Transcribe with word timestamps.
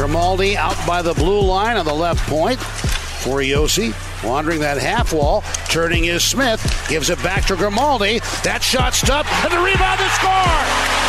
Grimaldi 0.00 0.56
out 0.56 0.78
by 0.86 1.02
the 1.02 1.12
blue 1.12 1.42
line 1.42 1.76
on 1.76 1.84
the 1.84 1.92
left 1.92 2.26
point 2.26 2.58
for 2.58 3.40
Josi. 3.40 3.92
Wandering 4.26 4.60
that 4.60 4.78
half 4.78 5.12
wall, 5.12 5.42
turning 5.68 6.06
is 6.06 6.24
Smith, 6.24 6.86
gives 6.88 7.10
it 7.10 7.22
back 7.22 7.44
to 7.48 7.54
Grimaldi. 7.54 8.20
That 8.42 8.62
shot 8.62 8.94
stopped, 8.94 9.28
and 9.44 9.52
the 9.52 9.58
rebound 9.58 10.00
to 10.00 10.08
score! 10.16 10.56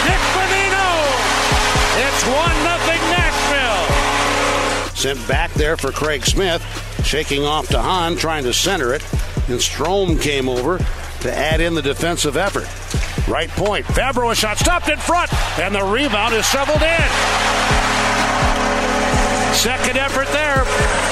Nick 0.04 0.20
Bonino! 0.36 1.08
It's 2.04 2.22
1 2.28 2.36
0 2.36 3.00
Nashville! 3.16 4.94
Sent 4.94 5.26
back 5.26 5.54
there 5.54 5.78
for 5.78 5.94
Craig 5.94 6.26
Smith, 6.26 6.62
shaking 7.06 7.46
off 7.46 7.70
to 7.70 7.80
Hahn, 7.80 8.18
trying 8.18 8.44
to 8.44 8.54
center 8.54 8.94
it, 8.94 9.04
and 9.48 9.58
Strome 9.62 10.22
came 10.22 10.50
over 10.50 10.80
to 11.22 11.34
add 11.34 11.62
in 11.62 11.76
the 11.76 11.82
defensive 11.82 12.36
effort. 12.36 12.68
Right 13.32 13.50
point, 13.52 13.86
Fabbro 13.86 14.34
a 14.34 14.36
shot 14.36 14.58
stopped 14.58 14.90
in 14.90 14.98
front, 14.98 15.34
and 15.60 15.74
the 15.74 15.82
rebound 15.82 16.34
is 16.34 16.46
shoveled 16.46 16.82
in. 16.82 17.91
Second 19.54 19.98
effort 19.98 20.28
there. 20.30 20.64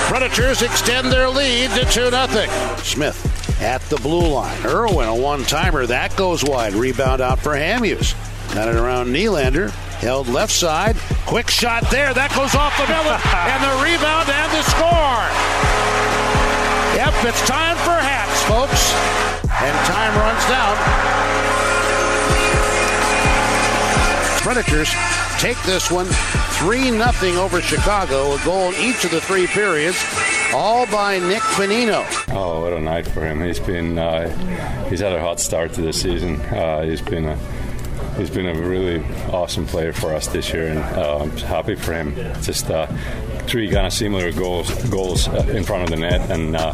Predators 0.08 0.62
extend 0.62 1.12
their 1.12 1.30
lead 1.30 1.70
to 1.72 1.86
2 1.86 2.10
0. 2.10 2.48
Smith 2.78 3.62
at 3.62 3.82
the 3.90 3.98
blue 3.98 4.28
line. 4.28 4.66
Irwin, 4.66 5.08
a 5.08 5.16
one 5.16 5.44
timer. 5.44 5.86
That 5.86 6.16
goes 6.16 6.44
wide. 6.44 6.74
Rebound 6.74 7.22
out 7.22 7.40
for 7.40 7.54
Hamhuis. 7.54 8.16
Got 8.56 8.70
it 8.70 8.76
around 8.76 9.08
Nylander. 9.08 9.70
Held 10.00 10.28
left 10.28 10.54
side. 10.54 10.96
Quick 11.28 11.50
shot 11.50 11.84
there. 11.92 12.14
That 12.14 12.34
goes 12.34 12.56
off 12.56 12.74
the 12.80 12.88
middle. 12.88 13.14
and 13.52 13.62
the 13.62 13.76
rebound 13.84 14.32
and 14.32 14.52
the 14.56 14.64
score. 14.66 15.20
Yep, 16.96 17.14
it's 17.30 17.44
time 17.46 17.78
for 17.86 17.94
hats, 18.00 18.42
folks. 18.50 18.96
And 19.62 19.76
time 19.86 20.16
runs 20.18 20.44
down. 20.50 21.59
Predators 24.50 24.90
take 25.38 25.62
this 25.62 25.92
one 25.92 26.08
3 26.08 26.90
0 26.90 27.40
over 27.40 27.62
Chicago. 27.62 28.34
A 28.34 28.44
goal 28.44 28.74
each 28.74 29.06
of 29.06 29.12
the 29.12 29.22
three 29.22 29.46
periods, 29.46 30.04
all 30.56 30.88
by 30.88 31.20
Nick 31.20 31.44
Bonino. 31.54 32.04
Oh, 32.34 32.64
what 32.64 32.74
a 32.74 32.80
night 32.80 33.08
for 33.08 33.24
him. 33.24 33.44
He's 33.44 33.60
been 33.60 34.00
uh, 34.00 34.28
he's 34.90 35.02
had 35.02 35.14
a 35.14 35.22
hot 35.22 35.40
start 35.40 35.74
to 35.74 35.84
the 35.84 35.94
season. 35.94 36.42
Uh, 36.48 36.82
he's 36.82 37.00
been 37.00 37.26
a 37.26 37.36
he's 38.18 38.32
been 38.32 38.48
a 38.48 38.60
really 38.60 39.04
awesome 39.32 39.68
player 39.68 39.94
for 39.94 40.16
us 40.16 40.26
this 40.26 40.52
year, 40.52 40.70
and 40.70 40.80
uh, 40.98 41.20
I'm 41.20 41.30
happy 41.38 41.76
for 41.76 41.94
him. 41.94 42.16
Just 42.42 42.72
uh, 42.72 42.88
three 43.46 43.70
kind 43.70 43.86
of 43.86 43.94
similar 43.94 44.32
goals 44.32 44.74
goals 44.86 45.28
in 45.28 45.64
front 45.64 45.84
of 45.84 45.90
the 45.92 45.98
net, 45.98 46.28
and 46.32 46.56
uh, 46.56 46.74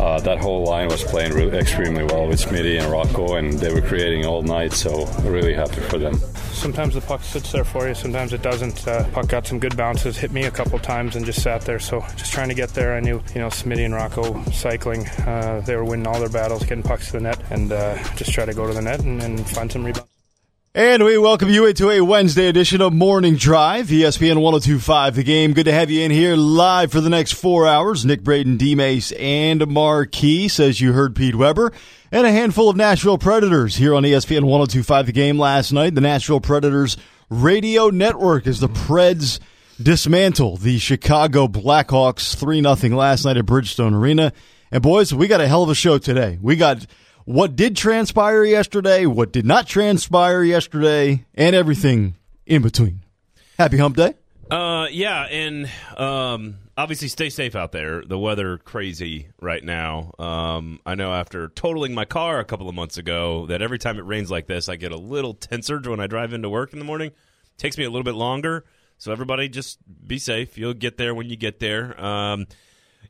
uh, 0.00 0.18
that 0.18 0.38
whole 0.38 0.64
line 0.64 0.88
was 0.88 1.04
playing 1.04 1.34
really 1.34 1.56
extremely 1.56 2.02
well 2.02 2.26
with 2.26 2.40
Smitty 2.40 2.80
and 2.80 2.90
Rocco, 2.90 3.36
and 3.36 3.52
they 3.52 3.72
were 3.72 3.80
creating 3.80 4.26
all 4.26 4.42
night. 4.42 4.72
So 4.72 5.06
really 5.22 5.54
happy 5.54 5.82
for 5.82 5.96
them. 5.96 6.20
Sometimes 6.60 6.92
the 6.92 7.00
puck 7.00 7.22
sits 7.22 7.52
there 7.52 7.64
for 7.64 7.88
you, 7.88 7.94
sometimes 7.94 8.34
it 8.34 8.42
doesn't. 8.42 8.86
Uh, 8.86 9.08
puck 9.12 9.28
got 9.28 9.46
some 9.46 9.58
good 9.58 9.74
bounces, 9.78 10.18
hit 10.18 10.30
me 10.30 10.44
a 10.44 10.50
couple 10.50 10.78
times, 10.78 11.16
and 11.16 11.24
just 11.24 11.42
sat 11.42 11.62
there. 11.62 11.78
So 11.78 12.00
just 12.18 12.32
trying 12.32 12.50
to 12.50 12.54
get 12.54 12.68
there. 12.74 12.94
I 12.94 13.00
knew, 13.00 13.22
you 13.34 13.40
know, 13.40 13.48
Smitty 13.48 13.86
and 13.86 13.94
Rocco 13.94 14.44
cycling. 14.50 15.08
Uh, 15.20 15.62
they 15.64 15.74
were 15.74 15.86
winning 15.86 16.06
all 16.06 16.20
their 16.20 16.28
battles, 16.28 16.62
getting 16.64 16.82
pucks 16.82 17.06
to 17.06 17.12
the 17.12 17.20
net, 17.20 17.42
and 17.50 17.72
uh, 17.72 17.96
just 18.14 18.32
try 18.32 18.44
to 18.44 18.52
go 18.52 18.66
to 18.66 18.74
the 18.74 18.82
net 18.82 19.00
and, 19.00 19.22
and 19.22 19.48
find 19.48 19.72
some 19.72 19.86
rebounds. 19.86 20.09
And 20.72 21.02
we 21.02 21.18
welcome 21.18 21.48
you 21.48 21.66
into 21.66 21.90
a 21.90 22.00
Wednesday 22.00 22.46
edition 22.46 22.80
of 22.80 22.92
Morning 22.92 23.34
Drive, 23.34 23.88
ESPN 23.88 24.40
1025 24.40 25.16
The 25.16 25.24
Game. 25.24 25.52
Good 25.52 25.64
to 25.64 25.72
have 25.72 25.90
you 25.90 26.02
in 26.02 26.12
here 26.12 26.36
live 26.36 26.92
for 26.92 27.00
the 27.00 27.10
next 27.10 27.32
four 27.32 27.66
hours. 27.66 28.04
Nick 28.04 28.22
Braden, 28.22 28.56
D 28.56 28.76
Mace, 28.76 29.10
and 29.10 29.66
Marquis, 29.66 30.46
says 30.46 30.80
you 30.80 30.92
heard 30.92 31.16
Pete 31.16 31.34
Weber. 31.34 31.72
And 32.12 32.24
a 32.24 32.30
handful 32.30 32.68
of 32.68 32.76
Nashville 32.76 33.18
Predators 33.18 33.74
here 33.74 33.96
on 33.96 34.04
ESPN 34.04 34.44
1025 34.44 35.06
The 35.06 35.12
Game 35.12 35.40
last 35.40 35.72
night. 35.72 35.96
The 35.96 36.00
Nashville 36.00 36.40
Predators 36.40 36.96
radio 37.28 37.90
network 37.90 38.46
as 38.46 38.60
the 38.60 38.68
Preds 38.68 39.40
dismantle 39.82 40.56
the 40.56 40.78
Chicago 40.78 41.48
Blackhawks 41.48 42.36
3 42.36 42.62
0 42.62 42.96
last 42.96 43.24
night 43.24 43.36
at 43.36 43.44
Bridgestone 43.44 43.92
Arena. 43.92 44.32
And 44.70 44.84
boys, 44.84 45.12
we 45.12 45.26
got 45.26 45.40
a 45.40 45.48
hell 45.48 45.64
of 45.64 45.70
a 45.70 45.74
show 45.74 45.98
today. 45.98 46.38
We 46.40 46.54
got 46.54 46.86
what 47.30 47.54
did 47.54 47.76
transpire 47.76 48.42
yesterday, 48.42 49.06
what 49.06 49.32
did 49.32 49.46
not 49.46 49.68
transpire 49.68 50.42
yesterday, 50.42 51.24
and 51.34 51.54
everything 51.54 52.16
in 52.44 52.60
between. 52.60 53.02
Happy 53.56 53.78
hump 53.78 53.96
day. 53.96 54.14
Uh, 54.50 54.88
yeah, 54.90 55.26
and 55.26 55.70
um, 55.96 56.56
obviously 56.76 57.06
stay 57.06 57.30
safe 57.30 57.54
out 57.54 57.70
there. 57.70 58.02
The 58.02 58.18
weather 58.18 58.58
crazy 58.58 59.28
right 59.40 59.62
now. 59.62 60.10
Um, 60.18 60.80
I 60.84 60.96
know 60.96 61.12
after 61.12 61.48
totaling 61.48 61.94
my 61.94 62.04
car 62.04 62.40
a 62.40 62.44
couple 62.44 62.68
of 62.68 62.74
months 62.74 62.98
ago 62.98 63.46
that 63.46 63.62
every 63.62 63.78
time 63.78 63.98
it 63.98 64.04
rains 64.04 64.28
like 64.28 64.48
this, 64.48 64.68
I 64.68 64.74
get 64.74 64.90
a 64.90 64.98
little 64.98 65.34
tenser 65.34 65.78
when 65.78 66.00
I 66.00 66.08
drive 66.08 66.32
into 66.32 66.48
work 66.48 66.72
in 66.72 66.80
the 66.80 66.84
morning. 66.84 67.12
takes 67.58 67.78
me 67.78 67.84
a 67.84 67.90
little 67.90 68.02
bit 68.02 68.16
longer. 68.16 68.64
So 68.98 69.12
everybody 69.12 69.48
just 69.48 69.78
be 70.04 70.18
safe. 70.18 70.58
You'll 70.58 70.74
get 70.74 70.96
there 70.96 71.14
when 71.14 71.30
you 71.30 71.36
get 71.36 71.60
there. 71.60 71.98
Um, 72.04 72.46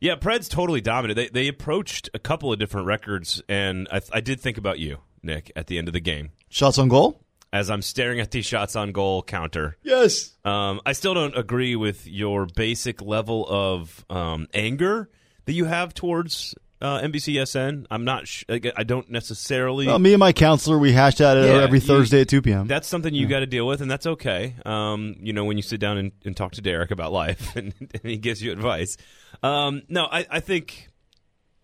yeah, 0.01 0.17
Preds 0.17 0.49
totally 0.49 0.81
dominated. 0.81 1.15
They 1.33 1.43
they 1.43 1.49
approached 1.49 2.09
a 2.15 2.19
couple 2.19 2.53
of 2.53 2.59
different 2.59 2.87
records, 2.87 3.43
and 3.49 3.87
I, 3.93 4.01
I 4.13 4.21
did 4.21 4.41
think 4.41 4.59
about 4.59 4.79
you, 4.79 4.99
Nick, 5.23 5.53
at 5.55 5.67
the 5.67 5.79
end 5.79 5.89
of 5.89 5.93
the 5.95 6.01
game 6.01 6.31
Shots 6.49 6.79
on 6.79 6.89
goal? 6.89 7.23
as 7.53 7.69
I'm 7.69 7.83
staring 7.83 8.21
at 8.21 8.31
the 8.31 8.43
shots 8.43 8.77
on 8.77 8.93
goal 8.93 9.23
counter. 9.25 9.77
Yes. 9.83 10.37
Um, 10.45 10.81
I 10.87 10.93
still 10.93 11.15
don't 11.15 11.37
agree 11.37 11.75
with 11.77 12.07
your 12.07 12.47
basic 12.47 13.03
level 13.03 13.45
of 13.49 14.05
um, 14.09 14.47
anger 14.55 15.11
that 15.47 15.53
you 15.55 15.65
have 15.65 15.93
towards 15.93 16.55
uh, 16.81 17.01
NBCSN. 17.01 17.87
I'm 17.91 18.05
not. 18.05 18.27
Sh- 18.29 18.45
I 18.49 18.61
I 18.77 18.85
don't 18.85 19.11
necessarily. 19.11 19.87
Well, 19.87 19.99
me 19.99 20.15
and 20.15 20.21
my 20.21 20.33
counselor, 20.33 20.79
we 20.79 20.93
hash 20.93 21.17
that 21.17 21.37
out 21.37 21.45
Yeah, 21.45 21.63
every 21.63 21.79
you- 21.81 21.87
Thursday 21.87 22.21
at 22.23 22.29
2 22.29 22.41
p.m. 22.41 22.67
that's 22.69 22.89
something 22.89 23.13
you 23.13 23.27
got 23.27 23.41
to 23.41 23.47
deal 23.47 23.67
with, 23.67 23.81
and 23.83 23.91
that's 23.91 24.07
okay. 24.07 24.55
Um, 24.65 25.17
you 25.21 25.33
know, 25.33 25.45
when 25.45 25.57
you 25.59 25.63
sit 25.63 25.79
down 25.81 25.99
and, 25.99 26.13
and 26.25 26.37
talk 26.37 26.53
to 26.53 26.63
Derek 26.63 26.91
about 26.91 27.13
life, 27.13 27.55
and, 27.57 27.75
and 27.81 28.03
he 28.03 28.17
gives 28.17 28.43
you 28.43 28.53
advice. 28.53 28.97
Um, 29.43 29.83
no, 29.89 30.05
I, 30.11 30.27
I 30.31 30.41
think. 30.41 30.89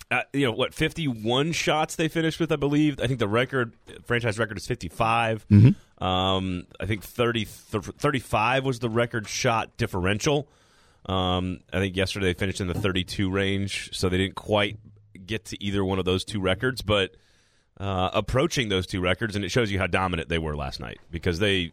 Uh, 0.08 0.22
you 0.32 0.46
know 0.46 0.52
what? 0.52 0.72
Fifty-one 0.72 1.50
shots 1.50 1.96
they 1.96 2.06
finished 2.06 2.38
with, 2.38 2.52
I 2.52 2.56
believe. 2.56 3.00
I 3.00 3.08
think 3.08 3.18
the 3.18 3.26
record, 3.26 3.72
franchise 4.04 4.38
record, 4.38 4.56
is 4.56 4.64
55 4.64 5.44
Um, 5.98 6.66
I 6.78 6.86
think 6.86 7.02
30, 7.02 7.44
35 7.44 8.64
was 8.64 8.78
the 8.78 8.88
record 8.88 9.26
shot 9.26 9.76
differential. 9.76 10.46
Um, 11.06 11.58
I 11.72 11.78
think 11.78 11.96
yesterday 11.96 12.26
they 12.26 12.34
finished 12.34 12.60
in 12.60 12.68
the 12.68 12.74
thirty-two 12.74 13.30
range, 13.30 13.90
so 13.92 14.08
they 14.08 14.18
didn't 14.18 14.36
quite 14.36 14.78
get 15.24 15.46
to 15.46 15.62
either 15.62 15.84
one 15.84 15.98
of 15.98 16.04
those 16.04 16.24
two 16.24 16.40
records, 16.40 16.82
but 16.82 17.16
uh, 17.80 18.10
approaching 18.12 18.68
those 18.68 18.86
two 18.86 19.00
records, 19.00 19.34
and 19.34 19.44
it 19.44 19.48
shows 19.50 19.72
you 19.72 19.78
how 19.78 19.86
dominant 19.88 20.28
they 20.28 20.38
were 20.38 20.56
last 20.56 20.78
night 20.78 20.98
because 21.10 21.40
they 21.40 21.72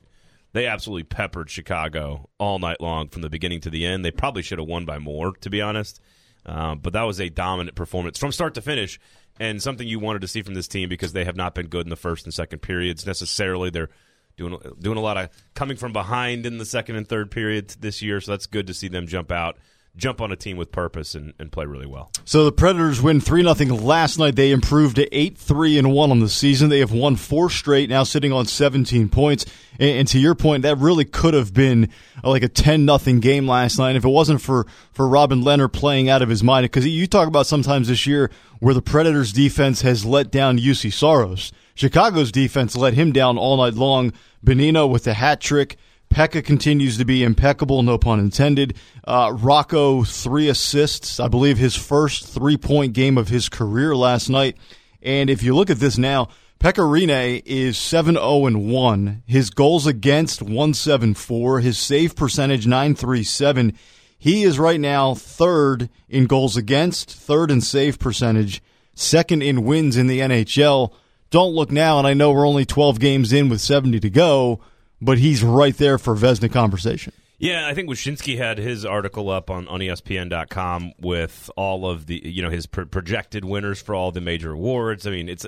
they 0.54 0.68
absolutely 0.68 1.04
peppered 1.04 1.50
Chicago 1.50 2.30
all 2.38 2.60
night 2.60 2.80
long 2.80 3.10
from 3.10 3.22
the 3.22 3.30
beginning 3.30 3.62
to 3.62 3.70
the 3.70 3.86
end. 3.86 4.06
They 4.06 4.12
probably 4.12 4.44
should 4.44 4.60
have 4.60 4.68
won 4.68 4.86
by 4.86 5.00
more, 5.00 5.34
to 5.42 5.50
be 5.50 5.62
honest. 5.62 6.00
Um, 6.46 6.80
but 6.80 6.94
that 6.94 7.04
was 7.04 7.20
a 7.20 7.30
dominant 7.30 7.76
performance 7.76 8.18
from 8.18 8.32
start 8.32 8.54
to 8.56 8.62
finish, 8.62 9.00
and 9.40 9.62
something 9.62 9.88
you 9.88 10.00
wanted 10.00 10.22
to 10.22 10.28
see 10.28 10.42
from 10.42 10.54
this 10.54 10.68
team 10.68 10.90
because 10.90 11.14
they 11.14 11.24
have 11.24 11.36
not 11.36 11.56
been 11.56 11.68
good 11.68 11.86
in 11.86 11.90
the 11.90 11.96
first 11.96 12.26
and 12.26 12.34
second 12.34 12.60
periods 12.60 13.06
necessarily. 13.06 13.70
They're 13.70 13.90
doing 14.36 14.58
doing 14.80 14.98
a 14.98 15.02
lot 15.02 15.18
of 15.18 15.30
coming 15.54 15.78
from 15.78 15.94
behind 15.94 16.46
in 16.46 16.58
the 16.58 16.66
second 16.66 16.98
and 16.98 17.08
third 17.08 17.32
periods 17.32 17.78
this 17.78 18.02
year, 18.02 18.20
so 18.20 18.32
that's 18.32 18.46
good 18.46 18.68
to 18.68 18.74
see 18.74 18.90
them 18.90 19.08
jump 19.08 19.32
out, 19.32 19.58
jump 19.96 20.22
on 20.22 20.32
a 20.32 20.36
team 20.36 20.58
with 20.58 20.72
purpose, 20.72 21.14
and, 21.14 21.34
and 21.38 21.52
play 21.52 21.66
really 21.66 21.86
well. 21.86 22.12
So 22.26 22.46
the 22.46 22.52
Predators 22.52 23.02
win 23.02 23.22
3 23.22 23.44
0 23.44 23.76
last 23.76 24.18
night. 24.18 24.36
They 24.36 24.52
improved 24.52 24.96
to 24.96 25.16
8 25.16 25.38
3 25.38 25.78
and 25.78 25.94
1 25.94 26.12
on 26.12 26.20
the 26.20 26.30
season. 26.30 26.70
They 26.70 26.80
have 26.80 26.92
won 26.92 27.16
four 27.16 27.50
straight, 27.50 27.90
now 27.90 28.04
sitting 28.04 28.32
on 28.32 28.46
17 28.46 29.10
points. 29.10 29.46
And, 29.80 29.90
and 29.90 30.08
to 30.10 30.20
your 30.20 30.36
point, 30.36 30.64
that 30.64 30.78
really 30.78 31.06
could 31.06 31.34
have 31.34 31.54
been 31.54 31.90
uh, 32.24 32.30
like 32.30 32.44
a 32.44 32.48
10 32.48 32.88
0 32.88 33.20
game 33.20 33.48
last 33.48 33.78
night 33.78 33.96
if 33.96 34.04
it 34.04 34.10
wasn't 34.10 34.42
for, 34.42 34.66
for 34.92 35.08
Robin 35.08 35.42
Lehner 35.42 35.72
playing 35.72 36.10
out 36.10 36.22
of 36.22 36.30
his 36.30 36.44
mind. 36.44 36.64
Because 36.66 36.88
you 36.88 37.08
talk 37.08 37.28
about 37.28 37.46
sometimes 37.46 37.88
this 37.88 38.08
year 38.08 38.32
where 38.60 38.74
the 38.74 38.82
Predators 38.82 39.32
defense 39.32 39.82
has 39.82 40.06
let 40.06 40.32
down 40.32 40.58
Juuse 40.58 40.92
Saros. 40.92 41.52
Chicago's 41.76 42.32
defense 42.32 42.76
let 42.76 42.94
him 42.94 43.12
down 43.12 43.38
all 43.38 43.58
night 43.58 43.74
long. 43.74 44.14
Bonino 44.46 44.90
with 44.90 45.06
the 45.06 45.14
hat 45.14 45.40
trick. 45.40 45.78
Pekka 46.14 46.46
continues 46.46 46.98
to 47.00 47.06
be 47.06 47.24
impeccable, 47.24 47.82
no 47.82 47.98
pun 47.98 48.20
intended. 48.20 48.78
Uh, 49.04 49.34
Rocco, 49.36 50.04
three 50.04 50.48
assists. 50.48 51.20
I 51.20 51.28
believe 51.28 51.58
his 51.58 51.76
first 51.76 52.28
three 52.28 52.56
point 52.56 52.94
game 52.94 53.18
of 53.18 53.30
his 53.30 53.50
career 53.50 53.96
last 53.96 54.30
night. 54.30 54.56
And 55.02 55.28
if 55.28 55.42
you 55.42 55.56
look 55.56 55.72
at 55.72 55.80
this 55.80 55.98
now, 55.98 56.30
Pekka 56.60 56.84
Rinne 56.88 57.42
is 57.46 57.80
7 57.80 58.14
0 58.14 58.52
1. 58.52 59.24
His 59.26 59.50
goals 59.50 59.88
against 59.88 60.44
174. 60.44 61.62
His 61.62 61.80
save 61.80 62.16
percentage 62.16 62.68
937. 62.68 63.74
He 64.20 64.44
is 64.44 64.60
right 64.60 64.80
now 64.80 65.16
third 65.16 65.90
in 66.08 66.28
goals 66.28 66.56
against, 66.56 67.12
third 67.12 67.50
in 67.50 67.60
save 67.60 67.98
percentage, 67.98 68.62
second 68.94 69.42
in 69.42 69.66
wins 69.66 69.98
in 69.98 70.08
the 70.08 70.20
NHL. 70.20 70.94
Don't 71.32 71.56
look 71.56 71.72
now, 71.72 71.98
and 71.98 72.06
I 72.06 72.14
know 72.14 72.32
we're 72.32 72.48
only 72.48 72.66
12 72.66 73.00
games 73.00 73.34
in 73.34 73.50
with 73.50 73.60
70 73.60 74.00
to 74.00 74.10
go, 74.10 74.62
but 75.04 75.18
he's 75.18 75.44
right 75.44 75.76
there 75.78 75.98
for 75.98 76.16
Vezina 76.16 76.52
conversation. 76.52 77.14
Yeah, 77.40 77.68
I 77.68 77.74
think 77.74 77.90
Wyshynski 77.90 78.38
had 78.38 78.58
his 78.58 78.86
article 78.86 79.30
up 79.30 79.50
on, 79.50 79.68
on 79.68 79.80
ESPN.com 79.82 80.94
with 81.00 81.50
all 81.58 81.90
of 81.90 82.06
the, 82.06 82.22
you 82.24 82.42
know, 82.42 82.50
his 82.50 82.68
pro- 82.68 82.86
projected 82.86 83.44
winners 83.44 83.82
for 83.82 83.96
all 83.96 84.12
the 84.12 84.22
major 84.22 84.52
awards. 84.52 85.06
I 85.06 85.12
mean, 85.12 85.28
it's, 85.28 85.46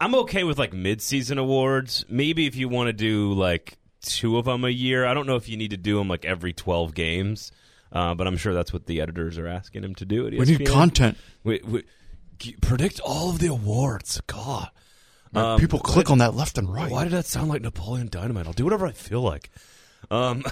I'm 0.00 0.14
okay 0.16 0.42
with 0.42 0.58
like 0.58 0.72
mid-season 0.72 1.38
awards. 1.38 2.04
Maybe 2.08 2.46
if 2.46 2.56
you 2.56 2.68
want 2.68 2.88
to 2.88 2.92
do 2.92 3.34
like 3.34 3.78
two 4.00 4.38
of 4.38 4.46
them 4.46 4.64
a 4.64 4.70
year. 4.70 5.06
I 5.06 5.14
don't 5.14 5.26
know 5.26 5.36
if 5.36 5.48
you 5.48 5.56
need 5.56 5.70
to 5.70 5.76
do 5.76 5.98
them 5.98 6.08
like 6.08 6.24
every 6.24 6.52
twelve 6.52 6.94
games, 6.94 7.52
uh, 7.92 8.14
but 8.14 8.26
I'm 8.26 8.36
sure 8.36 8.54
that's 8.54 8.72
what 8.72 8.86
the 8.86 9.00
editors 9.00 9.38
are 9.38 9.46
asking 9.46 9.84
him 9.84 9.94
to 9.96 10.04
do. 10.04 10.24
We 10.24 10.38
need 10.38 10.66
content. 10.66 11.16
We, 11.44 11.60
we, 11.64 11.84
predict 12.60 13.00
all 13.00 13.30
of 13.30 13.38
the 13.38 13.48
awards. 13.48 14.20
God, 14.26 14.70
Um, 15.34 15.58
People 15.60 15.78
click 15.78 16.10
on 16.10 16.18
that 16.18 16.34
left 16.34 16.58
and 16.58 16.72
right. 16.72 16.90
why 16.90 17.04
did 17.04 17.12
that 17.12 17.26
sound 17.26 17.48
like 17.48 17.62
Napoleon 17.62 18.08
Dynamite? 18.08 18.46
I'll 18.46 18.52
do 18.52 18.64
whatever 18.64 18.86
I 18.86 18.92
feel 18.92 19.22
like. 19.22 19.50
Um, 20.10 20.42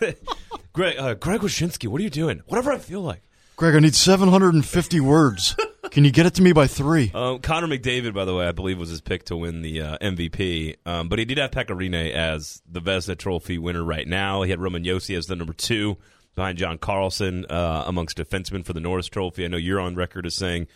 Greg, 0.72 0.96
uh, 0.98 1.14
Greg 1.14 1.40
Wyshynski, 1.40 1.88
what 1.88 2.00
are 2.00 2.04
you 2.04 2.10
doing? 2.10 2.42
Whatever 2.46 2.72
I 2.72 2.78
feel 2.78 3.02
like. 3.02 3.22
Greg, 3.56 3.74
I 3.74 3.80
need 3.80 3.94
750 3.94 5.00
words. 5.00 5.54
Can 5.90 6.04
you 6.04 6.10
get 6.10 6.26
it 6.26 6.34
to 6.34 6.42
me 6.42 6.52
by 6.52 6.66
three? 6.66 7.12
Um, 7.14 7.38
Connor 7.38 7.68
McDavid, 7.68 8.14
by 8.14 8.24
the 8.24 8.34
way, 8.34 8.48
I 8.48 8.52
believe 8.52 8.78
was 8.78 8.88
his 8.88 9.00
pick 9.00 9.26
to 9.26 9.36
win 9.36 9.62
the 9.62 9.80
uh, 9.80 9.98
MVP. 9.98 10.76
Um, 10.84 11.08
but 11.08 11.20
he 11.20 11.24
did 11.24 11.38
have 11.38 11.52
Pekka 11.52 11.68
Rinne 11.68 12.10
as 12.12 12.62
the 12.68 12.80
Vezina 12.80 13.16
Trophy 13.16 13.58
winner 13.58 13.84
right 13.84 14.08
now. 14.08 14.42
He 14.42 14.50
had 14.50 14.60
Roman 14.60 14.82
Josi 14.82 15.16
as 15.16 15.26
the 15.26 15.36
number 15.36 15.52
two 15.52 15.96
behind 16.34 16.58
John 16.58 16.78
Carlson 16.78 17.46
uh, 17.48 17.84
amongst 17.86 18.16
defensemen 18.16 18.64
for 18.64 18.72
the 18.72 18.80
Norris 18.80 19.06
Trophy. 19.06 19.44
I 19.44 19.48
know 19.48 19.56
you're 19.56 19.78
on 19.78 19.94
record 19.94 20.26
as 20.26 20.34
saying 20.34 20.66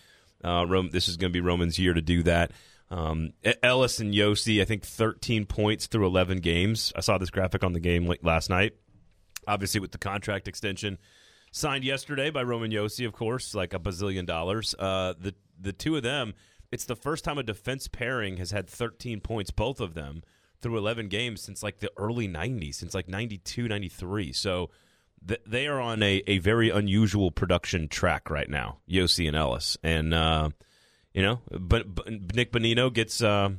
uh, 0.45 0.65
Rome, 0.69 0.91
this 0.93 1.09
is 1.09 1.17
going 1.17 1.33
to 1.33 1.37
be 1.37 1.41
Roman's 1.41 1.79
year 1.81 1.95
to 1.95 2.01
do 2.01 2.23
that. 2.25 2.53
Um, 2.91 3.33
Ellis 3.63 4.01
and 4.01 4.15
Josi, 4.15 4.63
I 4.63 4.65
think 4.65 4.83
13 4.83 5.45
points 5.47 5.87
through 5.87 6.07
11 6.07 6.39
games. 6.39 6.93
I 6.97 7.01
saw 7.01 7.19
this 7.19 7.31
graphic 7.31 7.63
on 7.63 7.73
the 7.73 7.81
game 7.81 8.07
late 8.07 8.25
last 8.25 8.49
night. 8.49 8.75
Obviously, 9.47 9.81
with 9.81 9.93
the 9.93 9.99
contract 9.99 10.49
extension 10.49 10.99
signed 11.53 11.85
yesterday 11.85 12.31
by 12.31 12.43
Roman 12.43 12.71
Josi, 12.71 13.07
of 13.07 13.13
course, 13.13 13.55
like 13.55 13.75
a 13.75 13.79
bazillion 13.79 14.27
dollars. 14.27 14.75
Uh, 14.79 15.15
the 15.19 15.35
the 15.61 15.73
two 15.73 15.97
of 15.97 16.03
them, 16.03 16.35
it's 16.71 16.85
the 16.85 16.97
first 16.97 17.25
time 17.25 17.39
a 17.39 17.43
defense 17.43 17.89
pairing 17.89 18.37
has 18.37 18.51
had 18.51 18.69
13 18.69 19.21
points, 19.21 19.51
both 19.51 19.81
of 19.81 19.95
them, 19.95 20.23
through 20.61 20.79
11 20.79 21.09
games 21.09 21.43
since 21.43 21.63
like 21.63 21.79
the 21.81 21.91
early 21.97 22.29
90s, 22.29 22.77
since 22.77 22.95
like 22.95 23.09
92, 23.09 23.69
93. 23.69 24.33
So 24.33 24.71
th- 25.27 25.41
they 25.47 25.67
are 25.67 25.81
on 25.81 26.03
a, 26.03 26.23
a 26.27 26.39
very 26.39 26.71
unusual 26.71 27.31
production 27.31 27.89
track 27.89 28.31
right 28.31 28.49
now, 28.49 28.79
Josi 28.89 29.27
and 29.27 29.37
Ellis. 29.37 29.77
And, 29.83 30.15
uh, 30.15 30.51
you 31.13 31.23
know, 31.23 31.41
but, 31.51 31.95
but 31.95 32.35
Nick 32.35 32.53
Bonino 32.53 32.93
gets. 32.93 33.23
Uh, 33.23 33.51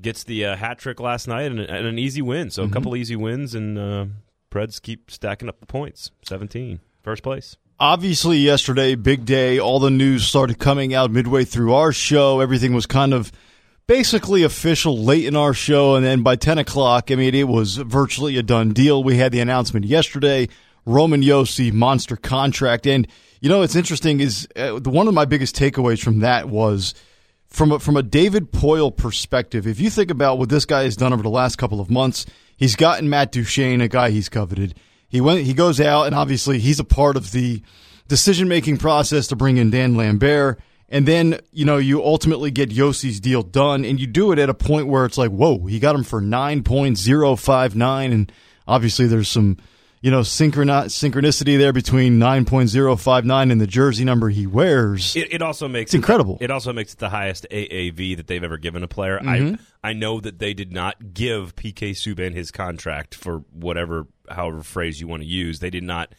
Gets 0.00 0.24
the 0.24 0.46
uh, 0.46 0.56
hat 0.56 0.78
trick 0.78 1.00
last 1.00 1.28
night 1.28 1.42
and, 1.42 1.60
and 1.60 1.86
an 1.86 1.98
easy 1.98 2.22
win. 2.22 2.50
So 2.50 2.64
a 2.64 2.68
couple 2.70 2.96
easy 2.96 3.14
wins, 3.14 3.54
and 3.54 3.78
uh, 3.78 4.06
Preds 4.50 4.80
keep 4.80 5.10
stacking 5.10 5.50
up 5.50 5.60
the 5.60 5.66
points. 5.66 6.10
17, 6.26 6.80
first 7.02 7.22
place. 7.22 7.56
Obviously, 7.78 8.38
yesterday, 8.38 8.94
big 8.94 9.26
day. 9.26 9.58
All 9.58 9.78
the 9.78 9.90
news 9.90 10.24
started 10.26 10.58
coming 10.58 10.94
out 10.94 11.10
midway 11.10 11.44
through 11.44 11.74
our 11.74 11.92
show. 11.92 12.40
Everything 12.40 12.72
was 12.72 12.86
kind 12.86 13.12
of 13.12 13.30
basically 13.86 14.44
official 14.44 14.96
late 14.96 15.26
in 15.26 15.36
our 15.36 15.52
show. 15.52 15.94
And 15.94 16.04
then 16.04 16.22
by 16.22 16.36
10 16.36 16.58
o'clock, 16.58 17.10
I 17.10 17.14
mean, 17.14 17.34
it 17.34 17.46
was 17.46 17.76
virtually 17.76 18.38
a 18.38 18.42
done 18.42 18.72
deal. 18.72 19.04
We 19.04 19.18
had 19.18 19.30
the 19.30 19.40
announcement 19.40 19.84
yesterday 19.84 20.48
Roman 20.86 21.22
Josi, 21.22 21.72
monster 21.72 22.16
contract. 22.16 22.86
And, 22.86 23.06
you 23.42 23.48
know, 23.48 23.58
what's 23.58 23.74
interesting 23.74 24.20
is 24.20 24.46
uh, 24.54 24.78
one 24.84 25.08
of 25.08 25.14
my 25.14 25.24
biggest 25.24 25.56
takeaways 25.56 26.00
from 26.00 26.20
that 26.20 26.48
was 26.48 26.94
from 27.48 27.72
a, 27.72 27.80
from 27.80 27.96
a 27.96 28.02
David 28.02 28.52
Poile 28.52 28.96
perspective, 28.96 29.66
if 29.66 29.80
you 29.80 29.90
think 29.90 30.12
about 30.12 30.38
what 30.38 30.48
this 30.48 30.64
guy 30.64 30.84
has 30.84 30.96
done 30.96 31.12
over 31.12 31.24
the 31.24 31.28
last 31.28 31.56
couple 31.56 31.80
of 31.80 31.90
months, 31.90 32.24
he's 32.56 32.76
gotten 32.76 33.10
Matt 33.10 33.32
Duchene, 33.32 33.80
a 33.80 33.88
guy 33.88 34.10
he's 34.10 34.28
coveted. 34.28 34.76
He 35.08 35.20
went, 35.20 35.42
he 35.42 35.54
goes 35.54 35.80
out, 35.80 36.04
and 36.04 36.14
obviously 36.14 36.60
he's 36.60 36.78
a 36.78 36.84
part 36.84 37.16
of 37.16 37.32
the 37.32 37.60
decision 38.06 38.46
making 38.46 38.76
process 38.76 39.26
to 39.26 39.36
bring 39.36 39.56
in 39.56 39.70
Dan 39.70 39.96
Lambert. 39.96 40.60
And 40.88 41.04
then, 41.08 41.40
you 41.50 41.64
know, 41.64 41.78
you 41.78 42.00
ultimately 42.00 42.52
get 42.52 42.70
Josi's 42.70 43.18
deal 43.18 43.42
done, 43.42 43.84
and 43.84 43.98
you 43.98 44.06
do 44.06 44.30
it 44.30 44.38
at 44.38 44.50
a 44.50 44.54
point 44.54 44.86
where 44.86 45.04
it's 45.04 45.18
like, 45.18 45.32
whoa, 45.32 45.66
he 45.66 45.80
got 45.80 45.96
him 45.96 46.04
for 46.04 46.22
9.059. 46.22 48.12
And 48.12 48.32
obviously, 48.68 49.08
there's 49.08 49.28
some, 49.28 49.56
you 50.02 50.10
know, 50.10 50.20
synchronicity 50.20 51.56
there 51.56 51.72
between 51.72 52.18
9.059 52.18 53.52
and 53.52 53.60
the 53.60 53.68
jersey 53.68 54.04
number 54.04 54.28
he 54.30 54.48
wears. 54.48 55.14
It, 55.14 55.32
it 55.34 55.42
also 55.42 55.68
makes 55.68 55.90
It's 55.90 55.94
incredible. 55.94 56.38
It 56.40 56.50
also 56.50 56.72
makes 56.72 56.92
it 56.92 56.98
the 56.98 57.08
highest 57.08 57.46
AAV 57.52 58.16
that 58.16 58.26
they've 58.26 58.42
ever 58.42 58.58
given 58.58 58.82
a 58.82 58.88
player. 58.88 59.20
I 59.20 59.38
mm-hmm. 59.38 59.54
I 59.84 59.92
know 59.92 60.20
that 60.20 60.40
they 60.40 60.54
did 60.54 60.72
not 60.72 61.14
give 61.14 61.54
PK 61.54 61.92
Subban 61.92 62.34
his 62.34 62.50
contract 62.50 63.14
for 63.14 63.44
whatever 63.52 64.08
however 64.28 64.64
phrase 64.64 65.00
you 65.00 65.06
want 65.06 65.22
to 65.22 65.28
use. 65.28 65.60
They 65.60 65.70
did 65.70 65.84
not 65.84 66.12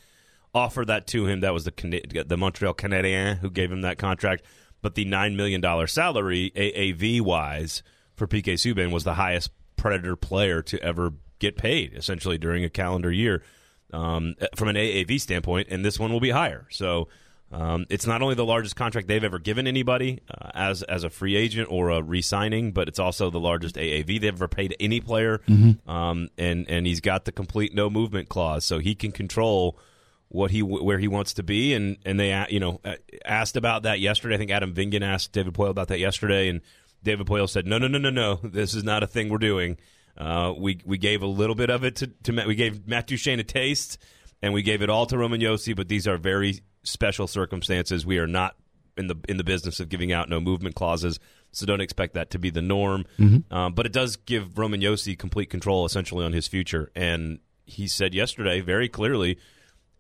offer 0.56 0.86
that 0.86 1.06
to 1.08 1.26
him. 1.26 1.42
That 1.42 1.54
was 1.54 1.66
the 1.66 2.24
the 2.26 2.38
Montreal 2.38 2.76
Canadiens 2.76 3.40
who 3.40 3.50
gave 3.50 3.70
him 3.70 3.82
that 3.82 3.98
contract. 3.98 4.44
But 4.82 4.96
the 4.96 5.04
nine 5.04 5.36
million 5.36 5.60
dollar 5.60 5.88
salary 5.88 6.54
AAV 6.56 7.20
wise 7.20 7.84
for 8.16 8.28
PK 8.28 8.54
Subban 8.54 8.94
was 8.94 9.04
the 9.04 9.16
highest 9.16 9.52
Predator 9.76 10.16
player 10.16 10.62
to 10.62 10.82
ever 10.82 11.12
get 11.40 11.58
paid 11.58 11.94
essentially 11.94 12.38
during 12.38 12.64
a 12.64 12.70
calendar 12.70 13.12
year 13.12 13.44
um, 13.94 14.36
from 14.56 14.68
an 14.68 14.76
AAV 14.76 15.22
standpoint, 15.22 15.68
and 15.70 15.86
this 15.86 16.00
one 16.00 16.12
will 16.12 16.20
be 16.20 16.32
higher. 16.32 16.66
So 16.70 17.08
um, 17.52 17.86
it's 17.90 18.08
not 18.08 18.22
only 18.24 18.34
the 18.34 18.46
largest 18.46 18.76
contract 18.76 19.08
they've 19.08 19.24
ever 19.24 19.38
given 19.38 19.68
anybody 19.68 20.22
uh, 20.30 20.50
as 20.56 20.82
as 20.84 21.04
a 21.04 21.10
free 21.10 21.36
agent 21.36 21.68
or 21.72 21.90
a 21.92 22.02
re-signing, 22.02 22.72
but 22.72 22.88
it's 22.88 23.00
also 23.00 23.30
the 23.30 23.40
largest 23.40 23.76
AAV 23.76 24.08
they've 24.20 24.34
ever 24.34 24.48
paid 24.48 24.76
any 24.80 25.00
player. 25.00 25.40
Um, 25.88 26.30
and 26.38 26.68
and 26.68 26.88
he's 26.88 27.00
got 27.00 27.26
the 27.26 27.32
complete 27.32 27.74
no 27.74 27.90
movement 27.90 28.28
clause, 28.28 28.66
so 28.66 28.80
he 28.80 28.96
can 28.96 29.12
control 29.12 29.78
what 30.30 30.50
he 30.50 30.64
where 30.64 30.98
he 30.98 31.08
wants 31.08 31.34
to 31.36 31.44
be. 31.44 31.76
And 31.76 31.98
and 32.06 32.20
they 32.20 32.46
you 32.50 32.60
know 32.60 32.82
uh, 32.84 32.96
asked 33.24 33.56
about 33.56 33.84
that 33.84 34.00
yesterday. 34.00 34.34
I 34.34 34.38
think 34.40 34.50
Adam 34.50 34.74
Vingan 34.74 35.04
asked 35.04 35.32
David 35.32 35.54
Poile 35.54 35.70
about 35.70 35.90
that 35.90 36.00
yesterday, 36.00 36.50
and 36.50 36.62
David 37.04 37.28
Poile 37.28 37.48
said, 37.48 37.68
"No, 37.68 37.78
no, 37.78 37.88
no, 37.88 38.00
no, 38.00 38.10
no. 38.10 38.40
This 38.44 38.74
is 38.74 38.84
not 38.84 39.04
a 39.04 39.08
thing 39.08 39.30
we're 39.30 39.38
doing." 39.38 39.78
Uh, 40.18 40.54
we 40.58 40.80
we 40.86 40.98
gave 40.98 41.22
a 41.22 41.28
little 41.28 41.56
bit 41.56 41.70
of 41.70 41.84
it 41.84 41.98
to, 41.98 42.08
to 42.24 42.32
Matt. 42.32 42.48
We 42.48 42.56
gave 42.56 42.88
Matt 42.88 43.08
Duchene 43.08 43.40
a 43.40 43.44
taste, 43.44 43.98
and 44.42 44.54
we 44.54 44.62
gave 44.62 44.82
it 44.82 44.90
all 44.90 45.06
to 45.08 45.18
Roman 45.18 45.42
Josi. 45.42 45.76
But 45.76 45.88
these 45.88 46.08
are 46.08 46.18
very 46.18 46.60
special 46.84 47.28
circumstances. 47.28 48.06
We 48.06 48.20
are 48.20 48.28
not 48.28 48.56
in 48.96 49.08
the 49.08 49.16
in 49.28 49.38
the 49.38 49.44
business 49.44 49.80
of 49.80 49.90
giving 49.90 50.12
out 50.12 50.30
no 50.30 50.40
movement 50.40 50.76
clauses, 50.76 51.20
so 51.52 51.66
don't 51.66 51.82
expect 51.82 52.14
that 52.14 52.30
to 52.32 52.40
be 52.40 52.50
the 52.50 52.62
norm. 52.62 53.06
Um, 53.52 53.74
but 53.74 53.86
it 53.86 53.94
does 53.94 54.18
give 54.18 54.58
Roman 54.58 54.82
Josi 54.82 55.18
complete 55.18 55.50
control, 55.50 55.86
essentially, 55.86 56.26
on 56.26 56.34
his 56.34 56.48
future. 56.48 56.92
And 56.96 57.40
he 57.66 57.88
said 57.88 58.14
yesterday 58.14 58.60
very 58.60 58.90
clearly, 58.90 59.40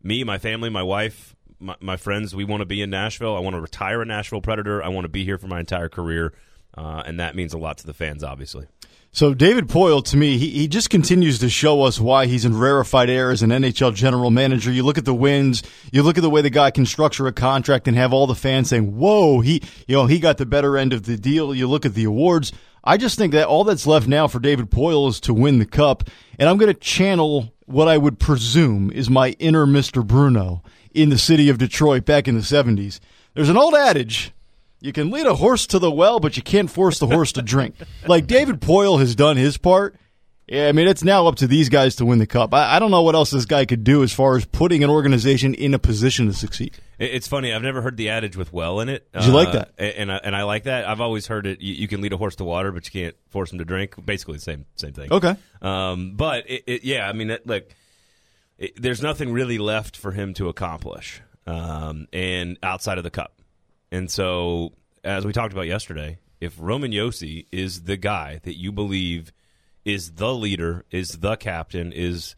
me, 0.01 0.23
my 0.23 0.37
family, 0.37 0.69
my 0.69 0.83
wife, 0.83 1.35
my, 1.59 1.75
my 1.79 1.97
friends, 1.97 2.35
we 2.35 2.43
want 2.43 2.61
to 2.61 2.65
be 2.65 2.81
in 2.81 2.89
Nashville. 2.89 3.35
I 3.35 3.39
want 3.39 3.55
to 3.55 3.61
retire 3.61 4.01
a 4.01 4.05
Nashville 4.05 4.41
Predator. 4.41 4.83
I 4.83 4.89
want 4.89 5.05
to 5.05 5.09
be 5.09 5.23
here 5.23 5.37
for 5.37 5.47
my 5.47 5.59
entire 5.59 5.89
career, 5.89 6.33
uh, 6.77 7.03
and 7.05 7.19
that 7.19 7.35
means 7.35 7.53
a 7.53 7.57
lot 7.57 7.79
to 7.79 7.87
the 7.87 7.93
fans, 7.93 8.23
obviously. 8.23 8.67
So 9.15 9.35
David 9.35 9.67
Poile, 9.67 10.03
to 10.05 10.17
me, 10.17 10.39
he, 10.39 10.49
he 10.49 10.67
just 10.67 10.89
continues 10.89 11.37
to 11.37 11.47
show 11.47 11.83
us 11.83 11.99
why 11.99 12.25
he's 12.25 12.45
in 12.45 12.57
rarefied 12.57 13.11
air 13.11 13.29
as 13.29 13.43
an 13.43 13.51
NHL 13.51 13.93
general 13.93 14.31
manager. 14.31 14.71
You 14.71 14.81
look 14.81 14.97
at 14.97 15.05
the 15.05 15.13
wins, 15.13 15.61
you 15.91 16.01
look 16.01 16.17
at 16.17 16.21
the 16.21 16.31
way 16.31 16.41
the 16.41 16.49
guy 16.49 16.71
can 16.71 16.87
structure 16.87 17.27
a 17.27 17.31
contract 17.31 17.87
and 17.87 17.95
have 17.95 18.11
all 18.11 18.25
the 18.25 18.33
fans 18.33 18.69
saying, 18.69 18.97
"Whoa, 18.97 19.41
he, 19.41 19.61
you 19.87 19.95
know, 19.95 20.07
he 20.07 20.17
got 20.17 20.39
the 20.39 20.47
better 20.47 20.79
end 20.79 20.93
of 20.93 21.03
the 21.03 21.15
deal." 21.15 21.53
You 21.53 21.67
look 21.67 21.85
at 21.85 21.93
the 21.93 22.05
awards. 22.05 22.51
I 22.83 22.97
just 22.97 23.15
think 23.15 23.33
that 23.33 23.47
all 23.47 23.63
that's 23.63 23.85
left 23.85 24.07
now 24.07 24.27
for 24.27 24.39
David 24.39 24.71
Poile 24.71 25.07
is 25.07 25.19
to 25.21 25.33
win 25.33 25.59
the 25.59 25.67
cup, 25.67 26.09
and 26.39 26.49
I'm 26.49 26.57
going 26.57 26.73
to 26.73 26.79
channel 26.79 27.53
what 27.67 27.87
I 27.87 27.99
would 27.99 28.17
presume 28.17 28.89
is 28.89 29.11
my 29.11 29.35
inner 29.37 29.67
Mr. 29.67 30.03
Bruno 30.03 30.63
in 30.91 31.09
the 31.09 31.19
city 31.19 31.49
of 31.49 31.59
Detroit 31.59 32.03
back 32.03 32.27
in 32.27 32.33
the 32.33 32.41
70s. 32.41 32.99
There's 33.35 33.49
an 33.49 33.57
old 33.57 33.75
adage 33.75 34.33
you 34.83 34.91
can 34.91 35.11
lead 35.11 35.25
a 35.25 35.35
horse 35.35 35.65
to 35.67 35.79
the 35.79 35.89
well, 35.89 36.19
but 36.19 36.35
you 36.35 36.43
can't 36.43 36.69
force 36.69 36.99
the 36.99 37.07
horse 37.07 37.31
to 37.33 37.41
drink. 37.41 37.75
Like 38.05 38.27
David 38.27 38.59
Poile 38.59 38.99
has 38.99 39.15
done 39.15 39.37
his 39.37 39.57
part. 39.57 39.95
Yeah, 40.45 40.67
I 40.67 40.73
mean, 40.73 40.89
it's 40.89 41.05
now 41.05 41.25
up 41.27 41.37
to 41.37 41.47
these 41.47 41.69
guys 41.69 41.95
to 41.95 42.05
win 42.05 42.19
the 42.19 42.27
cup. 42.27 42.53
I, 42.53 42.75
I 42.75 42.79
don't 42.79 42.91
know 42.91 43.01
what 43.01 43.15
else 43.15 43.31
this 43.31 43.45
guy 43.45 43.63
could 43.63 43.85
do 43.85 44.03
as 44.03 44.11
far 44.11 44.35
as 44.35 44.43
putting 44.43 44.83
an 44.83 44.89
organization 44.89 45.53
in 45.53 45.73
a 45.73 45.79
position 45.79 46.27
to 46.27 46.33
succeed. 46.33 46.75
It's 46.99 47.29
funny. 47.29 47.53
I've 47.53 47.61
never 47.61 47.81
heard 47.81 47.95
the 47.95 48.09
adage 48.09 48.35
with 48.35 48.51
"well" 48.51 48.81
in 48.81 48.89
it. 48.89 49.09
Did 49.13 49.23
you 49.23 49.31
like 49.31 49.53
that? 49.53 49.71
And 49.77 50.11
I, 50.11 50.17
and 50.17 50.35
I 50.35 50.43
like 50.43 50.63
that. 50.63 50.85
I've 50.85 50.99
always 50.99 51.27
heard 51.27 51.47
it. 51.47 51.61
You, 51.61 51.73
you 51.73 51.87
can 51.87 52.01
lead 52.01 52.11
a 52.11 52.17
horse 52.17 52.35
to 52.35 52.43
water, 52.43 52.73
but 52.73 52.85
you 52.85 52.91
can't 52.91 53.15
force 53.29 53.53
him 53.53 53.59
to 53.59 53.65
drink. 53.65 53.95
Basically, 54.05 54.35
the 54.35 54.41
same 54.41 54.65
same 54.75 54.91
thing. 54.91 55.13
Okay. 55.13 55.37
Um, 55.61 56.15
but 56.17 56.49
it, 56.49 56.63
it, 56.67 56.83
yeah, 56.83 57.07
I 57.07 57.13
mean, 57.13 57.29
it, 57.29 57.47
look, 57.47 57.63
it, 58.57 58.81
there's 58.81 59.01
nothing 59.01 59.31
really 59.31 59.59
left 59.59 59.95
for 59.95 60.11
him 60.11 60.33
to 60.33 60.49
accomplish, 60.49 61.21
um, 61.47 62.07
and 62.11 62.59
outside 62.61 62.97
of 62.97 63.05
the 63.05 63.11
cup. 63.11 63.32
And 63.93 64.09
so, 64.09 64.73
as 65.03 65.23
we 65.23 65.33
talked 65.33 65.53
about 65.53 65.67
yesterday, 65.67 66.17
if 66.41 66.55
Roman 66.59 66.91
Josi 66.91 67.45
is 67.51 67.83
the 67.83 67.95
guy 67.95 68.39
that 68.41 68.57
you 68.57 68.71
believe 68.71 69.31
is 69.85 70.13
the 70.13 70.33
leader, 70.33 70.83
is 70.89 71.19
the 71.19 71.35
captain, 71.35 71.93
is 71.93 72.35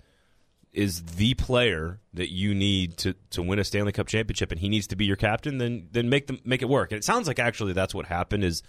is 0.73 1.01
the 1.03 1.33
player 1.35 2.01
that 2.13 2.29
you 2.29 2.53
need 2.53 2.97
to, 2.97 3.15
to 3.29 3.41
win 3.41 3.57
a 3.59 3.63
Stanley 3.63 3.93
Cup 3.93 4.07
championship, 4.07 4.51
and 4.51 4.59
he 4.59 4.67
needs 4.67 4.87
to 4.87 4.97
be 4.97 5.05
your 5.05 5.15
captain, 5.15 5.57
then 5.57 5.87
then 5.91 6.09
make 6.09 6.27
them 6.27 6.39
make 6.43 6.61
it 6.61 6.67
work. 6.67 6.91
And 6.91 6.99
it 6.99 7.05
sounds 7.05 7.25
like 7.25 7.39
actually 7.39 7.71
that's 7.71 7.95
what 7.95 8.05
happened. 8.05 8.43
Is 8.43 8.61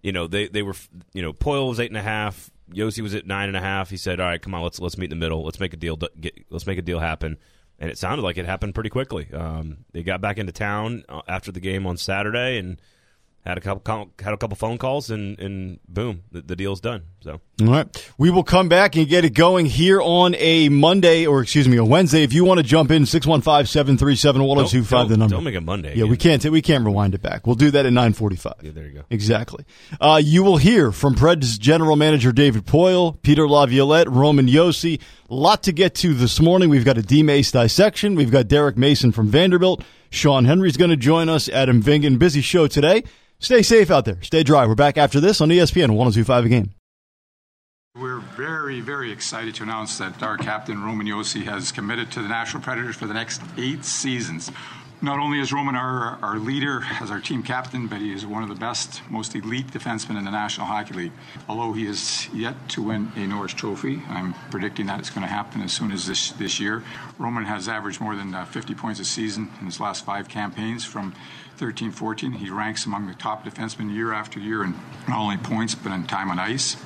you 0.00 0.12
know 0.12 0.28
they 0.28 0.46
they 0.46 0.62
were 0.62 0.76
you 1.12 1.22
know 1.22 1.32
Poile 1.32 1.68
was 1.68 1.80
eight 1.80 1.90
and 1.90 1.98
a 1.98 2.02
half, 2.02 2.52
Josi 2.72 3.02
was 3.02 3.16
at 3.16 3.26
nine 3.26 3.48
and 3.48 3.56
a 3.56 3.60
half. 3.60 3.90
He 3.90 3.96
said, 3.96 4.20
"All 4.20 4.26
right, 4.26 4.40
come 4.40 4.54
on, 4.54 4.62
let's 4.62 4.78
let's 4.78 4.96
meet 4.96 5.06
in 5.06 5.10
the 5.10 5.16
middle. 5.16 5.44
Let's 5.44 5.58
make 5.58 5.74
a 5.74 5.76
deal. 5.76 5.96
Get, 5.96 6.46
let's 6.50 6.68
make 6.68 6.78
a 6.78 6.82
deal 6.82 7.00
happen." 7.00 7.38
And 7.82 7.90
it 7.90 7.98
sounded 7.98 8.22
like 8.22 8.38
it 8.38 8.46
happened 8.46 8.76
pretty 8.76 8.90
quickly. 8.90 9.26
Um, 9.34 9.78
they 9.90 10.04
got 10.04 10.20
back 10.20 10.38
into 10.38 10.52
town 10.52 11.02
uh, 11.08 11.22
after 11.26 11.50
the 11.50 11.58
game 11.58 11.84
on 11.84 11.96
Saturday 11.96 12.56
and 12.56 12.80
had 13.44 13.58
a 13.58 13.60
couple 13.60 14.10
had 14.22 14.32
a 14.32 14.36
couple 14.36 14.56
phone 14.56 14.78
calls, 14.78 15.10
and 15.10 15.38
and 15.40 15.80
boom, 15.88 16.22
the, 16.30 16.42
the 16.42 16.54
deal's 16.54 16.80
done. 16.80 17.02
So 17.20 17.40
All 17.60 17.66
right. 17.66 18.12
We 18.16 18.30
will 18.30 18.44
come 18.44 18.68
back 18.68 18.96
and 18.96 19.08
get 19.08 19.24
it 19.24 19.34
going 19.34 19.66
here 19.66 20.00
on 20.00 20.34
a 20.36 20.68
Monday, 20.68 21.26
or 21.26 21.42
excuse 21.42 21.68
me, 21.68 21.76
a 21.76 21.84
Wednesday. 21.84 22.22
If 22.22 22.32
you 22.32 22.44
want 22.44 22.58
to 22.58 22.64
jump 22.64 22.90
in, 22.90 23.04
615 23.04 23.66
737 23.66 24.42
1025, 24.42 25.08
the 25.08 25.16
number. 25.16 25.34
Don't 25.34 25.44
make 25.44 25.54
it 25.54 25.60
Monday. 25.60 25.88
Yeah, 25.90 26.04
again. 26.04 26.10
we 26.10 26.16
can't, 26.16 26.44
we 26.44 26.62
can't 26.62 26.84
rewind 26.84 27.14
it 27.14 27.22
back. 27.22 27.46
We'll 27.46 27.56
do 27.56 27.70
that 27.72 27.84
at 27.84 27.92
945. 27.92 28.54
Yeah, 28.62 28.70
there 28.70 28.86
you 28.86 28.92
go. 28.94 29.02
Exactly. 29.10 29.64
Uh, 30.00 30.20
you 30.22 30.44
will 30.44 30.56
hear 30.56 30.92
from 30.92 31.14
Preds 31.16 31.58
general 31.58 31.96
manager 31.96 32.30
David 32.30 32.64
Poile, 32.64 33.20
Peter 33.22 33.48
Laviolette, 33.48 34.08
Roman 34.08 34.46
Josi. 34.46 35.00
A 35.30 35.34
lot 35.34 35.64
to 35.64 35.72
get 35.72 35.94
to 35.96 36.14
this 36.14 36.40
morning. 36.40 36.68
We've 36.68 36.84
got 36.84 36.98
a 36.98 37.02
D-Mace 37.02 37.52
dissection. 37.52 38.14
We've 38.14 38.30
got 38.30 38.48
Derek 38.48 38.76
Mason 38.76 39.12
from 39.12 39.28
Vanderbilt. 39.28 39.82
Sean 40.10 40.44
Henry's 40.44 40.76
going 40.76 40.90
to 40.90 40.96
join 40.96 41.28
us. 41.28 41.48
Adam 41.48 41.82
Vingan. 41.82 42.18
Busy 42.18 42.42
show 42.42 42.66
today. 42.66 43.02
Stay 43.42 43.62
safe 43.62 43.90
out 43.90 44.04
there. 44.04 44.22
Stay 44.22 44.44
dry. 44.44 44.64
We're 44.66 44.76
back 44.76 44.96
after 44.96 45.18
this 45.18 45.40
on 45.40 45.48
ESPN 45.48 45.90
1025 45.90 46.44
a 46.44 46.48
game. 46.48 46.70
We're 47.96 48.20
very, 48.20 48.80
very 48.80 49.10
excited 49.10 49.56
to 49.56 49.64
announce 49.64 49.98
that 49.98 50.22
our 50.22 50.38
captain, 50.38 50.82
Roman 50.82 51.06
Josi, 51.06 51.42
has 51.42 51.72
committed 51.72 52.10
to 52.12 52.22
the 52.22 52.28
Nashville 52.28 52.60
Predators 52.60 52.96
for 52.96 53.06
the 53.06 53.14
next 53.14 53.42
eight 53.58 53.84
seasons. 53.84 54.50
Not 55.02 55.18
only 55.18 55.40
is 55.40 55.52
Roman 55.52 55.74
our, 55.74 56.16
our 56.22 56.38
leader 56.38 56.84
as 57.00 57.10
our 57.10 57.20
team 57.20 57.42
captain, 57.42 57.88
but 57.88 57.98
he 57.98 58.12
is 58.12 58.24
one 58.24 58.44
of 58.44 58.48
the 58.48 58.54
best, 58.54 59.02
most 59.10 59.34
elite 59.34 59.66
defensemen 59.66 60.16
in 60.16 60.24
the 60.24 60.30
National 60.30 60.68
Hockey 60.68 60.94
League. 60.94 61.12
Although 61.48 61.72
he 61.72 61.86
is 61.86 62.28
yet 62.32 62.68
to 62.70 62.82
win 62.82 63.10
a 63.16 63.26
Norris 63.26 63.52
Trophy, 63.52 64.00
I'm 64.08 64.34
predicting 64.52 64.86
that 64.86 65.00
it's 65.00 65.10
going 65.10 65.22
to 65.22 65.28
happen 65.28 65.60
as 65.60 65.72
soon 65.72 65.90
as 65.90 66.06
this, 66.06 66.30
this 66.30 66.60
year. 66.60 66.84
Roman 67.18 67.44
has 67.44 67.66
averaged 67.66 68.00
more 68.00 68.14
than 68.14 68.32
uh, 68.32 68.44
50 68.44 68.74
points 68.76 69.00
a 69.00 69.04
season 69.04 69.50
in 69.58 69.66
his 69.66 69.80
last 69.80 70.04
five 70.04 70.28
campaigns 70.28 70.84
from 70.84 71.14
13 71.62 71.92
14. 71.92 72.32
He 72.32 72.50
ranks 72.50 72.86
among 72.86 73.06
the 73.06 73.14
top 73.14 73.44
defensemen 73.44 73.94
year 73.94 74.12
after 74.12 74.40
year 74.40 74.64
in 74.64 74.74
not 75.06 75.20
only 75.20 75.36
points 75.36 75.76
but 75.76 75.92
in 75.92 76.04
time 76.08 76.28
on 76.28 76.40
ice. 76.40 76.76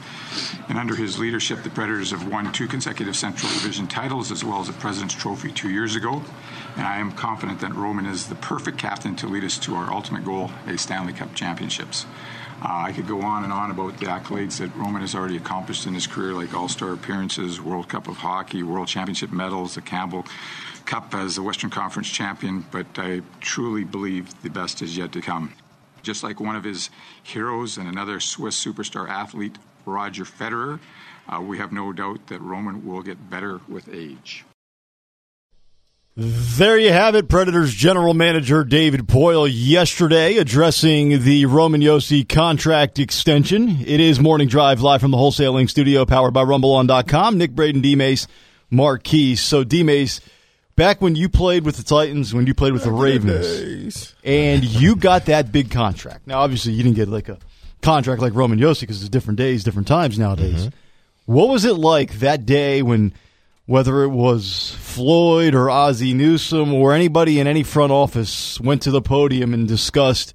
And 0.68 0.76
under 0.76 0.94
his 0.94 1.18
leadership, 1.18 1.62
the 1.62 1.70
Predators 1.70 2.10
have 2.10 2.28
won 2.28 2.52
two 2.52 2.68
consecutive 2.68 3.16
Central 3.16 3.50
Division 3.54 3.86
titles 3.86 4.30
as 4.30 4.44
well 4.44 4.60
as 4.60 4.68
a 4.68 4.74
President's 4.74 5.14
Trophy 5.14 5.50
two 5.50 5.70
years 5.70 5.96
ago. 5.96 6.22
And 6.76 6.86
I 6.86 6.98
am 6.98 7.12
confident 7.12 7.60
that 7.60 7.74
Roman 7.74 8.04
is 8.04 8.26
the 8.26 8.34
perfect 8.34 8.76
captain 8.76 9.16
to 9.16 9.26
lead 9.26 9.44
us 9.44 9.56
to 9.60 9.74
our 9.76 9.90
ultimate 9.90 10.26
goal, 10.26 10.50
a 10.66 10.76
Stanley 10.76 11.14
Cup 11.14 11.34
championships. 11.34 12.04
Uh, 12.62 12.68
I 12.68 12.92
could 12.92 13.08
go 13.08 13.22
on 13.22 13.44
and 13.44 13.54
on 13.54 13.70
about 13.70 13.98
the 13.98 14.06
accolades 14.06 14.58
that 14.58 14.76
Roman 14.76 15.00
has 15.00 15.14
already 15.14 15.38
accomplished 15.38 15.86
in 15.86 15.94
his 15.94 16.06
career, 16.06 16.34
like 16.34 16.52
All 16.52 16.68
Star 16.68 16.92
appearances, 16.92 17.62
World 17.62 17.88
Cup 17.88 18.08
of 18.08 18.18
Hockey, 18.18 18.62
World 18.62 18.88
Championship 18.88 19.32
medals, 19.32 19.74
the 19.74 19.80
Campbell 19.80 20.26
Cup 20.86 21.14
as 21.14 21.36
the 21.36 21.42
Western 21.42 21.70
Conference 21.70 22.08
champion, 22.08 22.64
but 22.70 22.86
I 22.96 23.22
truly 23.40 23.84
believe 23.84 24.40
the 24.42 24.50
best 24.50 24.82
is 24.82 24.96
yet 24.96 25.12
to 25.12 25.20
come. 25.20 25.52
Just 26.02 26.22
like 26.22 26.40
one 26.40 26.56
of 26.56 26.64
his 26.64 26.90
heroes 27.22 27.76
and 27.76 27.88
another 27.88 28.20
Swiss 28.20 28.62
superstar 28.62 29.08
athlete, 29.08 29.58
Roger 29.84 30.24
Federer, 30.24 30.78
uh, 31.28 31.40
we 31.40 31.58
have 31.58 31.72
no 31.72 31.92
doubt 31.92 32.28
that 32.28 32.40
Roman 32.40 32.86
will 32.86 33.02
get 33.02 33.28
better 33.28 33.60
with 33.68 33.88
age. 33.92 34.44
There 36.18 36.78
you 36.78 36.92
have 36.92 37.14
it. 37.14 37.28
Predators 37.28 37.74
general 37.74 38.14
manager 38.14 38.64
David 38.64 39.02
Poile 39.06 39.50
yesterday 39.52 40.38
addressing 40.38 41.22
the 41.22 41.44
Roman 41.44 41.82
Josi 41.82 42.26
contract 42.26 42.98
extension. 42.98 43.80
It 43.86 44.00
is 44.00 44.18
Morning 44.18 44.48
Drive 44.48 44.80
live 44.80 45.02
from 45.02 45.10
the 45.10 45.18
wholesaling 45.18 45.68
studio 45.68 46.06
powered 46.06 46.32
by 46.32 46.42
RumbleOn.com. 46.42 47.36
Nick 47.36 47.50
Braden, 47.50 47.82
D-Mace, 47.82 48.28
Mark 48.70 49.02
Keys. 49.02 49.42
So 49.42 49.62
D-Mace, 49.62 50.22
back 50.76 51.00
when 51.00 51.16
you 51.16 51.28
played 51.28 51.64
with 51.64 51.76
the 51.76 51.82
Titans, 51.82 52.32
when 52.32 52.46
you 52.46 52.54
played 52.54 52.72
with 52.72 52.84
the 52.84 52.92
Ravens, 52.92 54.14
and 54.24 54.64
you 54.64 54.96
got 54.96 55.26
that 55.26 55.50
big 55.50 55.70
contract. 55.70 56.26
Now, 56.26 56.40
obviously, 56.40 56.72
you 56.72 56.82
didn't 56.82 56.96
get 56.96 57.08
like 57.08 57.28
a 57.28 57.38
contract 57.82 58.22
like 58.22 58.34
Roman 58.34 58.58
Josi 58.58 58.82
because 58.82 59.00
it's 59.00 59.08
different 59.08 59.38
days, 59.38 59.64
different 59.64 59.88
times 59.88 60.18
nowadays. 60.18 60.70
What 61.24 61.48
was 61.48 61.64
it 61.64 61.74
like 61.74 62.20
that 62.20 62.46
day 62.46 62.82
when– 62.82 63.12
whether 63.66 64.04
it 64.04 64.10
was 64.10 64.76
Floyd 64.78 65.52
or 65.52 65.68
Ozzie 65.68 66.14
Newsome 66.14 66.72
or 66.72 66.92
anybody 66.92 67.40
in 67.40 67.48
any 67.48 67.64
front 67.64 67.90
office 67.90 68.60
went 68.60 68.80
to 68.82 68.92
the 68.92 69.02
podium 69.02 69.52
and 69.52 69.66
discussed 69.66 70.32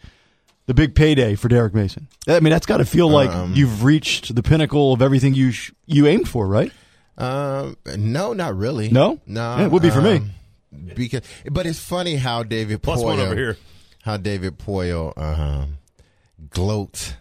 the 0.65 0.73
big 0.73 0.95
payday 0.95 1.35
for 1.35 1.47
Derek 1.47 1.73
Mason. 1.73 2.07
I 2.27 2.41
mean, 2.41 2.51
that's 2.51 2.65
got 2.65 2.77
to 2.77 2.85
feel 2.85 3.09
like 3.09 3.29
Um, 3.29 3.53
you've 3.53 3.85
reached 3.85 4.35
the 4.35 4.43
pinnacle 4.43 4.91
of 4.91 5.01
everything 5.01 5.33
you 5.33 5.51
sh- 5.51 5.71
you 5.85 6.07
aimed 6.07 6.27
for, 6.27 6.45
right? 6.45 6.73
Um, 7.21 7.77
no, 7.97 8.33
not 8.33 8.55
really. 8.57 8.89
No? 8.89 9.19
no, 9.27 9.57
Yeah, 9.57 9.65
it 9.65 9.71
would 9.71 9.81
be 9.81 9.89
for 9.91 10.01
me. 10.01 10.15
um, 10.17 10.31
Because, 10.95 11.21
but 11.51 11.65
it's 11.65 11.79
funny 11.79 12.15
how 12.15 12.43
David 12.43 12.81
Plus 12.81 12.99
Poile, 12.99 13.05
one 13.05 13.19
over 13.19 13.35
here. 13.35 13.57
how 14.03 14.17
David 14.17 14.57
Poile 14.57 15.15
um, 15.17 15.77
gloats 16.49 17.13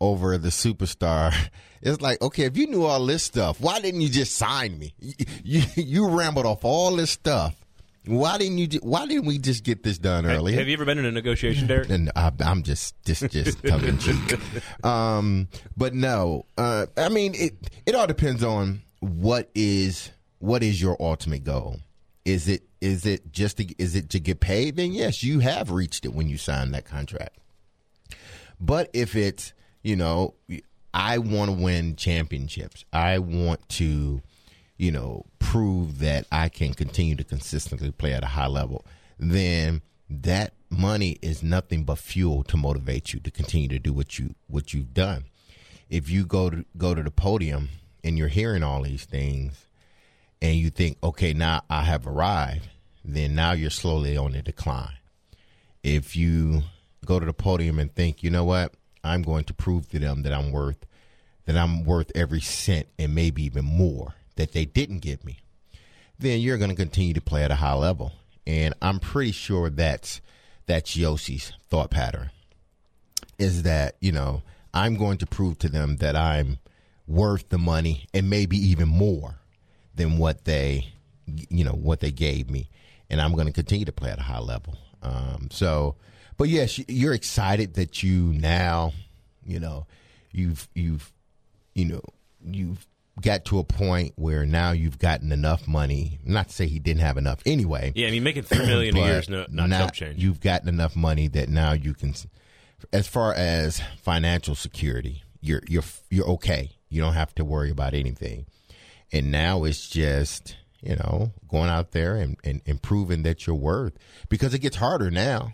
over 0.00 0.38
the 0.38 0.48
superstar. 0.48 1.32
It's 1.80 2.00
like, 2.02 2.20
okay, 2.20 2.42
if 2.42 2.56
you 2.56 2.66
knew 2.66 2.82
all 2.86 3.06
this 3.06 3.22
stuff, 3.22 3.60
why 3.60 3.78
didn't 3.78 4.00
you 4.00 4.08
just 4.08 4.34
sign 4.34 4.76
me? 4.80 4.94
You 4.98 5.14
you, 5.44 5.62
you 5.76 6.08
rambled 6.08 6.44
off 6.44 6.64
all 6.64 6.96
this 6.96 7.12
stuff. 7.12 7.54
Why 8.04 8.36
didn't 8.36 8.58
you? 8.58 8.66
ju- 8.66 8.80
Why 8.82 9.06
didn't 9.06 9.26
we 9.26 9.38
just 9.38 9.62
get 9.62 9.84
this 9.84 9.96
done 9.96 10.26
earlier? 10.26 10.58
Have 10.58 10.66
you 10.66 10.72
ever 10.74 10.84
been 10.84 10.98
in 10.98 11.04
a 11.04 11.12
negotiation, 11.12 11.68
Derek? 11.68 11.88
and 11.90 12.10
I, 12.16 12.32
I'm 12.40 12.64
just 12.64 12.96
just 13.04 13.30
just 13.30 13.62
tongue 13.64 13.84
in 13.84 13.96
cheek. 13.98 14.40
Um, 14.84 15.46
but 15.76 15.94
no, 15.94 16.46
uh, 16.58 16.86
I 16.96 17.10
mean 17.10 17.36
it. 17.36 17.54
It 17.86 17.94
all 17.94 18.08
depends 18.08 18.42
on 18.42 18.82
what 19.00 19.50
is 19.54 20.10
what 20.38 20.62
is 20.62 20.80
your 20.80 20.96
ultimate 21.00 21.44
goal. 21.44 21.78
Is 22.24 22.48
it 22.48 22.62
is 22.80 23.06
it 23.06 23.32
just 23.32 23.56
to, 23.56 23.82
is 23.82 23.96
it 23.96 24.10
to 24.10 24.20
get 24.20 24.40
paid? 24.40 24.76
Then 24.76 24.92
yes, 24.92 25.22
you 25.22 25.40
have 25.40 25.70
reached 25.70 26.04
it 26.04 26.14
when 26.14 26.28
you 26.28 26.36
sign 26.36 26.70
that 26.72 26.84
contract. 26.84 27.38
But 28.60 28.90
if 28.92 29.16
it's 29.16 29.52
you 29.82 29.96
know, 29.96 30.34
I 30.92 31.18
want 31.18 31.50
to 31.50 31.56
win 31.56 31.96
championships. 31.96 32.84
I 32.92 33.18
want 33.18 33.66
to, 33.70 34.20
you 34.76 34.90
know, 34.90 35.24
prove 35.38 36.00
that 36.00 36.26
I 36.30 36.48
can 36.48 36.74
continue 36.74 37.16
to 37.16 37.24
consistently 37.24 37.90
play 37.90 38.12
at 38.12 38.24
a 38.24 38.28
high 38.28 38.48
level. 38.48 38.84
Then 39.18 39.82
that 40.10 40.54
money 40.70 41.18
is 41.22 41.42
nothing 41.42 41.84
but 41.84 41.98
fuel 41.98 42.42
to 42.44 42.56
motivate 42.56 43.12
you 43.12 43.20
to 43.20 43.30
continue 43.30 43.68
to 43.68 43.78
do 43.78 43.92
what 43.92 44.18
you 44.18 44.34
what 44.46 44.74
you've 44.74 44.94
done. 44.94 45.24
If 45.88 46.10
you 46.10 46.26
go 46.26 46.50
to 46.50 46.64
go 46.76 46.94
to 46.94 47.02
the 47.02 47.10
podium 47.10 47.70
and 48.04 48.18
you're 48.18 48.28
hearing 48.28 48.62
all 48.62 48.82
these 48.82 49.04
things 49.04 49.66
and 50.40 50.56
you 50.56 50.70
think, 50.70 50.98
okay, 51.02 51.32
now 51.32 51.62
I 51.68 51.82
have 51.82 52.06
arrived, 52.06 52.68
then 53.04 53.34
now 53.34 53.52
you're 53.52 53.70
slowly 53.70 54.16
on 54.16 54.32
the 54.32 54.42
decline. 54.42 54.96
If 55.82 56.16
you 56.16 56.62
go 57.04 57.18
to 57.18 57.26
the 57.26 57.32
podium 57.32 57.78
and 57.78 57.94
think, 57.94 58.22
you 58.22 58.30
know 58.30 58.44
what, 58.44 58.74
I'm 59.02 59.22
going 59.22 59.44
to 59.44 59.54
prove 59.54 59.88
to 59.90 59.98
them 59.98 60.22
that 60.22 60.32
I'm 60.32 60.52
worth 60.52 60.84
that 61.46 61.56
I'm 61.56 61.84
worth 61.84 62.12
every 62.14 62.42
cent 62.42 62.88
and 62.98 63.14
maybe 63.14 63.42
even 63.44 63.64
more 63.64 64.14
that 64.36 64.52
they 64.52 64.66
didn't 64.66 64.98
give 64.98 65.24
me, 65.24 65.38
then 66.18 66.40
you're 66.40 66.58
going 66.58 66.68
to 66.68 66.76
continue 66.76 67.14
to 67.14 67.22
play 67.22 67.42
at 67.42 67.50
a 67.50 67.54
high 67.54 67.72
level. 67.72 68.12
And 68.46 68.74
I'm 68.82 69.00
pretty 69.00 69.32
sure 69.32 69.70
that's 69.70 70.20
that's 70.66 70.94
Josi's 70.94 71.52
thought 71.70 71.90
pattern. 71.90 72.30
Is 73.38 73.62
that 73.62 73.96
you 74.00 74.12
know 74.12 74.42
I'm 74.74 74.96
going 74.96 75.18
to 75.18 75.26
prove 75.26 75.58
to 75.60 75.68
them 75.68 75.96
that 75.96 76.16
I'm 76.16 76.58
worth 77.08 77.48
the 77.48 77.58
money 77.58 78.06
and 78.14 78.30
maybe 78.30 78.56
even 78.56 78.88
more 78.88 79.36
than 79.94 80.18
what 80.18 80.44
they 80.44 80.92
you 81.50 81.64
know 81.64 81.72
what 81.72 82.00
they 82.00 82.10
gave 82.10 82.48
me, 82.50 82.68
and 83.10 83.20
I'm 83.20 83.32
going 83.32 83.46
to 83.46 83.52
continue 83.52 83.84
to 83.84 83.92
play 83.92 84.10
at 84.10 84.18
a 84.18 84.22
high 84.22 84.38
level. 84.38 84.76
Um, 85.02 85.48
so, 85.50 85.96
but 86.36 86.48
yes, 86.48 86.78
you're 86.88 87.14
excited 87.14 87.74
that 87.74 88.02
you 88.02 88.32
now, 88.34 88.92
you 89.44 89.60
know, 89.60 89.86
you've 90.32 90.68
you've 90.74 91.12
you 91.74 91.84
know 91.86 92.02
you've 92.44 92.86
got 93.20 93.44
to 93.46 93.58
a 93.58 93.64
point 93.64 94.12
where 94.16 94.46
now 94.46 94.70
you've 94.70 94.98
gotten 94.98 95.32
enough 95.32 95.66
money. 95.66 96.18
Not 96.24 96.48
to 96.48 96.54
say 96.54 96.66
he 96.66 96.78
didn't 96.78 97.00
have 97.00 97.16
enough 97.16 97.40
anyway. 97.44 97.92
Yeah, 97.94 98.08
I 98.08 98.10
mean, 98.10 98.22
making 98.22 98.44
three 98.44 98.66
million 98.66 98.96
a 98.98 99.00
year 99.00 99.18
is 99.18 99.28
no, 99.28 99.46
not 99.50 99.70
chump 99.70 99.92
change. 99.92 100.22
You've 100.22 100.40
gotten 100.40 100.68
enough 100.68 100.96
money 100.96 101.28
that 101.28 101.48
now 101.48 101.72
you 101.72 101.94
can, 101.94 102.14
as 102.92 103.06
far 103.06 103.34
as 103.34 103.82
financial 104.02 104.54
security, 104.54 105.24
you're 105.40 105.62
you're 105.68 105.84
you're 106.10 106.26
okay. 106.26 106.72
You 106.88 107.00
don't 107.00 107.14
have 107.14 107.34
to 107.36 107.44
worry 107.44 107.70
about 107.70 107.94
anything. 107.94 108.46
And 109.12 109.30
now 109.30 109.64
it's 109.64 109.88
just 109.88 110.56
you 110.82 110.96
know 110.96 111.32
going 111.48 111.70
out 111.70 111.92
there 111.92 112.16
and, 112.16 112.36
and, 112.44 112.60
and 112.66 112.80
proving 112.80 113.22
that 113.22 113.46
you're 113.46 113.56
worth 113.56 113.94
because 114.28 114.54
it 114.54 114.60
gets 114.60 114.76
harder 114.76 115.10
now. 115.10 115.52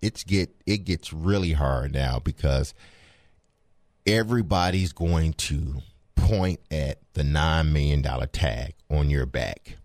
It's 0.00 0.24
get 0.24 0.50
it 0.66 0.84
gets 0.84 1.12
really 1.12 1.52
hard 1.52 1.92
now 1.92 2.18
because 2.18 2.74
everybody's 4.06 4.92
going 4.92 5.34
to 5.34 5.82
point 6.16 6.60
at 6.70 6.98
the 7.14 7.24
nine 7.24 7.72
million 7.72 8.02
dollar 8.02 8.26
tag 8.26 8.74
on 8.90 9.10
your 9.10 9.26
back. 9.26 9.76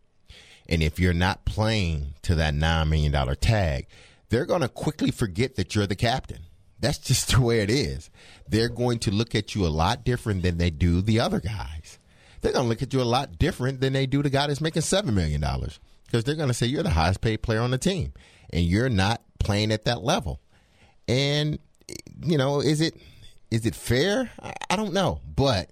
And 0.69 0.83
if 0.83 0.99
you're 0.99 1.13
not 1.13 1.45
playing 1.45 2.15
to 2.23 2.35
that 2.35 2.53
$9 2.53 2.89
million 2.89 3.35
tag, 3.37 3.87
they're 4.29 4.45
going 4.45 4.61
to 4.61 4.67
quickly 4.67 5.11
forget 5.11 5.55
that 5.55 5.73
you're 5.73 5.87
the 5.87 5.95
captain. 5.95 6.41
That's 6.79 6.97
just 6.99 7.31
the 7.31 7.41
way 7.41 7.59
it 7.61 7.69
is. 7.69 8.09
They're 8.47 8.69
going 8.69 8.99
to 8.99 9.11
look 9.11 9.35
at 9.35 9.55
you 9.55 9.65
a 9.65 9.69
lot 9.69 10.03
different 10.03 10.43
than 10.43 10.57
they 10.57 10.69
do 10.69 11.01
the 11.01 11.19
other 11.19 11.39
guys. 11.39 11.99
They're 12.41 12.53
going 12.53 12.65
to 12.65 12.69
look 12.69 12.81
at 12.81 12.93
you 12.93 13.01
a 13.01 13.03
lot 13.03 13.39
different 13.39 13.81
than 13.81 13.93
they 13.93 14.05
do 14.05 14.21
the 14.21 14.29
guy 14.29 14.47
that's 14.47 14.61
making 14.61 14.83
$7 14.83 15.11
million 15.13 15.41
because 16.05 16.23
they're 16.23 16.35
going 16.35 16.49
to 16.49 16.53
say 16.53 16.67
you're 16.67 16.83
the 16.83 16.91
highest 16.91 17.21
paid 17.21 17.41
player 17.41 17.61
on 17.61 17.71
the 17.71 17.77
team 17.77 18.13
and 18.51 18.63
you're 18.63 18.89
not 18.89 19.21
playing 19.39 19.71
at 19.71 19.85
that 19.85 20.03
level. 20.03 20.39
And, 21.07 21.57
you 22.23 22.37
know, 22.37 22.59
is 22.59 22.81
it 22.81 22.95
is 23.49 23.65
it 23.65 23.75
fair? 23.75 24.29
I, 24.41 24.53
I 24.69 24.75
don't 24.75 24.93
know. 24.93 25.21
But 25.35 25.69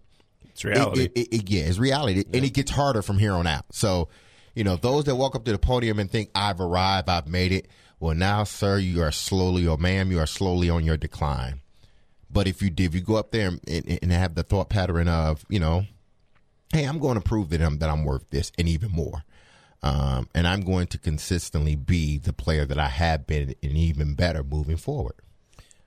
It's 0.52 0.64
reality. 0.64 1.04
It, 1.04 1.12
it, 1.16 1.36
it, 1.36 1.50
yeah, 1.50 1.64
it's 1.64 1.78
reality, 1.78 2.24
yeah. 2.28 2.38
and 2.38 2.46
it 2.46 2.54
gets 2.54 2.72
harder 2.72 3.02
from 3.02 3.18
here 3.18 3.34
on 3.34 3.48
out. 3.48 3.66
So, 3.72 4.10
you 4.54 4.64
know, 4.64 4.78
those 4.78 5.06
that 5.06 5.16
walk 5.16 5.36
up 5.36 5.46
to 5.46 5.52
the 5.52 5.58
podium 5.60 6.00
and 6.00 6.10
think 6.10 6.30
I've 6.34 6.62
arrived, 6.62 7.10
I've 7.10 7.28
made 7.28 7.52
it. 7.52 7.68
Well, 8.06 8.14
now, 8.14 8.44
sir, 8.44 8.78
you 8.78 9.02
are 9.02 9.12
slowly, 9.12 9.66
or 9.66 9.80
ma'am, 9.80 10.12
you 10.12 10.20
are 10.20 10.28
slowly 10.28 10.70
on 10.70 10.86
your 10.86 10.96
decline. 10.96 11.62
But 12.30 12.48
if 12.48 12.62
you 12.62 12.70
if 12.78 12.94
you 12.94 13.02
go 13.02 13.16
up 13.16 13.32
there 13.32 13.48
and, 13.48 13.60
and 13.68 14.12
have 14.12 14.36
the 14.36 14.44
thought 14.44 14.70
pattern 14.70 15.08
of, 15.08 15.44
you 15.50 15.60
know, 15.60 15.88
hey, 16.72 16.84
I'm 16.84 17.00
going 17.00 17.16
to 17.16 17.22
prove 17.22 17.50
to 17.50 17.58
them 17.58 17.80
that 17.80 17.90
I'm 17.90 18.06
worth 18.06 18.30
this 18.30 18.52
and 18.60 18.70
even 18.70 18.92
more. 18.92 19.24
Um, 19.82 20.30
and 20.36 20.48
I'm 20.48 20.62
going 20.62 20.86
to 20.90 21.00
consistently 21.00 21.76
be 21.76 22.20
the 22.20 22.32
player 22.32 22.64
that 22.66 22.78
I 22.78 22.90
have 22.90 23.26
been 23.26 23.56
and 23.64 23.72
even 23.72 24.14
better 24.14 24.44
moving 24.44 24.78
forward. 24.78 25.16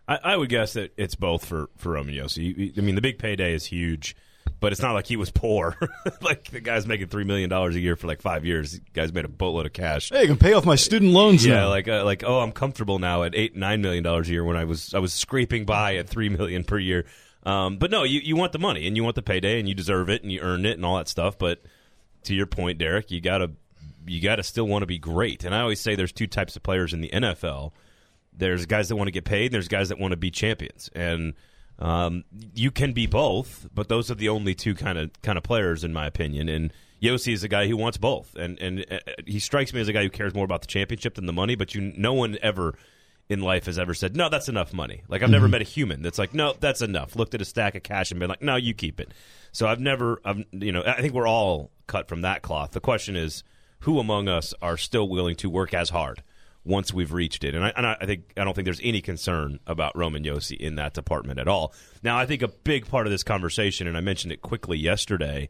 I, 0.08 0.18
I 0.24 0.36
would 0.36 0.48
guess 0.48 0.72
that 0.72 0.92
it's 0.96 1.14
both 1.14 1.44
for, 1.44 1.70
for 1.76 1.92
Roman 1.92 2.16
Josi. 2.16 2.76
I 2.76 2.80
mean, 2.80 2.96
the 2.96 3.00
big 3.00 3.20
payday 3.20 3.54
is 3.54 3.66
huge, 3.66 4.16
but 4.60 4.72
it's 4.72 4.82
not 4.82 4.92
like 4.92 5.06
he 5.06 5.16
was 5.16 5.30
poor. 5.30 5.76
like 6.20 6.50
the 6.50 6.60
guy's 6.60 6.86
making 6.86 7.08
$3 7.08 7.26
million 7.26 7.52
a 7.52 7.70
year 7.70 7.96
for 7.96 8.06
like 8.06 8.22
five 8.22 8.44
years. 8.44 8.72
The 8.72 8.80
guy's 8.92 9.12
made 9.12 9.24
a 9.24 9.28
boatload 9.28 9.66
of 9.66 9.72
cash. 9.72 10.10
Hey, 10.10 10.22
I 10.22 10.26
can 10.26 10.36
pay 10.36 10.52
off 10.52 10.64
my 10.64 10.76
student 10.76 11.12
loans 11.12 11.44
yeah, 11.44 11.60
now. 11.60 11.68
like, 11.68 11.88
uh, 11.88 12.04
like 12.04 12.24
oh, 12.24 12.40
I'm 12.40 12.52
comfortable 12.52 12.98
now 12.98 13.22
at 13.22 13.34
eight, 13.34 13.56
$9 13.56 13.80
million 13.80 14.06
a 14.06 14.22
year 14.22 14.44
when 14.44 14.56
I 14.56 14.64
was, 14.64 14.94
I 14.94 14.98
was 14.98 15.12
scraping 15.12 15.64
by 15.64 15.96
at 15.96 16.08
3 16.08 16.28
million 16.28 16.64
per 16.64 16.78
year. 16.78 17.04
Um, 17.44 17.78
but 17.78 17.90
no, 17.90 18.02
you, 18.02 18.20
you 18.20 18.36
want 18.36 18.52
the 18.52 18.58
money 18.58 18.86
and 18.86 18.96
you 18.96 19.04
want 19.04 19.14
the 19.14 19.22
payday 19.22 19.58
and 19.58 19.68
you 19.68 19.74
deserve 19.74 20.10
it 20.10 20.22
and 20.22 20.32
you 20.32 20.40
earned 20.40 20.66
it 20.66 20.76
and 20.76 20.84
all 20.84 20.96
that 20.96 21.08
stuff. 21.08 21.38
But 21.38 21.62
to 22.24 22.34
your 22.34 22.46
point, 22.46 22.78
Derek, 22.78 23.10
you 23.10 23.20
gotta 23.20 23.52
you 24.06 24.20
got 24.20 24.36
to 24.36 24.42
still 24.42 24.66
want 24.66 24.82
to 24.82 24.86
be 24.86 24.98
great. 24.98 25.44
And 25.44 25.54
I 25.54 25.60
always 25.60 25.80
say 25.80 25.94
there's 25.94 26.12
two 26.12 26.26
types 26.26 26.56
of 26.56 26.62
players 26.62 26.92
in 26.92 27.00
the 27.00 27.10
NFL. 27.10 27.72
There's 28.32 28.66
guys 28.66 28.88
that 28.88 28.96
want 28.96 29.08
to 29.08 29.12
get 29.12 29.24
paid. 29.24 29.52
There's 29.52 29.68
guys 29.68 29.88
that 29.90 29.98
want 29.98 30.12
to 30.12 30.16
be 30.16 30.30
champions, 30.30 30.90
and 30.94 31.34
um, 31.78 32.24
you 32.54 32.70
can 32.70 32.92
be 32.92 33.06
both. 33.06 33.68
But 33.74 33.88
those 33.88 34.10
are 34.10 34.14
the 34.14 34.28
only 34.28 34.54
two 34.54 34.74
kind 34.74 34.98
of 34.98 35.10
kind 35.22 35.38
of 35.38 35.44
players, 35.44 35.84
in 35.84 35.92
my 35.92 36.06
opinion. 36.06 36.48
And 36.48 36.72
Josi 37.02 37.32
is 37.32 37.44
a 37.44 37.48
guy 37.48 37.68
who 37.68 37.76
wants 37.76 37.98
both, 37.98 38.34
and 38.34 38.58
and 38.60 38.84
uh, 38.90 38.98
he 39.26 39.38
strikes 39.38 39.72
me 39.72 39.80
as 39.80 39.88
a 39.88 39.92
guy 39.92 40.02
who 40.02 40.10
cares 40.10 40.34
more 40.34 40.44
about 40.44 40.60
the 40.62 40.66
championship 40.66 41.14
than 41.14 41.26
the 41.26 41.32
money. 41.32 41.54
But 41.54 41.74
you, 41.74 41.92
no 41.96 42.12
one 42.12 42.38
ever 42.42 42.74
in 43.28 43.40
life 43.40 43.66
has 43.66 43.78
ever 43.78 43.94
said, 43.94 44.16
"No, 44.16 44.28
that's 44.28 44.48
enough 44.48 44.72
money." 44.72 45.02
Like 45.08 45.22
I've 45.22 45.26
mm-hmm. 45.26 45.32
never 45.32 45.48
met 45.48 45.60
a 45.60 45.64
human 45.64 46.02
that's 46.02 46.18
like, 46.18 46.34
"No, 46.34 46.54
that's 46.58 46.82
enough." 46.82 47.14
Looked 47.14 47.34
at 47.34 47.40
a 47.40 47.44
stack 47.44 47.74
of 47.74 47.82
cash 47.82 48.10
and 48.10 48.18
been 48.18 48.28
like, 48.28 48.42
"No, 48.42 48.56
you 48.56 48.74
keep 48.74 49.00
it." 49.00 49.12
So 49.52 49.66
I've 49.66 49.80
never, 49.80 50.20
I've 50.24 50.44
you 50.52 50.72
know, 50.72 50.82
I 50.84 51.00
think 51.00 51.14
we're 51.14 51.28
all 51.28 51.70
cut 51.86 52.08
from 52.08 52.22
that 52.22 52.42
cloth. 52.42 52.72
The 52.72 52.80
question 52.80 53.16
is 53.16 53.44
who 53.80 53.98
among 53.98 54.28
us 54.28 54.52
are 54.60 54.76
still 54.76 55.08
willing 55.08 55.36
to 55.36 55.48
work 55.48 55.72
as 55.72 55.90
hard 55.90 56.22
once 56.68 56.92
we've 56.92 57.12
reached 57.12 57.42
it? 57.42 57.54
And 57.54 57.64
I, 57.64 57.72
and 57.76 57.86
I 57.86 57.96
think 58.04 58.32
I 58.36 58.44
don't 58.44 58.54
think 58.54 58.66
there's 58.66 58.80
any 58.82 59.00
concern 59.00 59.58
about 59.66 59.96
Roman 59.96 60.22
Josi 60.22 60.56
in 60.56 60.76
that 60.76 60.94
department 60.94 61.40
at 61.40 61.48
all. 61.48 61.72
Now, 62.02 62.18
I 62.18 62.26
think 62.26 62.42
a 62.42 62.48
big 62.48 62.86
part 62.86 63.06
of 63.06 63.10
this 63.10 63.24
conversation, 63.24 63.88
and 63.88 63.96
I 63.96 64.00
mentioned 64.00 64.32
it 64.32 64.42
quickly 64.42 64.78
yesterday, 64.78 65.48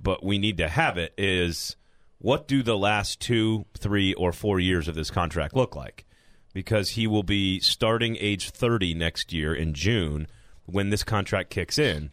but 0.00 0.24
we 0.24 0.38
need 0.38 0.56
to 0.58 0.68
have 0.68 0.96
it 0.96 1.12
is 1.18 1.76
what 2.18 2.46
do 2.46 2.62
the 2.62 2.78
last 2.78 3.20
two, 3.20 3.66
three, 3.76 4.14
or 4.14 4.32
four 4.32 4.60
years 4.60 4.86
of 4.86 4.94
this 4.94 5.10
contract 5.10 5.56
look 5.56 5.74
like? 5.74 6.06
Because 6.54 6.90
he 6.90 7.06
will 7.06 7.24
be 7.24 7.58
starting 7.60 8.16
age 8.20 8.50
30 8.50 8.94
next 8.94 9.32
year 9.32 9.52
in 9.54 9.74
June 9.74 10.28
when 10.66 10.90
this 10.90 11.02
contract 11.02 11.50
kicks 11.50 11.78
in. 11.78 12.12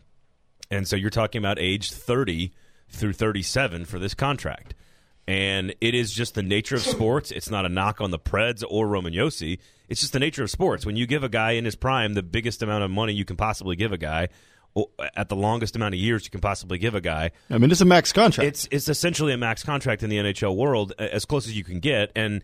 And 0.71 0.87
so 0.87 0.95
you're 0.95 1.09
talking 1.09 1.39
about 1.39 1.59
age 1.59 1.91
30 1.91 2.51
through 2.89 3.13
37 3.13 3.85
for 3.85 3.99
this 3.99 4.15
contract 4.15 4.73
and 5.29 5.75
it 5.79 5.93
is 5.93 6.11
just 6.11 6.33
the 6.33 6.41
nature 6.41 6.75
of 6.75 6.81
sports. 6.81 7.29
It's 7.29 7.51
not 7.51 7.63
a 7.63 7.69
knock 7.69 8.01
on 8.01 8.09
the 8.09 8.17
Preds 8.17 8.63
or 8.67 8.87
Roman 8.87 9.13
Josi. 9.13 9.59
It's 9.87 10.01
just 10.01 10.11
the 10.11 10.19
nature 10.19 10.41
of 10.41 10.49
sports. 10.49 10.87
When 10.87 10.95
you 10.95 11.05
give 11.05 11.23
a 11.23 11.29
guy 11.29 11.51
in 11.51 11.65
his 11.65 11.75
prime 11.75 12.15
the 12.15 12.23
biggest 12.23 12.63
amount 12.63 12.83
of 12.83 12.89
money 12.89 13.13
you 13.13 13.25
can 13.25 13.35
possibly 13.35 13.75
give 13.75 13.91
a 13.91 13.97
guy, 13.97 14.29
at 15.15 15.29
the 15.29 15.35
longest 15.35 15.75
amount 15.75 15.93
of 15.93 15.99
years 15.99 16.25
you 16.25 16.31
can 16.31 16.41
possibly 16.41 16.79
give 16.79 16.95
a 16.95 17.01
guy. 17.01 17.29
I 17.49 17.59
mean, 17.59 17.69
it's 17.69 17.81
a 17.81 17.85
max 17.85 18.11
contract. 18.11 18.47
It's 18.47 18.67
it's 18.71 18.89
essentially 18.89 19.31
a 19.31 19.37
max 19.37 19.63
contract 19.63 20.01
in 20.01 20.09
the 20.09 20.17
NHL 20.17 20.55
world, 20.55 20.93
as 20.97 21.25
close 21.25 21.47
as 21.47 21.55
you 21.55 21.63
can 21.63 21.79
get, 21.79 22.11
and 22.15 22.41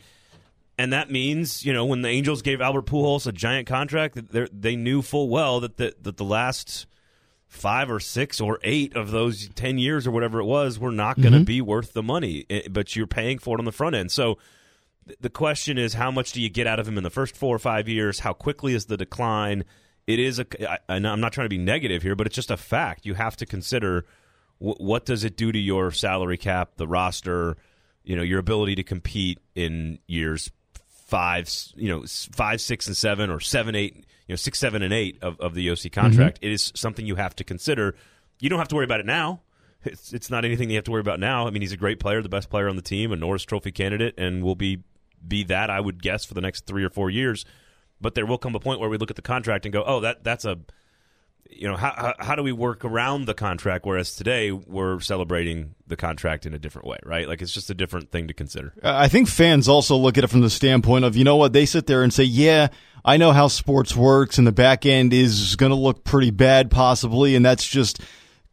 and 0.77 0.93
that 0.93 1.09
means 1.09 1.65
you 1.65 1.73
know 1.73 1.85
when 1.85 2.03
the 2.03 2.09
Angels 2.09 2.43
gave 2.43 2.61
Albert 2.61 2.85
Pujols 2.85 3.25
a 3.25 3.31
giant 3.31 3.67
contract, 3.67 4.19
they 4.31 4.75
knew 4.75 5.01
full 5.01 5.29
well 5.29 5.59
that 5.61 5.77
the, 5.77 5.95
that 6.01 6.17
the 6.17 6.23
last 6.23 6.85
five 7.55 7.89
or 7.89 7.99
six 7.99 8.39
or 8.39 8.59
eight 8.63 8.95
of 8.95 9.11
those 9.11 9.49
10 9.49 9.77
years 9.77 10.05
or 10.05 10.11
whatever 10.11 10.39
it 10.39 10.45
was 10.45 10.77
were 10.77 10.91
not 10.91 11.15
going 11.17 11.31
to 11.31 11.39
mm-hmm. 11.39 11.45
be 11.45 11.61
worth 11.61 11.93
the 11.93 12.03
money, 12.03 12.45
eh, 12.49 12.61
but 12.69 12.95
you're 12.95 13.07
paying 13.07 13.39
for 13.39 13.57
it 13.57 13.59
on 13.59 13.65
the 13.65 13.71
front 13.71 13.95
end. 13.95 14.11
So 14.11 14.37
the 15.19 15.29
question 15.29 15.77
is, 15.77 15.93
how 15.93 16.11
much 16.11 16.31
do 16.31 16.41
you 16.41 16.49
get 16.49 16.67
out 16.67 16.79
of 16.79 16.87
him 16.87 16.97
in 16.97 17.03
the 17.03 17.09
first 17.09 17.35
four 17.35 17.55
or 17.55 17.59
five 17.59 17.87
years? 17.87 18.19
How 18.19 18.33
quickly 18.33 18.73
is 18.73 18.85
the 18.85 18.97
decline? 18.97 19.63
It 20.07 20.19
is 20.19 20.39
a, 20.39 20.45
and 20.89 21.07
I'm 21.07 21.19
not 21.19 21.33
trying 21.33 21.45
to 21.45 21.49
be 21.49 21.57
negative 21.57 22.03
here, 22.03 22.15
but 22.15 22.27
it's 22.27 22.35
just 22.35 22.51
a 22.51 22.57
fact. 22.57 23.05
You 23.05 23.13
have 23.15 23.35
to 23.37 23.45
consider 23.45 24.05
what 24.57 25.05
does 25.05 25.23
it 25.23 25.35
do 25.35 25.51
to 25.51 25.59
your 25.59 25.91
salary 25.91 26.37
cap, 26.37 26.71
the 26.77 26.87
roster, 26.87 27.57
you 28.03 28.15
know, 28.15 28.21
your 28.21 28.39
ability 28.39 28.75
to 28.75 28.83
compete 28.83 29.39
in 29.53 29.99
years 30.07 30.51
five, 31.05 31.49
you 31.75 31.89
know, 31.89 32.05
five, 32.31 32.61
six, 32.61 32.87
and 32.87 32.95
seven, 32.95 33.29
or 33.29 33.39
seven, 33.39 33.75
eight, 33.75 34.05
you 34.27 34.33
know, 34.33 34.37
six, 34.37 34.59
seven, 34.59 34.81
and 34.81 34.93
eight 34.93 35.17
of, 35.21 35.39
of 35.39 35.53
the 35.53 35.67
Josi 35.67 35.91
contract. 35.91 36.37
Mm-hmm. 36.37 36.47
It 36.47 36.53
is 36.53 36.71
something 36.75 37.05
you 37.05 37.15
have 37.15 37.35
to 37.35 37.43
consider. 37.43 37.95
You 38.39 38.49
don't 38.49 38.59
have 38.59 38.67
to 38.69 38.75
worry 38.75 38.85
about 38.85 38.99
it 38.99 39.05
now. 39.05 39.41
It's 39.83 40.13
it's 40.13 40.29
not 40.31 40.45
anything 40.45 40.69
you 40.69 40.77
have 40.77 40.85
to 40.85 40.91
worry 40.91 41.01
about 41.01 41.19
now. 41.19 41.47
I 41.47 41.51
mean, 41.51 41.61
he's 41.61 41.71
a 41.71 41.77
great 41.77 41.99
player, 41.99 42.21
the 42.21 42.29
best 42.29 42.49
player 42.49 42.67
on 42.67 42.75
the 42.75 42.81
team, 42.81 43.11
a 43.11 43.15
Norris 43.15 43.43
Trophy 43.43 43.71
candidate, 43.71 44.15
and 44.17 44.43
will 44.43 44.55
be 44.55 44.83
be 45.25 45.43
that 45.45 45.69
I 45.69 45.79
would 45.79 46.01
guess 46.01 46.25
for 46.25 46.33
the 46.33 46.41
next 46.41 46.65
three 46.65 46.83
or 46.83 46.89
four 46.89 47.09
years. 47.09 47.45
But 48.01 48.15
there 48.15 48.25
will 48.25 48.37
come 48.37 48.55
a 48.55 48.59
point 48.59 48.79
where 48.79 48.89
we 48.89 48.97
look 48.97 49.09
at 49.09 49.15
the 49.15 49.21
contract 49.21 49.65
and 49.65 49.71
go, 49.71 49.83
oh, 49.85 49.99
that 50.01 50.23
that's 50.23 50.43
a 50.43 50.57
you 51.49 51.67
know, 51.67 51.77
how, 51.77 51.93
how, 51.95 52.13
how 52.19 52.35
do 52.35 52.43
we 52.43 52.51
work 52.51 52.83
around 52.83 53.25
the 53.25 53.33
contract? 53.33 53.85
Whereas 53.85 54.15
today 54.15 54.51
we're 54.51 54.99
celebrating 54.99 55.75
the 55.87 55.95
contract 55.95 56.45
in 56.45 56.53
a 56.53 56.59
different 56.59 56.87
way, 56.87 56.97
right? 57.03 57.27
Like 57.27 57.41
it's 57.41 57.51
just 57.51 57.69
a 57.69 57.73
different 57.73 58.11
thing 58.11 58.27
to 58.27 58.33
consider. 58.33 58.73
Uh, 58.83 58.93
I 58.95 59.07
think 59.07 59.27
fans 59.27 59.67
also 59.67 59.95
look 59.95 60.17
at 60.17 60.23
it 60.23 60.27
from 60.27 60.41
the 60.41 60.49
standpoint 60.49 61.05
of, 61.05 61.15
you 61.15 61.23
know 61.23 61.37
what, 61.37 61.53
they 61.53 61.65
sit 61.65 61.87
there 61.87 62.03
and 62.03 62.13
say, 62.13 62.23
yeah, 62.23 62.67
I 63.03 63.17
know 63.17 63.31
how 63.31 63.47
sports 63.47 63.95
works 63.95 64.37
and 64.37 64.45
the 64.45 64.51
back 64.51 64.85
end 64.85 65.13
is 65.13 65.55
going 65.55 65.71
to 65.71 65.75
look 65.75 66.03
pretty 66.03 66.31
bad 66.31 66.71
possibly. 66.71 67.35
And 67.35 67.45
that's 67.45 67.67
just 67.67 68.01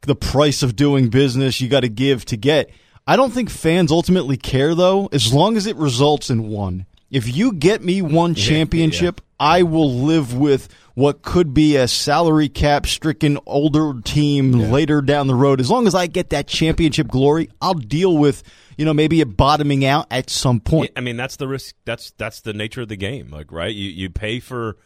the 0.02 0.16
price 0.16 0.62
of 0.62 0.76
doing 0.76 1.09
business 1.09 1.61
you 1.61 1.68
got 1.68 1.81
to 1.81 1.88
give 1.88 2.24
to 2.26 2.37
get. 2.37 2.70
I 3.07 3.16
don't 3.16 3.33
think 3.33 3.50
fans 3.50 3.90
ultimately 3.90 4.37
care 4.37 4.74
though, 4.74 5.09
as 5.12 5.33
long 5.33 5.57
as 5.57 5.66
it 5.66 5.76
results 5.76 6.31
in 6.31 6.48
one. 6.48 6.87
If 7.11 7.35
you 7.37 7.52
get 7.52 7.83
me 7.83 8.00
one 8.00 8.35
championship, 8.35 9.20
yeah, 9.40 9.46
yeah. 9.46 9.55
I 9.55 9.62
will 9.64 9.92
live 9.92 10.35
with 10.35 10.68
what 10.94 11.22
could 11.22 11.55
be 11.55 11.76
a 11.76 11.88
salary 11.88 12.48
cap 12.48 12.87
stricken 12.87 13.38
older 13.46 14.00
team 14.02 14.52
yeah. 14.52 14.66
later 14.68 15.00
down 15.00 15.26
the 15.26 15.35
road. 15.35 15.61
As 15.61 15.70
long 15.70 15.87
as 15.87 15.94
I 15.94 16.07
get 16.07 16.31
that 16.31 16.46
championship 16.46 17.09
glory, 17.09 17.48
I'll 17.61 17.74
deal 17.74 18.16
with 18.16 18.42
you 18.76 18.85
know 18.85 18.94
maybe 18.94 19.20
it 19.20 19.37
bottoming 19.37 19.85
out 19.85 20.07
at 20.11 20.31
some 20.31 20.61
point. 20.61 20.92
I 20.96 21.00
mean 21.00 21.16
that's 21.16 21.37
the 21.37 21.48
risk. 21.48 21.74
That's 21.85 22.11
that's 22.12 22.40
the 22.40 22.52
nature 22.52 22.83
of 22.83 22.88
the 22.88 22.96
game. 22.96 23.31
Like 23.31 23.52
right, 23.52 23.74
you 23.74 23.88
you 23.88 24.11
pay 24.11 24.40
for 24.40 24.76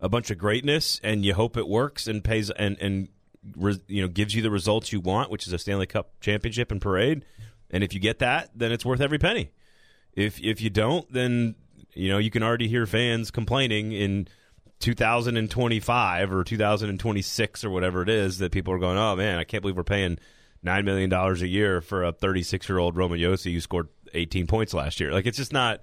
a 0.00 0.08
bunch 0.08 0.30
of 0.30 0.38
greatness 0.38 1.00
and 1.02 1.24
you 1.24 1.34
hope 1.34 1.56
it 1.56 1.68
works 1.68 2.06
and 2.06 2.22
pays 2.22 2.50
and 2.50 2.76
and 2.80 3.08
you 3.88 4.02
know 4.02 4.08
gives 4.08 4.34
you 4.34 4.42
the 4.42 4.50
results 4.50 4.92
you 4.92 5.00
want, 5.00 5.30
which 5.30 5.46
is 5.46 5.52
a 5.52 5.58
Stanley 5.58 5.86
Cup 5.86 6.20
championship 6.20 6.70
and 6.70 6.80
parade. 6.80 7.24
And 7.70 7.82
if 7.82 7.92
you 7.92 8.00
get 8.00 8.20
that, 8.20 8.50
then 8.54 8.70
it's 8.70 8.84
worth 8.84 9.00
every 9.00 9.18
penny. 9.18 9.50
If 10.12 10.40
if 10.40 10.60
you 10.60 10.70
don't, 10.70 11.10
then 11.12 11.56
you 11.92 12.08
know 12.10 12.18
you 12.18 12.30
can 12.30 12.42
already 12.42 12.68
hear 12.68 12.86
fans 12.86 13.30
complaining 13.30 13.92
in 13.92 14.28
2025 14.80 16.32
or 16.32 16.44
2026 16.44 17.64
or 17.64 17.70
whatever 17.70 18.02
it 18.02 18.08
is 18.08 18.38
that 18.38 18.52
people 18.52 18.74
are 18.74 18.78
going, 18.78 18.98
oh 18.98 19.16
man, 19.16 19.38
I 19.38 19.44
can't 19.44 19.62
believe 19.62 19.76
we're 19.76 19.84
paying 19.84 20.18
nine 20.62 20.84
million 20.84 21.08
dollars 21.10 21.42
a 21.42 21.48
year 21.48 21.80
for 21.80 22.04
a 22.04 22.12
36 22.12 22.68
year 22.68 22.78
old 22.78 22.96
Roman 22.96 23.18
Josi 23.18 23.52
who 23.52 23.60
scored 23.60 23.88
18 24.14 24.46
points 24.46 24.74
last 24.74 25.00
year. 25.00 25.12
Like 25.12 25.26
it's 25.26 25.38
just 25.38 25.52
not, 25.52 25.80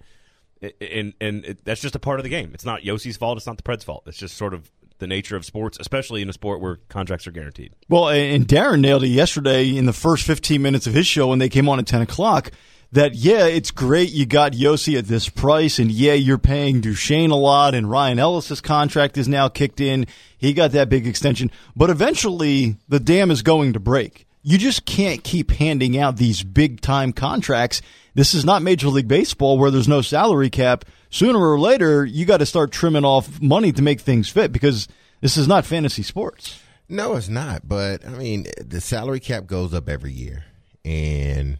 and 0.61 1.13
and 1.19 1.45
it, 1.45 1.65
that's 1.65 1.81
just 1.81 1.95
a 1.95 1.99
part 1.99 2.19
of 2.19 2.23
the 2.23 2.29
game. 2.29 2.51
It's 2.53 2.65
not 2.65 2.81
Josi's 2.81 3.17
fault. 3.17 3.37
It's 3.37 3.47
not 3.47 3.57
the 3.57 3.63
Preds' 3.63 3.83
fault. 3.83 4.03
It's 4.05 4.17
just 4.17 4.37
sort 4.37 4.53
of 4.53 4.69
the 4.99 5.07
nature 5.07 5.35
of 5.35 5.43
sports, 5.43 5.77
especially 5.81 6.21
in 6.21 6.29
a 6.29 6.33
sport 6.33 6.61
where 6.61 6.77
contracts 6.87 7.27
are 7.27 7.31
guaranteed. 7.31 7.73
Well, 7.89 8.09
and 8.09 8.47
Darren 8.47 8.79
nailed 8.79 9.03
it 9.03 9.09
yesterday 9.09 9.75
in 9.75 9.85
the 9.85 9.93
first 9.93 10.25
15 10.25 10.61
minutes 10.61 10.87
of 10.87 10.93
his 10.93 11.07
show 11.07 11.27
when 11.27 11.39
they 11.39 11.49
came 11.49 11.67
on 11.67 11.79
at 11.79 11.87
10 11.87 12.01
o'clock 12.01 12.51
that 12.93 13.15
yeah, 13.15 13.47
it's 13.47 13.71
great 13.71 14.11
you 14.11 14.25
got 14.25 14.53
Josi 14.53 14.97
at 14.97 15.05
this 15.05 15.27
price, 15.27 15.79
and 15.79 15.91
yeah, 15.91 16.13
you're 16.13 16.37
paying 16.37 16.79
Duchene 16.79 17.31
a 17.31 17.35
lot, 17.35 17.73
and 17.73 17.89
Ryan 17.89 18.19
Ellis's 18.19 18.61
contract 18.61 19.17
is 19.17 19.27
now 19.27 19.49
kicked 19.49 19.81
in. 19.81 20.05
He 20.37 20.53
got 20.53 20.71
that 20.71 20.89
big 20.89 21.07
extension, 21.07 21.51
but 21.75 21.89
eventually 21.89 22.77
the 22.87 22.99
dam 22.99 23.31
is 23.31 23.41
going 23.41 23.73
to 23.73 23.79
break. 23.79 24.27
You 24.43 24.57
just 24.57 24.85
can't 24.85 25.23
keep 25.23 25.51
handing 25.51 25.97
out 25.97 26.17
these 26.17 26.43
big 26.43 26.81
time 26.81 27.13
contracts. 27.13 27.81
This 28.13 28.35
is 28.35 28.45
not 28.45 28.61
Major 28.61 28.89
League 28.89 29.07
Baseball 29.07 29.57
where 29.57 29.71
there's 29.71 29.87
no 29.87 30.01
salary 30.01 30.49
cap. 30.49 30.85
Sooner 31.09 31.39
or 31.39 31.59
later, 31.59 32.05
you 32.05 32.25
got 32.25 32.37
to 32.37 32.45
start 32.45 32.71
trimming 32.71 33.05
off 33.05 33.41
money 33.41 33.71
to 33.71 33.81
make 33.81 34.01
things 34.01 34.29
fit 34.29 34.51
because 34.51 34.87
this 35.21 35.37
is 35.37 35.47
not 35.47 35.65
fantasy 35.65 36.03
sports. 36.03 36.59
No, 36.89 37.15
it's 37.15 37.29
not. 37.29 37.67
But 37.67 38.05
I 38.05 38.09
mean, 38.09 38.45
the 38.63 38.81
salary 38.81 39.19
cap 39.19 39.47
goes 39.47 39.73
up 39.73 39.89
every 39.89 40.11
year, 40.11 40.43
and 40.83 41.57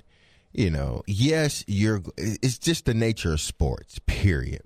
you 0.53 0.69
know, 0.69 1.03
yes, 1.07 1.63
you're. 1.67 2.01
It's 2.17 2.57
just 2.57 2.85
the 2.85 2.93
nature 2.93 3.33
of 3.33 3.41
sports. 3.41 3.99
Period. 4.05 4.61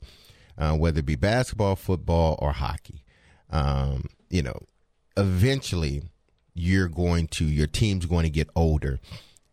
Uh, 0.57 0.75
whether 0.75 0.99
it 0.99 1.05
be 1.05 1.15
basketball, 1.15 1.75
football, 1.75 2.37
or 2.39 2.51
hockey. 2.51 3.03
Um, 3.49 4.05
you 4.29 4.41
know, 4.41 4.59
eventually 5.15 6.03
you're 6.53 6.89
going 6.89 7.27
to 7.27 7.45
your 7.45 7.67
team's 7.67 8.05
going 8.05 8.23
to 8.23 8.29
get 8.29 8.49
older 8.55 8.99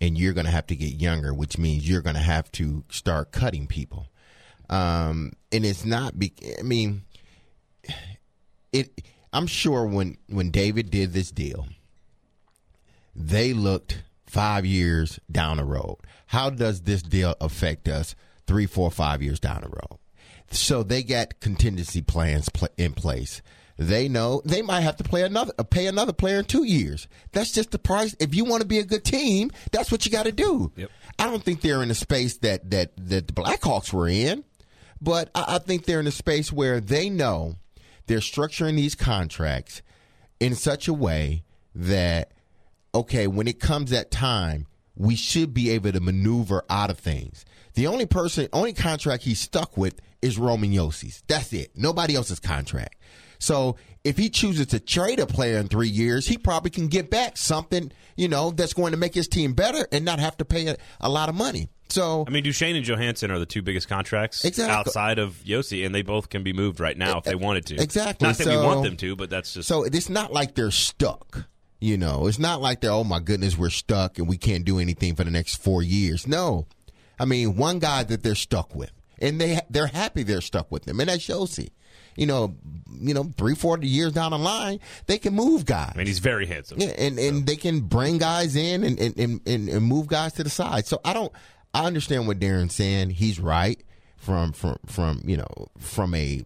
and 0.00 0.18
you're 0.18 0.32
going 0.32 0.46
to 0.46 0.52
have 0.52 0.66
to 0.66 0.76
get 0.76 0.94
younger, 0.94 1.32
which 1.32 1.58
means 1.58 1.88
you're 1.88 2.02
going 2.02 2.16
to 2.16 2.20
have 2.20 2.50
to 2.52 2.84
start 2.90 3.32
cutting 3.32 3.66
people. 3.66 4.08
Um, 4.68 5.32
and 5.52 5.64
it's 5.64 5.84
not. 5.84 6.18
Be, 6.18 6.32
I 6.58 6.62
mean, 6.62 7.02
it. 8.72 9.02
I'm 9.32 9.46
sure 9.46 9.86
when 9.86 10.16
when 10.28 10.50
David 10.50 10.90
did 10.90 11.12
this 11.12 11.30
deal, 11.30 11.66
they 13.14 13.52
looked 13.52 14.02
five 14.26 14.64
years 14.66 15.20
down 15.30 15.58
the 15.58 15.64
road. 15.64 15.98
How 16.34 16.50
does 16.50 16.80
this 16.80 17.00
deal 17.00 17.36
affect 17.40 17.86
us 17.86 18.16
three, 18.48 18.66
four, 18.66 18.90
five 18.90 19.22
years 19.22 19.38
down 19.38 19.60
the 19.62 19.68
road? 19.68 20.00
So 20.50 20.82
they 20.82 21.04
got 21.04 21.38
contingency 21.38 22.02
plans 22.02 22.48
pl- 22.48 22.70
in 22.76 22.92
place. 22.92 23.40
They 23.78 24.08
know 24.08 24.42
they 24.44 24.60
might 24.60 24.80
have 24.80 24.96
to 24.96 25.04
play 25.04 25.22
another, 25.22 25.52
uh, 25.60 25.62
pay 25.62 25.86
another 25.86 26.12
player 26.12 26.40
in 26.40 26.44
two 26.44 26.64
years. 26.64 27.06
That's 27.30 27.52
just 27.52 27.70
the 27.70 27.78
price. 27.78 28.16
If 28.18 28.34
you 28.34 28.44
want 28.44 28.62
to 28.62 28.66
be 28.66 28.80
a 28.80 28.84
good 28.84 29.04
team, 29.04 29.52
that's 29.70 29.92
what 29.92 30.04
you 30.04 30.10
got 30.10 30.24
to 30.26 30.32
do. 30.32 30.72
Yep. 30.74 30.90
I 31.20 31.26
don't 31.26 31.44
think 31.44 31.60
they're 31.60 31.84
in 31.84 31.92
a 31.92 31.94
space 31.94 32.36
that 32.38 32.68
that 32.72 32.96
that 32.96 33.28
the 33.28 33.32
Blackhawks 33.32 33.92
were 33.92 34.08
in, 34.08 34.42
but 35.00 35.30
I, 35.36 35.44
I 35.54 35.58
think 35.58 35.84
they're 35.84 36.00
in 36.00 36.08
a 36.08 36.12
space 36.12 36.52
where 36.52 36.80
they 36.80 37.08
know 37.08 37.58
they're 38.08 38.18
structuring 38.18 38.74
these 38.74 38.96
contracts 38.96 39.82
in 40.40 40.56
such 40.56 40.88
a 40.88 40.92
way 40.92 41.44
that 41.76 42.32
okay, 42.92 43.28
when 43.28 43.46
it 43.46 43.60
comes 43.60 43.90
that 43.90 44.10
time, 44.10 44.66
we 44.96 45.16
should 45.16 45.52
be 45.54 45.70
able 45.70 45.92
to 45.92 46.00
maneuver 46.00 46.64
out 46.70 46.90
of 46.90 46.98
things. 46.98 47.44
The 47.74 47.86
only 47.86 48.06
person, 48.06 48.48
only 48.52 48.72
contract 48.72 49.24
he's 49.24 49.40
stuck 49.40 49.76
with 49.76 50.00
is 50.22 50.38
Roman 50.38 50.72
Josi. 50.72 51.22
That's 51.26 51.52
it. 51.52 51.72
Nobody 51.74 52.14
else's 52.14 52.40
contract. 52.40 52.96
So 53.38 53.76
if 54.04 54.16
he 54.16 54.30
chooses 54.30 54.66
to 54.68 54.80
trade 54.80 55.18
a 55.18 55.26
player 55.26 55.58
in 55.58 55.68
three 55.68 55.88
years, 55.88 56.26
he 56.26 56.38
probably 56.38 56.70
can 56.70 56.86
get 56.86 57.10
back 57.10 57.36
something, 57.36 57.90
you 58.16 58.28
know, 58.28 58.50
that's 58.50 58.72
going 58.72 58.92
to 58.92 58.96
make 58.96 59.14
his 59.14 59.28
team 59.28 59.54
better 59.54 59.86
and 59.92 60.04
not 60.04 60.18
have 60.20 60.36
to 60.38 60.44
pay 60.44 60.68
a, 60.68 60.76
a 61.00 61.08
lot 61.08 61.28
of 61.28 61.34
money. 61.34 61.68
So 61.90 62.24
I 62.26 62.30
mean, 62.30 62.42
Duchene 62.44 62.76
and 62.76 62.84
Johansen 62.84 63.30
are 63.30 63.38
the 63.38 63.46
two 63.46 63.60
biggest 63.60 63.88
contracts 63.88 64.44
Exactly. 64.44 64.74
outside 64.74 65.18
of 65.18 65.34
Josi, 65.44 65.84
and 65.84 65.94
they 65.94 66.02
both 66.02 66.30
can 66.30 66.42
be 66.42 66.52
moved 66.52 66.80
right 66.80 66.96
now 66.96 67.18
if 67.18 67.24
they 67.24 67.34
wanted 67.34 67.66
to. 67.66 67.80
Exactly. 67.80 68.26
Not 68.26 68.38
that 68.38 68.46
we 68.46 68.56
want 68.56 68.84
them 68.84 68.96
to, 68.96 69.16
but 69.16 69.30
that's 69.30 69.52
just 69.52 69.68
So 69.68 69.84
it's 69.84 70.08
not 70.08 70.32
like 70.32 70.54
they're 70.54 70.70
stuck. 70.70 71.46
You 71.84 71.98
know, 71.98 72.26
it's 72.28 72.38
not 72.38 72.62
like 72.62 72.80
they're, 72.80 72.90
oh 72.90 73.04
my 73.04 73.20
goodness, 73.20 73.58
we're 73.58 73.68
stuck 73.68 74.18
and 74.18 74.26
we 74.26 74.38
can't 74.38 74.64
do 74.64 74.78
anything 74.78 75.16
for 75.16 75.22
the 75.22 75.30
next 75.30 75.56
four 75.56 75.82
years. 75.82 76.26
No. 76.26 76.66
I 77.18 77.26
mean, 77.26 77.56
one 77.56 77.78
guy 77.78 78.04
that 78.04 78.22
they're 78.22 78.34
stuck 78.34 78.74
with. 78.74 78.90
And 79.20 79.38
they 79.38 79.60
they're 79.68 79.88
happy 79.88 80.22
they're 80.22 80.40
stuck 80.40 80.72
with 80.72 80.84
them. 80.84 80.98
And 80.98 81.10
that's 81.10 81.28
Josi. 81.28 81.68
You 82.16 82.24
know, 82.24 82.54
you 82.90 83.12
know, 83.12 83.24
three, 83.36 83.54
four 83.54 83.78
years 83.80 84.12
down 84.14 84.30
the 84.30 84.38
line, 84.38 84.80
they 85.06 85.18
can 85.18 85.34
move 85.34 85.66
guys. 85.66 85.92
I 85.94 85.98
mean, 85.98 86.06
he's 86.06 86.20
very 86.20 86.46
handsome. 86.46 86.80
Yeah, 86.80 86.94
and, 86.96 87.18
and 87.18 87.46
they 87.46 87.56
can 87.56 87.80
bring 87.80 88.16
guys 88.16 88.56
in 88.56 88.82
and, 88.82 88.98
and, 88.98 89.18
and, 89.18 89.40
and, 89.46 89.68
and 89.68 89.84
move 89.84 90.06
guys 90.06 90.32
to 90.34 90.42
the 90.42 90.50
side. 90.50 90.86
So 90.86 91.02
I 91.04 91.12
don't 91.12 91.32
I 91.74 91.84
understand 91.84 92.26
what 92.26 92.38
Darren's 92.38 92.74
saying. 92.74 93.10
He's 93.10 93.38
right 93.38 93.78
from 94.16 94.52
from 94.52 94.78
from 94.86 95.20
you 95.26 95.36
know 95.36 95.68
from 95.78 96.14
a 96.14 96.44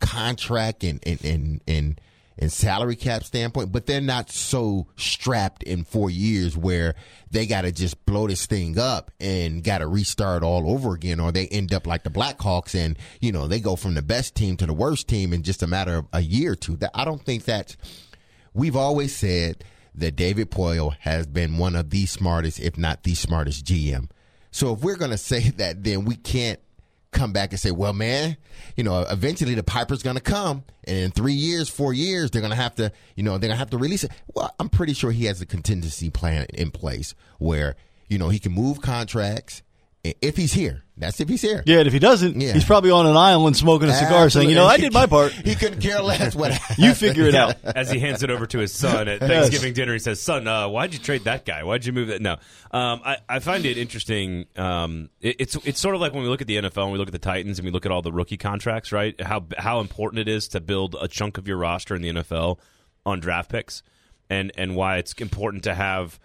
contract 0.00 0.82
and 0.82 0.98
and 1.06 1.22
and 1.24 1.60
and, 1.68 2.00
and 2.38 2.52
salary 2.52 2.96
cap 2.96 3.24
standpoint, 3.24 3.72
but 3.72 3.86
they're 3.86 4.00
not 4.00 4.30
so 4.30 4.86
strapped 4.96 5.62
in 5.64 5.84
four 5.84 6.08
years 6.08 6.56
where 6.56 6.94
they 7.30 7.46
got 7.46 7.62
to 7.62 7.72
just 7.72 8.04
blow 8.06 8.26
this 8.26 8.46
thing 8.46 8.78
up 8.78 9.10
and 9.20 9.64
got 9.64 9.78
to 9.78 9.86
restart 9.86 10.42
all 10.42 10.70
over 10.70 10.94
again, 10.94 11.20
or 11.20 11.32
they 11.32 11.48
end 11.48 11.74
up 11.74 11.86
like 11.86 12.04
the 12.04 12.10
Blackhawks 12.10 12.74
and 12.74 12.96
you 13.20 13.32
know 13.32 13.48
they 13.48 13.60
go 13.60 13.76
from 13.76 13.94
the 13.94 14.02
best 14.02 14.34
team 14.34 14.56
to 14.56 14.66
the 14.66 14.72
worst 14.72 15.08
team 15.08 15.32
in 15.32 15.42
just 15.42 15.62
a 15.62 15.66
matter 15.66 15.96
of 15.96 16.06
a 16.12 16.20
year 16.20 16.52
or 16.52 16.56
two. 16.56 16.76
That 16.76 16.90
I 16.94 17.04
don't 17.04 17.24
think 17.24 17.44
that's 17.44 17.76
we've 18.54 18.76
always 18.76 19.14
said 19.14 19.64
that 19.94 20.16
David 20.16 20.50
Poile 20.50 20.94
has 21.00 21.26
been 21.26 21.58
one 21.58 21.74
of 21.74 21.90
the 21.90 22.06
smartest, 22.06 22.60
if 22.60 22.78
not 22.78 23.02
the 23.02 23.14
smartest 23.14 23.66
GM. 23.66 24.10
So 24.50 24.72
if 24.72 24.80
we're 24.80 24.96
going 24.96 25.10
to 25.10 25.18
say 25.18 25.50
that, 25.56 25.82
then 25.82 26.04
we 26.04 26.16
can't 26.16 26.60
come 27.10 27.32
back 27.32 27.50
and 27.52 27.60
say, 27.60 27.70
well, 27.70 27.92
man, 27.92 28.36
you 28.76 28.84
know, 28.84 29.00
eventually 29.08 29.54
the 29.54 29.62
Piper's 29.62 30.02
going 30.02 30.16
to 30.16 30.22
come 30.22 30.64
and 30.84 30.98
in 30.98 31.10
three 31.10 31.32
years, 31.32 31.68
four 31.68 31.92
years, 31.92 32.30
they're 32.30 32.42
going 32.42 32.52
to 32.52 32.56
have 32.56 32.74
to, 32.76 32.92
you 33.16 33.22
know, 33.22 33.32
they're 33.32 33.48
going 33.48 33.56
to 33.56 33.58
have 33.58 33.70
to 33.70 33.78
release 33.78 34.04
it. 34.04 34.10
Well, 34.34 34.54
I'm 34.60 34.68
pretty 34.68 34.92
sure 34.92 35.10
he 35.10 35.24
has 35.26 35.40
a 35.40 35.46
contingency 35.46 36.10
plan 36.10 36.46
in 36.54 36.70
place 36.70 37.14
where, 37.38 37.76
you 38.08 38.18
know, 38.18 38.28
he 38.28 38.38
can 38.38 38.52
move 38.52 38.80
contracts 38.80 39.62
if 40.04 40.36
he's 40.36 40.52
here. 40.52 40.84
That's 40.96 41.20
if 41.20 41.28
he's 41.28 41.42
here. 41.42 41.62
Yeah, 41.64 41.78
and 41.78 41.86
if 41.86 41.92
he 41.92 41.98
doesn't, 42.00 42.40
Yeah. 42.40 42.52
he's 42.54 42.64
probably 42.64 42.90
on 42.90 43.06
an 43.06 43.16
island 43.16 43.56
smoking 43.56 43.88
a 43.88 43.94
cigar 43.94 44.28
saying, 44.30 44.48
you 44.48 44.56
know, 44.56 44.66
I 44.66 44.78
did 44.78 44.92
my 44.92 45.06
part. 45.06 45.30
He 45.32 45.54
couldn't 45.54 45.80
care 45.80 46.00
less 46.02 46.34
what 46.34 46.58
You 46.78 46.92
figure 46.94 47.24
it 47.26 47.34
out. 47.36 47.56
As 47.64 47.90
he 47.90 47.98
hands 48.00 48.22
it 48.24 48.30
over 48.30 48.46
to 48.46 48.58
his 48.58 48.72
son 48.72 49.06
at 49.06 49.20
Thanksgiving 49.20 49.74
dinner, 49.74 49.92
he 49.92 49.98
says, 50.00 50.20
"Son, 50.20 50.48
uh, 50.48 50.68
why'd 50.68 50.92
you 50.92 50.98
trade 50.98 51.24
that 51.24 51.44
guy? 51.44 51.62
Why'd 51.62 51.84
you 51.86 51.92
move 51.92 52.08
that?" 52.08 52.20
No, 52.20 52.32
um, 52.72 53.00
I, 53.04 53.18
I 53.28 53.38
find 53.38 53.64
it 53.64 53.78
interesting. 53.78 54.46
Um, 54.56 55.10
it, 55.20 55.36
it's 55.38 55.54
it's 55.64 55.80
sort 55.80 55.94
of 55.94 56.00
like 56.00 56.12
when 56.14 56.22
we 56.24 56.28
look 56.28 56.40
at 56.40 56.48
the 56.48 56.56
NFL 56.56 56.84
and 56.84 56.92
we 56.92 56.98
look 56.98 57.08
at 57.08 57.12
the 57.12 57.18
Titans 57.18 57.58
and 57.60 57.66
we 57.66 57.70
look 57.70 57.86
at 57.86 57.92
all 57.92 58.02
the 58.02 58.12
rookie 58.12 58.36
contracts, 58.36 58.90
right? 58.90 59.20
How 59.20 59.44
how 59.56 59.78
important 59.80 60.18
it 60.20 60.28
is 60.28 60.48
to 60.48 60.60
build 60.60 60.96
a 61.00 61.06
chunk 61.06 61.38
of 61.38 61.46
your 61.46 61.58
roster 61.58 61.94
in 61.94 62.02
the 62.02 62.08
NFL 62.12 62.58
on 63.06 63.20
draft 63.20 63.50
picks, 63.50 63.82
and 64.28 64.50
and 64.56 64.74
why 64.74 64.96
it's 64.96 65.12
important 65.14 65.62
to 65.64 65.74
have 65.74 66.18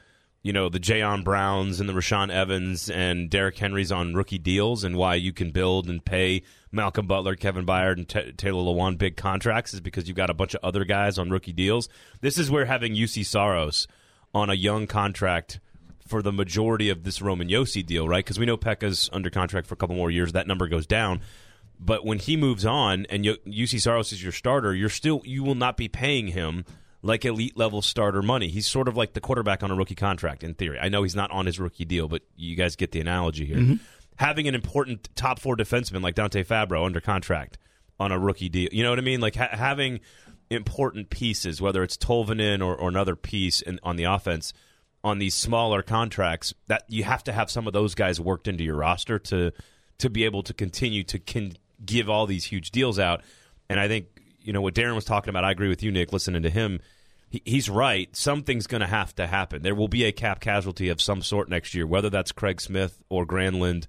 you 0.43 0.51
know 0.51 0.67
the 0.69 0.79
Jayon 0.79 1.23
Browns 1.23 1.79
and 1.79 1.87
the 1.87 1.93
Rashaan 1.93 2.29
Evans 2.29 2.89
and 2.89 3.29
Derrick 3.29 3.57
Henrys 3.57 3.91
on 3.91 4.13
rookie 4.13 4.37
deals, 4.37 4.83
and 4.83 4.97
why 4.97 5.15
you 5.15 5.31
can 5.31 5.51
build 5.51 5.89
and 5.89 6.03
pay 6.03 6.43
Malcolm 6.71 7.07
Butler, 7.07 7.35
Kevin 7.35 7.65
Byard, 7.65 7.93
and 7.93 8.07
Ta 8.07 8.21
Taylor 8.35 8.61
Lewan 8.61 8.97
big 8.97 9.15
contracts 9.15 9.73
is 9.73 9.79
because 9.79 10.07
you've 10.07 10.17
got 10.17 10.29
a 10.29 10.33
bunch 10.33 10.53
of 10.53 10.59
other 10.61 10.83
guys 10.83 11.17
on 11.17 11.29
rookie 11.29 11.53
deals. 11.53 11.87
This 12.21 12.37
is 12.37 12.51
where 12.51 12.65
having 12.65 12.93
Juuse 12.93 13.25
Saros 13.25 13.87
on 14.33 14.49
a 14.49 14.53
young 14.53 14.85
contract 14.85 15.61
for 16.05 16.21
the 16.21 16.33
majority 16.33 16.89
of 16.89 17.03
this 17.03 17.21
Roman 17.21 17.47
Josi 17.47 17.85
deal, 17.85 18.07
right? 18.07 18.23
Because 18.23 18.37
we 18.37 18.45
know 18.45 18.57
Pekka's 18.57 19.09
under 19.13 19.29
contract 19.29 19.67
for 19.67 19.75
a 19.75 19.77
couple 19.77 19.95
more 19.95 20.11
years. 20.11 20.33
That 20.33 20.47
number 20.47 20.67
goes 20.67 20.85
down. 20.85 21.21
But 21.79 22.05
when 22.05 22.19
he 22.19 22.35
moves 22.35 22.65
on 22.65 23.05
and 23.09 23.23
Juuse 23.23 23.79
Saros 23.81 24.11
is 24.11 24.21
your 24.21 24.31
starter, 24.31 24.75
you're 24.75 24.89
still 24.89 25.21
you 25.23 25.43
will 25.43 25.55
not 25.55 25.77
be 25.77 25.87
paying 25.87 26.27
him 26.27 26.65
like 27.03 27.25
elite 27.25 27.55
level 27.57 27.81
starter 27.81 28.21
money. 28.21 28.47
He's 28.47 28.65
sort 28.65 28.87
of 28.87 28.97
like 28.97 29.13
the 29.13 29.21
quarterback 29.21 29.61
on 29.61 29.69
a 29.69 29.75
rookie 29.75 29.93
contract 29.93 30.43
in 30.43 30.55
theory. 30.55 30.79
I 30.79 30.89
know 30.89 31.03
he's 31.03 31.15
not 31.15 31.29
on 31.31 31.45
his 31.45 31.59
rookie 31.59 31.85
deal, 31.85 32.07
but 32.07 32.23
you 32.35 32.55
guys 32.55 32.75
get 32.75 32.91
the 32.91 33.01
analogy 33.01 33.45
here. 33.45 33.57
Mm-hmm. 33.57 33.75
Having 34.15 34.47
an 34.47 34.55
important 34.55 35.09
top 35.15 35.39
four 35.39 35.57
defenseman 35.57 36.01
like 36.01 36.15
Dante 36.15 36.43
Fabbro 36.43 36.85
under 36.85 37.01
contract 37.01 37.57
on 37.99 38.11
a 38.11 38.17
rookie 38.17 38.49
deal, 38.49 38.69
you 38.71 38.83
know 38.83 38.89
what 38.89 38.99
I 38.99 39.03
mean? 39.03 39.19
Like 39.19 39.35
ha- 39.35 39.49
having 39.51 39.99
important 40.49 41.09
pieces, 41.09 41.61
whether 41.61 41.83
it's 41.83 41.97
Tolvanen 41.97 42.65
or, 42.65 42.75
or 42.75 42.87
another 42.87 43.15
piece 43.15 43.61
in, 43.61 43.79
on 43.83 43.97
the 43.97 44.05
offense 44.05 44.53
on 45.03 45.19
these 45.19 45.35
smaller 45.35 45.81
contracts, 45.81 46.53
that 46.67 46.85
you 46.87 47.03
have 47.03 47.23
to 47.25 47.33
have 47.33 47.51
some 47.51 47.67
of 47.67 47.73
those 47.73 47.93
guys 47.93 48.21
worked 48.21 48.47
into 48.47 48.63
your 48.63 48.77
roster 48.77 49.19
to 49.19 49.51
to 49.97 50.09
be 50.09 50.23
able 50.23 50.43
to 50.43 50.53
continue 50.53 51.03
to 51.03 51.19
can 51.19 51.53
give 51.85 52.09
all 52.09 52.25
these 52.25 52.45
huge 52.45 52.71
deals 52.71 52.97
out. 52.97 53.21
And 53.69 53.79
I 53.79 53.89
think 53.89 54.05
you 54.43 54.53
know 54.53 54.61
what 54.61 54.75
Darren 54.75 54.95
was 54.95 55.05
talking 55.05 55.29
about. 55.29 55.43
I 55.43 55.51
agree 55.51 55.69
with 55.69 55.83
you, 55.83 55.91
Nick. 55.91 56.13
Listening 56.13 56.43
to 56.43 56.49
him, 56.49 56.79
he, 57.29 57.41
he's 57.45 57.69
right. 57.69 58.13
Something's 58.15 58.67
going 58.67 58.81
to 58.81 58.87
have 58.87 59.15
to 59.15 59.27
happen. 59.27 59.61
There 59.61 59.75
will 59.75 59.87
be 59.87 60.05
a 60.05 60.11
cap 60.11 60.39
casualty 60.39 60.89
of 60.89 61.01
some 61.01 61.21
sort 61.21 61.49
next 61.49 61.73
year, 61.73 61.87
whether 61.87 62.09
that's 62.09 62.31
Craig 62.31 62.61
Smith 62.61 63.01
or 63.09 63.25
Granlund. 63.25 63.87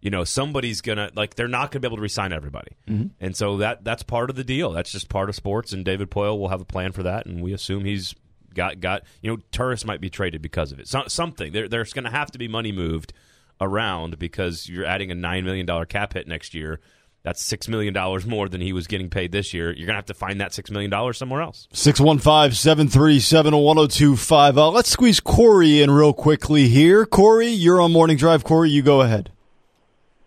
You 0.00 0.10
know, 0.10 0.24
somebody's 0.24 0.82
gonna 0.82 1.10
like 1.16 1.34
they're 1.34 1.48
not 1.48 1.70
gonna 1.70 1.80
be 1.80 1.88
able 1.88 1.96
to 1.96 2.02
resign 2.02 2.32
everybody, 2.32 2.72
mm-hmm. 2.86 3.08
and 3.18 3.34
so 3.34 3.56
that 3.58 3.82
that's 3.82 4.02
part 4.02 4.30
of 4.30 4.36
the 4.36 4.44
deal. 4.44 4.70
That's 4.70 4.92
just 4.92 5.08
part 5.08 5.28
of 5.28 5.34
sports, 5.34 5.72
and 5.72 5.84
David 5.84 6.10
Poile 6.10 6.38
will 6.38 6.48
have 6.48 6.60
a 6.60 6.66
plan 6.66 6.92
for 6.92 7.02
that, 7.04 7.26
and 7.26 7.42
we 7.42 7.52
assume 7.52 7.84
he's 7.84 8.14
got 8.56 8.80
got 8.80 9.02
you 9.22 9.30
know 9.30 9.38
Turris 9.52 9.84
might 9.84 10.00
be 10.00 10.10
traded 10.10 10.42
because 10.42 10.70
of 10.70 10.80
it. 10.80 10.86
So, 10.86 11.04
something 11.08 11.52
there, 11.52 11.68
there's 11.68 11.92
going 11.92 12.04
to 12.04 12.10
have 12.10 12.30
to 12.32 12.38
be 12.38 12.46
money 12.46 12.72
moved 12.72 13.12
around 13.60 14.18
because 14.18 14.68
you're 14.68 14.84
adding 14.84 15.10
a 15.10 15.14
nine 15.14 15.44
million 15.44 15.66
dollar 15.66 15.86
cap 15.86 16.14
hit 16.14 16.26
next 16.26 16.54
year. 16.54 16.80
That's 17.26 17.42
six 17.42 17.66
million 17.66 17.92
dollars 17.92 18.24
more 18.24 18.48
than 18.48 18.60
he 18.60 18.72
was 18.72 18.86
getting 18.86 19.10
paid 19.10 19.32
this 19.32 19.52
year. 19.52 19.72
You're 19.72 19.86
going 19.86 19.94
to 19.94 19.94
have 19.94 20.06
to 20.06 20.14
find 20.14 20.40
that 20.40 20.54
six 20.54 20.70
million 20.70 20.92
dollars 20.92 21.18
somewhere 21.18 21.42
else. 21.42 21.66
615 21.72 22.52
737 22.52 23.52
1025. 23.52 24.56
Uh, 24.56 24.70
Let's 24.70 24.90
squeeze 24.90 25.18
Corey 25.18 25.82
in 25.82 25.90
real 25.90 26.12
quickly 26.12 26.68
here. 26.68 27.04
Corey, 27.04 27.48
you're 27.48 27.80
on 27.80 27.92
Morning 27.92 28.16
Drive. 28.16 28.44
Corey, 28.44 28.70
you 28.70 28.80
go 28.80 29.00
ahead. 29.00 29.32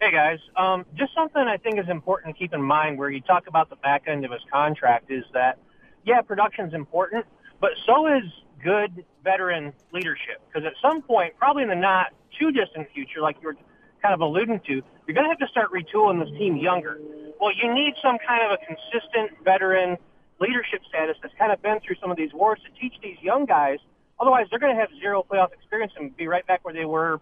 Hey 0.01 0.11
guys, 0.11 0.39
um, 0.57 0.85
just 0.97 1.13
something 1.15 1.41
I 1.41 1.55
think 1.55 1.79
is 1.79 1.87
important 1.87 2.35
to 2.35 2.39
keep 2.39 2.53
in 2.53 2.61
mind 2.61 2.97
where 2.97 3.09
you 3.09 3.21
talk 3.21 3.47
about 3.47 3.69
the 3.69 3.77
back 3.77 4.03
end 4.07 4.25
of 4.25 4.31
his 4.31 4.41
contract 4.51 5.09
is 5.09 5.23
that, 5.33 5.57
yeah, 6.03 6.19
production's 6.19 6.73
important, 6.73 7.25
but 7.61 7.71
so 7.85 8.07
is 8.07 8.23
good 8.61 9.05
veteran 9.23 9.71
leadership. 9.93 10.41
Because 10.47 10.67
at 10.67 10.73
some 10.81 11.01
point, 11.01 11.37
probably 11.37 11.63
in 11.63 11.69
the 11.69 11.75
not 11.75 12.07
too 12.37 12.51
distant 12.51 12.89
future, 12.93 13.21
like 13.21 13.37
you 13.41 13.47
were 13.47 13.55
kind 14.01 14.13
of 14.13 14.19
alluding 14.19 14.59
to, 14.67 14.81
you're 15.09 15.15
going 15.15 15.25
to 15.25 15.33
have 15.33 15.39
to 15.39 15.47
start 15.49 15.71
retooling 15.73 16.23
this 16.23 16.29
team 16.37 16.55
younger. 16.55 16.99
Well, 17.41 17.49
you 17.51 17.73
need 17.73 17.95
some 17.99 18.19
kind 18.21 18.45
of 18.45 18.51
a 18.53 18.57
consistent 18.63 19.43
veteran 19.43 19.97
leadership 20.39 20.81
status 20.87 21.17
that's 21.23 21.33
kind 21.33 21.51
of 21.51 21.59
been 21.63 21.79
through 21.79 21.95
some 21.99 22.11
of 22.11 22.17
these 22.17 22.31
wars 22.31 22.59
to 22.63 22.79
teach 22.79 22.93
these 23.01 23.17
young 23.19 23.45
guys. 23.45 23.79
Otherwise, 24.19 24.45
they're 24.51 24.59
going 24.59 24.75
to 24.75 24.79
have 24.79 24.91
zero 24.99 25.25
playoff 25.27 25.51
experience 25.51 25.93
and 25.97 26.15
be 26.15 26.27
right 26.27 26.45
back 26.45 26.63
where 26.63 26.75
they 26.75 26.85
were 26.85 27.19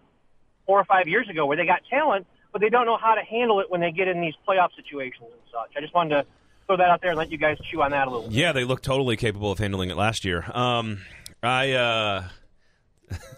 four 0.66 0.78
or 0.78 0.84
five 0.84 1.08
years 1.08 1.30
ago, 1.30 1.46
where 1.46 1.56
they 1.56 1.64
got 1.64 1.80
talent, 1.88 2.26
but 2.52 2.60
they 2.60 2.68
don't 2.68 2.84
know 2.84 2.98
how 2.98 3.14
to 3.14 3.22
handle 3.22 3.58
it 3.60 3.70
when 3.70 3.80
they 3.80 3.90
get 3.90 4.06
in 4.06 4.20
these 4.20 4.34
playoff 4.46 4.68
situations 4.76 5.24
and 5.32 5.40
such. 5.50 5.74
I 5.74 5.80
just 5.80 5.94
wanted 5.94 6.10
to 6.10 6.26
throw 6.66 6.76
that 6.76 6.90
out 6.90 7.00
there 7.00 7.12
and 7.12 7.18
let 7.18 7.32
you 7.32 7.38
guys 7.38 7.56
chew 7.70 7.80
on 7.80 7.92
that 7.92 8.06
a 8.06 8.10
little. 8.10 8.28
bit. 8.28 8.36
Yeah, 8.36 8.52
they 8.52 8.64
look 8.64 8.82
totally 8.82 9.16
capable 9.16 9.50
of 9.50 9.58
handling 9.58 9.88
it 9.88 9.96
last 9.96 10.26
year. 10.26 10.44
Um, 10.52 11.00
I 11.42 11.72
uh, 11.72 12.28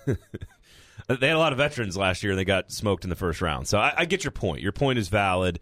they 1.16 1.28
had 1.28 1.36
a 1.36 1.38
lot 1.38 1.52
of 1.52 1.58
veterans 1.58 1.96
last 1.96 2.22
year 2.22 2.32
and 2.32 2.38
they 2.38 2.44
got 2.44 2.70
smoked 2.70 3.04
in 3.04 3.10
the 3.10 3.16
first 3.16 3.40
round. 3.40 3.66
So 3.68 3.78
I, 3.78 3.92
I 3.98 4.04
get 4.04 4.24
your 4.24 4.30
point. 4.30 4.60
Your 4.62 4.72
point 4.72 4.98
is 4.98 5.08
valid. 5.08 5.60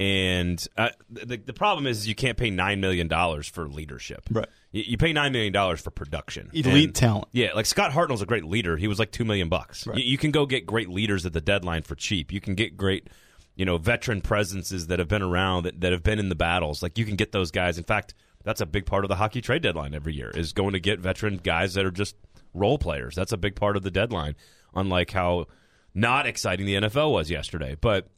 And 0.00 0.64
uh, 0.76 0.88
the, 1.08 1.36
the 1.36 1.52
problem 1.52 1.86
is 1.86 2.08
you 2.08 2.16
can't 2.16 2.36
pay 2.36 2.50
$9 2.50 2.80
million 2.80 3.08
for 3.44 3.68
leadership. 3.68 4.22
Right. 4.30 4.48
You, 4.72 4.82
you 4.88 4.96
pay 4.96 5.12
$9 5.14 5.30
million 5.30 5.76
for 5.76 5.90
production. 5.90 6.50
Elite 6.52 6.86
And- 6.86 6.94
talent. 6.94 7.28
Yeah, 7.32 7.52
like 7.54 7.66
Scott 7.66 7.92
Hartnell's 7.92 8.22
a 8.22 8.26
great 8.26 8.44
leader. 8.44 8.76
He 8.76 8.88
was 8.88 8.98
like 8.98 9.12
2 9.12 9.24
million 9.24 9.48
bucks. 9.48 9.86
Right. 9.86 9.98
You, 9.98 10.04
you 10.04 10.18
can 10.18 10.32
go 10.32 10.46
get 10.46 10.66
great 10.66 10.88
leaders 10.88 11.24
at 11.26 11.32
the 11.32 11.40
deadline 11.40 11.82
for 11.82 11.94
cheap. 11.94 12.32
You 12.32 12.40
can 12.40 12.56
get 12.56 12.76
great, 12.76 13.08
you 13.54 13.64
know, 13.64 13.78
veteran 13.78 14.20
presences 14.20 14.88
that 14.88 14.98
have 14.98 15.08
been 15.08 15.22
around, 15.22 15.62
that, 15.64 15.80
that 15.80 15.92
have 15.92 16.02
been 16.02 16.18
in 16.18 16.28
the 16.28 16.34
battles. 16.34 16.82
Like 16.82 16.98
you 16.98 17.04
can 17.04 17.14
get 17.14 17.30
those 17.30 17.52
guys. 17.52 17.78
In 17.78 17.84
fact, 17.84 18.14
that's 18.42 18.60
a 18.60 18.66
big 18.66 18.86
part 18.86 19.04
of 19.04 19.08
the 19.08 19.16
hockey 19.16 19.40
trade 19.40 19.62
deadline 19.62 19.94
every 19.94 20.12
year 20.14 20.30
is 20.30 20.52
going 20.52 20.72
to 20.72 20.80
get 20.80 20.98
veteran 20.98 21.36
guys 21.42 21.74
that 21.74 21.86
are 21.86 21.90
just 21.92 22.16
role 22.52 22.78
players. 22.78 23.14
That's 23.14 23.32
a 23.32 23.36
big 23.36 23.54
part 23.54 23.76
of 23.76 23.84
the 23.84 23.90
deadline, 23.92 24.34
unlike 24.74 25.10
how 25.10 25.46
not 25.94 26.26
exciting 26.26 26.66
the 26.66 26.74
NFL 26.74 27.12
was 27.12 27.30
yesterday. 27.30 27.76
But 27.80 28.08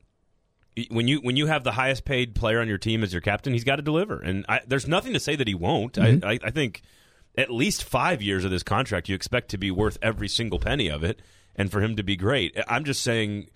when 0.91 1.09
you 1.09 1.21
when 1.21 1.37
you 1.37 1.47
have 1.47 1.65
the 1.65 1.73
highest 1.73 2.05
paid 2.05 2.35
player 2.35 2.61
on 2.61 2.69
your 2.69 2.79
team 2.79 3.03
as 3.03 3.13
your 3.13 3.23
captain, 3.23 3.53
he's 3.53 3.65
got 3.65 3.77
to 3.77 3.83
deliver. 3.83 4.21
And 4.21 4.45
I, 4.49 4.61
there's 4.67 4.87
nothing 4.87 5.13
to 5.15 5.21
say 5.21 5.37
that 5.37 5.49
he 5.49 5.55
won't. 5.55 5.99
I, 5.99 6.13
mm-hmm. 6.13 6.27
I, 6.27 6.39
I 6.43 6.51
think 6.51 6.83
at 7.37 7.51
least 7.51 7.85
five 7.85 8.23
years 8.23 8.45
of 8.45 8.51
this 8.51 8.63
contract, 8.63 9.09
you 9.09 9.15
expect 9.15 9.51
to 9.51 9.59
be 9.59 9.71
worth 9.71 9.99
every 10.03 10.29
single 10.29 10.59
penny 10.59 10.89
of 10.89 11.05
it, 11.05 11.21
and 11.55 11.71
for 11.71 11.81
him 11.81 11.97
to 11.97 12.03
be 12.03 12.17
great. 12.17 12.59
I'm 12.69 12.85
just 12.85 13.03
saying. 13.03 13.49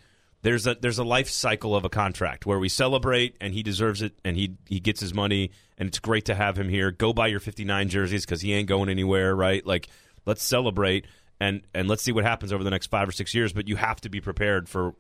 There's 0.42 0.66
a 0.66 0.74
there's 0.74 0.98
a 0.98 1.04
life 1.04 1.28
cycle 1.28 1.76
of 1.76 1.84
a 1.84 1.90
contract 1.90 2.46
where 2.46 2.58
we 2.58 2.70
celebrate 2.70 3.36
and 3.42 3.52
he 3.52 3.62
deserves 3.62 4.00
it 4.00 4.18
and 4.24 4.34
he 4.34 4.56
he 4.70 4.80
gets 4.80 4.98
his 4.98 5.12
money 5.12 5.50
and 5.76 5.86
it's 5.86 5.98
great 5.98 6.24
to 6.24 6.34
have 6.34 6.58
him 6.58 6.70
here. 6.70 6.90
Go 6.90 7.12
buy 7.12 7.26
your 7.26 7.40
59 7.40 7.90
jerseys 7.90 8.24
because 8.24 8.40
he 8.40 8.54
ain't 8.54 8.66
going 8.66 8.88
anywhere, 8.88 9.36
right? 9.36 9.66
Like 9.66 9.88
let's 10.24 10.42
celebrate 10.42 11.04
and 11.40 11.62
and 11.74 11.88
let's 11.88 12.02
see 12.02 12.12
what 12.12 12.24
happens 12.24 12.52
over 12.52 12.62
the 12.62 12.70
next 12.70 12.88
five 12.88 13.08
or 13.08 13.12
six 13.12 13.34
years. 13.34 13.52
But 13.52 13.68
you 13.68 13.76
have 13.76 14.00
to 14.02 14.08
be 14.08 14.20
prepared 14.20 14.68
for 14.68 14.94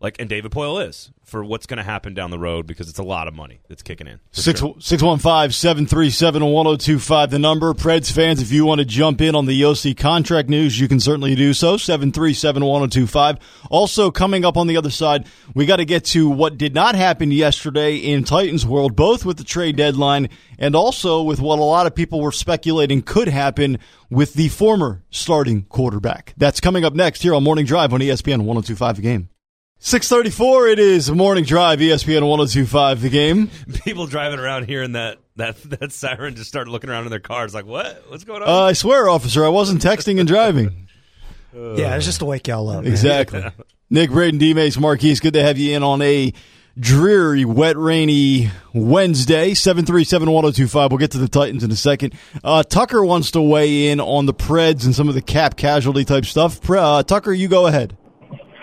like 0.00 0.18
and 0.18 0.28
David 0.28 0.50
Poile 0.50 0.88
is 0.88 1.10
for 1.24 1.44
what's 1.44 1.66
going 1.66 1.76
to 1.76 1.82
happen 1.82 2.14
down 2.14 2.30
the 2.30 2.38
road 2.38 2.66
because 2.66 2.88
it's 2.88 2.98
a 2.98 3.04
lot 3.04 3.28
of 3.28 3.34
money 3.34 3.60
that's 3.68 3.82
kicking 3.82 4.06
in. 4.06 4.18
Six 4.32 4.62
six 4.80 5.02
one 5.02 5.18
five 5.18 5.54
seven 5.54 5.86
three 5.86 6.10
seven 6.10 6.44
one 6.44 6.64
zero 6.66 6.76
two 6.76 6.98
five. 6.98 7.30
The 7.30 7.38
number. 7.38 7.74
Preds 7.74 8.10
fans, 8.10 8.42
if 8.42 8.50
you 8.50 8.64
want 8.64 8.80
to 8.80 8.84
jump 8.84 9.20
in 9.20 9.34
on 9.34 9.46
the 9.46 9.60
Josi 9.60 9.96
contract 9.96 10.48
news, 10.48 10.80
you 10.80 10.88
can 10.88 11.00
certainly 11.00 11.34
do 11.34 11.52
so. 11.52 11.76
Seven 11.76 12.12
three 12.12 12.34
seven 12.34 12.64
one 12.64 12.80
zero 12.80 12.88
two 12.88 13.06
five. 13.06 13.38
Also 13.70 14.10
coming 14.10 14.44
up 14.44 14.56
on 14.56 14.66
the 14.66 14.76
other 14.76 14.90
side, 14.90 15.26
we 15.54 15.66
got 15.66 15.76
to 15.76 15.84
get 15.84 16.06
to 16.06 16.28
what 16.28 16.56
did 16.58 16.74
not 16.74 16.94
happen 16.94 17.30
yesterday 17.30 17.96
in 17.96 18.24
Titans 18.24 18.66
world, 18.66 18.96
both 18.96 19.24
with 19.24 19.36
the 19.36 19.44
trade 19.44 19.76
deadline 19.76 20.30
and 20.58 20.74
also 20.74 21.22
with 21.22 21.40
what 21.40 21.58
a 21.58 21.62
lot 21.62 21.86
of 21.86 21.94
people 21.94 22.20
were 22.20 22.32
speculating 22.32 23.02
could 23.02 23.28
happen 23.28 23.78
with 24.08 24.34
the 24.34 24.48
former 24.48 25.04
starting 25.10 25.62
quarterback. 25.64 26.34
That's 26.36 26.60
coming 26.60 26.84
up 26.84 26.94
next 26.94 27.22
here 27.22 27.34
on 27.34 27.44
Morning 27.44 27.66
Drive 27.66 27.92
on 27.92 28.00
ESPN 28.00 28.42
one 28.42 28.56
zero 28.56 28.62
two 28.62 28.76
five. 28.76 28.96
The 28.96 29.02
game. 29.02 29.28
634 29.82 30.68
it 30.68 30.78
is 30.78 31.10
morning 31.10 31.42
drive 31.42 31.78
espn 31.78 32.26
1025 32.28 33.00
the 33.00 33.08
game 33.08 33.50
People 33.84 34.06
driving 34.06 34.38
around 34.38 34.66
hearing 34.68 34.92
that 34.92 35.16
that 35.36 35.56
that 35.80 35.90
siren 35.92 36.34
just 36.36 36.48
start 36.48 36.68
looking 36.68 36.90
around 36.90 37.04
in 37.04 37.10
their 37.10 37.18
cars 37.18 37.54
like 37.54 37.64
what 37.64 38.04
what's 38.08 38.24
going 38.24 38.42
on? 38.42 38.48
Uh, 38.48 38.60
I 38.64 38.72
swear, 38.74 39.08
officer, 39.08 39.42
I 39.42 39.48
wasn't 39.48 39.80
texting 39.82 40.18
and 40.18 40.28
driving. 40.28 40.86
Yeah, 41.52 41.96
it's 41.96 42.04
just 42.06 42.20
to 42.20 42.26
wake 42.26 42.46
y'all 42.46 42.68
up. 42.68 42.84
man. 42.84 42.92
Exactly. 42.92 43.44
Nick 43.90 44.10
Braden, 44.10 44.38
D 44.38 44.54
Mace, 44.54 44.78
Marquise, 44.78 45.18
good 45.18 45.32
to 45.32 45.42
have 45.42 45.58
you 45.58 45.74
in 45.76 45.82
on 45.82 46.00
a 46.00 46.32
dreary, 46.78 47.44
wet, 47.44 47.76
rainy 47.76 48.50
Wednesday. 48.72 49.50
737-1025. 49.50 50.90
We'll 50.90 50.98
get 50.98 51.10
to 51.10 51.18
the 51.18 51.26
Titans 51.26 51.64
in 51.64 51.72
a 51.72 51.76
second. 51.76 52.14
Uh, 52.44 52.62
Tucker 52.62 53.04
wants 53.04 53.32
to 53.32 53.42
weigh 53.42 53.88
in 53.88 53.98
on 53.98 54.26
the 54.26 54.32
Preds 54.32 54.84
and 54.84 54.94
some 54.94 55.08
of 55.08 55.14
the 55.16 55.22
cap 55.22 55.56
casualty 55.56 56.04
type 56.04 56.24
stuff. 56.24 56.60
Pre- 56.60 56.78
Uh, 56.78 57.02
Tucker, 57.02 57.32
you 57.32 57.48
go 57.48 57.66
ahead. 57.66 57.96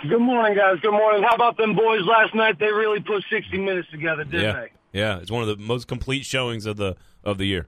Good 0.03 0.19
morning, 0.19 0.55
guys. 0.55 0.79
Good 0.81 0.91
morning. 0.91 1.23
How 1.23 1.33
about 1.33 1.57
them 1.57 1.75
boys 1.75 2.01
last 2.05 2.35
night? 2.35 2.59
They 2.59 2.71
really 2.71 2.99
put 2.99 3.23
60 3.31 3.57
minutes 3.57 3.89
together, 3.89 4.23
didn't 4.23 4.41
yeah, 4.41 4.53
they? 4.53 4.71
yeah, 4.99 5.17
it's 5.19 5.31
one 5.31 5.41
of 5.41 5.47
the 5.47 5.57
most 5.57 5.87
complete 5.87 6.23
showings 6.23 6.65
of 6.65 6.77
the 6.77 6.95
of 7.23 7.37
the 7.37 7.45
year. 7.45 7.67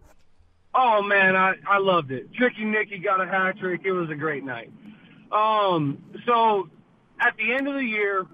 Oh 0.75 1.01
man, 1.01 1.35
I 1.35 1.55
I 1.67 1.79
loved 1.79 2.11
it. 2.11 2.31
Tricky 2.33 2.65
Nicky 2.65 2.99
got 2.99 3.19
a 3.19 3.25
hat 3.25 3.57
trick. 3.57 3.81
It 3.83 3.91
was 3.91 4.09
a 4.09 4.15
great 4.15 4.43
night. 4.43 4.71
Um, 5.31 6.03
so 6.25 6.69
at 7.19 7.35
the 7.37 7.53
end 7.53 7.67
of 7.67 7.73
the 7.73 7.83
year, 7.83 8.25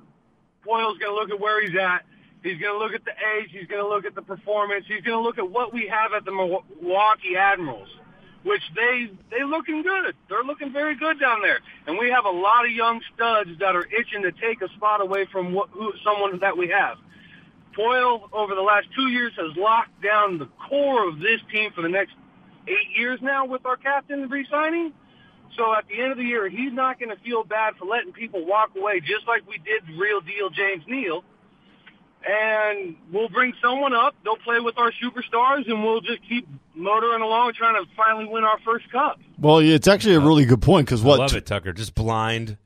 Boyle's 0.65 0.97
going 0.97 1.11
to 1.11 1.15
look 1.15 1.29
at 1.29 1.39
where 1.39 1.65
he's 1.65 1.77
at. 1.77 2.05
He's 2.43 2.59
going 2.59 2.73
to 2.73 2.79
look 2.79 2.93
at 2.93 3.05
the 3.05 3.11
age. 3.11 3.49
He's 3.51 3.67
going 3.67 3.81
to 3.81 3.87
look 3.87 4.05
at 4.05 4.13
the 4.13 4.21
performance. 4.21 4.85
He's 4.87 5.01
going 5.01 5.17
to 5.17 5.23
look 5.23 5.37
at 5.37 5.49
what 5.49 5.73
we 5.73 5.87
have 5.87 6.13
at 6.13 6.25
the 6.25 6.31
Milwaukee 6.31 7.35
Admirals, 7.37 7.89
which 8.45 8.61
they 8.75 9.09
they 9.31 9.43
looking 9.43 9.81
good. 9.81 10.15
They're 10.29 10.43
looking 10.43 10.71
very 10.71 10.95
good 10.95 11.19
down 11.19 11.41
there, 11.41 11.59
and 11.87 11.97
we 11.97 12.11
have 12.11 12.25
a 12.25 12.29
lot 12.29 12.65
of 12.65 12.71
young 12.71 13.01
studs 13.13 13.49
that 13.59 13.75
are 13.75 13.85
itching 13.85 14.21
to 14.21 14.31
take 14.31 14.61
a 14.61 14.69
spot 14.75 15.01
away 15.01 15.25
from 15.31 15.51
what, 15.51 15.69
who, 15.71 15.91
someone 16.03 16.39
that 16.39 16.55
we 16.55 16.69
have. 16.69 16.97
Boyle 17.75 18.29
over 18.31 18.55
the 18.55 18.61
last 18.61 18.87
two 18.95 19.09
years 19.09 19.33
has 19.35 19.57
locked 19.57 20.01
down 20.01 20.37
the 20.37 20.47
core 20.69 21.09
of 21.09 21.19
this 21.19 21.41
team 21.51 21.71
for 21.75 21.81
the 21.81 21.89
next 21.89 22.13
eight 22.67 22.97
years 22.97 23.19
now 23.21 23.45
with 23.45 23.65
our 23.65 23.77
captain 23.77 24.29
re-signing. 24.29 24.93
So 25.57 25.73
at 25.73 25.87
the 25.87 26.01
end 26.01 26.11
of 26.11 26.17
the 26.17 26.23
year, 26.23 26.47
he's 26.47 26.71
not 26.71 26.99
going 26.99 27.15
to 27.15 27.21
feel 27.23 27.43
bad 27.43 27.75
for 27.77 27.85
letting 27.85 28.13
people 28.13 28.45
walk 28.45 28.71
away, 28.77 28.99
just 28.99 29.27
like 29.27 29.47
we 29.47 29.57
did 29.57 29.97
real 29.97 30.21
deal 30.21 30.49
James 30.49 30.83
Neal. 30.87 31.23
And 32.27 32.95
we'll 33.11 33.29
bring 33.29 33.53
someone 33.61 33.93
up. 33.93 34.15
They'll 34.23 34.37
play 34.37 34.59
with 34.59 34.77
our 34.77 34.91
superstars, 34.91 35.69
and 35.69 35.83
we'll 35.83 36.01
just 36.01 36.27
keep 36.27 36.47
motoring 36.73 37.21
along, 37.21 37.53
trying 37.53 37.75
to 37.75 37.89
finally 37.95 38.25
win 38.25 38.43
our 38.43 38.57
first 38.65 38.91
cup. 38.91 39.19
Well, 39.39 39.59
it's 39.59 39.87
actually 39.87 40.15
a 40.15 40.19
really 40.19 40.45
good 40.45 40.61
point 40.61 40.87
because 40.87 41.03
I 41.03 41.07
what 41.07 41.19
love 41.19 41.35
it, 41.35 41.45
Tucker. 41.45 41.71
Just 41.71 41.93
blind, 41.93 42.57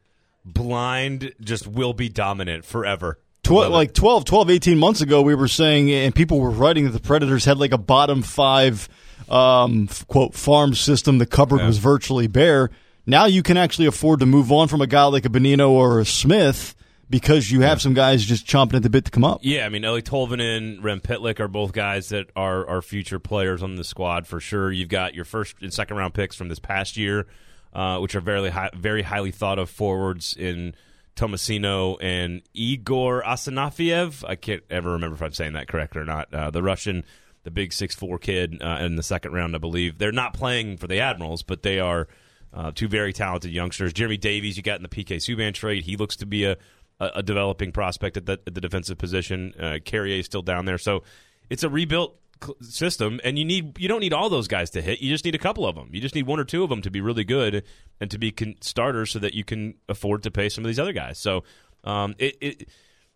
blind, 0.45 1.33
just 1.41 1.67
will 1.67 1.93
be 1.93 2.07
dominant 2.07 2.63
forever. 2.63 3.19
Tw- 3.43 3.69
like 3.69 3.93
12, 3.93 4.25
12, 4.25 4.49
18 4.49 4.77
months 4.77 5.01
ago, 5.01 5.21
we 5.21 5.35
were 5.35 5.47
saying, 5.47 5.91
and 5.91 6.13
people 6.13 6.39
were 6.39 6.51
writing 6.51 6.85
that 6.85 6.91
the 6.91 6.99
Predators 6.99 7.45
had 7.45 7.57
like 7.57 7.71
a 7.71 7.77
bottom 7.77 8.21
five, 8.21 8.87
um, 9.27 9.89
quote, 10.07 10.35
farm 10.35 10.73
system. 10.73 11.17
The 11.17 11.25
cupboard 11.25 11.61
was 11.61 11.79
virtually 11.79 12.27
bare. 12.27 12.69
Now 13.05 13.25
you 13.25 13.41
can 13.41 13.57
actually 13.57 13.87
afford 13.87 14.19
to 14.19 14.25
move 14.25 14.51
on 14.51 14.67
from 14.67 14.81
a 14.81 14.87
guy 14.87 15.03
like 15.05 15.25
a 15.25 15.29
Bonino 15.29 15.69
or 15.69 15.99
a 15.99 16.05
Smith 16.05 16.75
because 17.09 17.49
you 17.49 17.61
have 17.61 17.81
some 17.81 17.93
guys 17.93 18.23
just 18.23 18.45
chomping 18.45 18.75
at 18.75 18.83
the 18.83 18.89
bit 18.89 19.05
to 19.05 19.11
come 19.11 19.23
up. 19.23 19.39
Yeah, 19.41 19.65
I 19.65 19.69
mean, 19.69 19.83
Eli 19.83 20.01
Tolvanen, 20.01 20.83
Rem 20.83 21.01
Pitlick 21.01 21.39
are 21.39 21.47
both 21.47 21.71
guys 21.71 22.09
that 22.09 22.29
are, 22.35 22.67
are 22.67 22.81
future 22.81 23.19
players 23.19 23.63
on 23.63 23.75
the 23.75 23.83
squad 23.83 24.27
for 24.27 24.39
sure. 24.39 24.71
You've 24.71 24.89
got 24.89 25.15
your 25.15 25.25
first 25.25 25.55
and 25.61 25.73
second 25.73 25.97
round 25.97 26.13
picks 26.13 26.35
from 26.35 26.49
this 26.49 26.59
past 26.59 26.97
year, 26.97 27.25
uh, 27.73 27.97
which 27.99 28.15
are 28.15 28.21
very 28.21 28.49
high, 28.49 28.69
very 28.75 29.01
highly 29.01 29.31
thought 29.31 29.57
of 29.57 29.69
forwards 29.69 30.35
in 30.37 30.75
Tomasino 31.15 31.97
and 31.99 32.41
Igor 32.53 33.23
Asanafiev. 33.23 34.23
I 34.27 34.35
can't 34.35 34.63
ever 34.69 34.91
remember 34.91 35.15
if 35.15 35.21
I'm 35.21 35.33
saying 35.33 35.53
that 35.53 35.67
correct 35.67 35.97
or 35.97 36.05
not. 36.05 36.33
Uh, 36.33 36.51
the 36.51 36.61
Russian, 36.61 37.03
the 37.43 37.51
big 37.51 37.73
six 37.73 37.95
four 37.95 38.19
kid 38.19 38.61
uh, 38.61 38.77
in 38.81 38.95
the 38.95 39.03
second 39.03 39.33
round, 39.33 39.55
I 39.55 39.59
believe. 39.59 39.97
They're 39.97 40.11
not 40.11 40.33
playing 40.33 40.77
for 40.77 40.87
the 40.87 40.99
Admirals, 40.99 41.41
but 41.41 41.63
they 41.63 41.79
are 41.79 42.07
uh, 42.53 42.71
two 42.73 42.87
very 42.87 43.13
talented 43.13 43.51
youngsters. 43.51 43.93
Jeremy 43.93 44.17
Davies, 44.17 44.57
you 44.57 44.63
got 44.63 44.77
in 44.77 44.83
the 44.83 44.89
PK 44.89 45.17
Subban 45.17 45.53
trade. 45.53 45.83
He 45.83 45.97
looks 45.97 46.15
to 46.17 46.25
be 46.25 46.45
a 46.45 46.57
a, 46.99 47.09
a 47.15 47.23
developing 47.23 47.71
prospect 47.71 48.17
at 48.17 48.25
the, 48.25 48.33
at 48.45 48.53
the 48.53 48.61
defensive 48.61 48.97
position. 48.97 49.53
Uh, 49.59 49.79
Carrier 49.83 50.19
is 50.19 50.25
still 50.25 50.41
down 50.41 50.65
there, 50.65 50.77
so 50.77 51.03
it's 51.49 51.63
a 51.63 51.69
rebuilt 51.69 52.19
system, 52.61 53.19
and 53.23 53.37
you 53.37 53.45
need 53.45 53.77
you 53.79 53.87
don't 53.87 53.99
need 53.99 54.13
all 54.13 54.29
those 54.29 54.47
guys 54.47 54.69
to 54.71 54.81
hit. 54.81 55.01
You 55.01 55.09
just 55.09 55.25
need 55.25 55.35
a 55.35 55.39
couple 55.39 55.65
of 55.65 55.75
them. 55.75 55.89
You 55.91 56.01
just 56.01 56.15
need 56.15 56.27
one 56.27 56.39
or 56.39 56.45
two 56.45 56.63
of 56.63 56.69
them 56.69 56.81
to 56.83 56.91
be 56.91 57.01
really 57.01 57.23
good 57.23 57.63
and 57.99 58.09
to 58.11 58.17
be 58.17 58.31
con- 58.31 58.55
starters, 58.61 59.11
so 59.11 59.19
that 59.19 59.33
you 59.33 59.43
can 59.43 59.75
afford 59.87 60.23
to 60.23 60.31
pay 60.31 60.49
some 60.49 60.63
of 60.63 60.67
these 60.67 60.79
other 60.79 60.93
guys. 60.93 61.17
So 61.17 61.43
um, 61.83 62.15
it. 62.17 62.37
it 62.41 62.69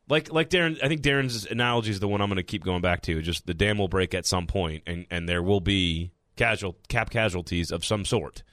like 0.10 0.34
like 0.34 0.50
Darren, 0.50 0.78
I 0.84 0.89
think 0.89 1.02
Darren's 1.02 1.46
analogy 1.46 1.89
is 1.89 2.02
the 2.02 2.10
one 2.10 2.19
I'm 2.19 2.28
going 2.28 2.36
to 2.36 2.43
keep 2.43 2.65
going 2.65 2.82
back 2.82 3.04
to. 3.04 3.22
Just 3.22 3.48
the 3.48 3.54
dam 3.54 3.78
will 3.78 3.88
break 3.88 4.13
at 4.13 4.26
some 4.26 4.48
point, 4.48 4.84
and, 4.86 5.06
and 5.10 5.30
there 5.30 5.41
will 5.41 5.62
be 5.62 6.12
casual 6.36 6.76
cap 6.89 7.10
casualties 7.10 7.72
of 7.72 7.86
some 7.86 8.04
sort. 8.04 8.43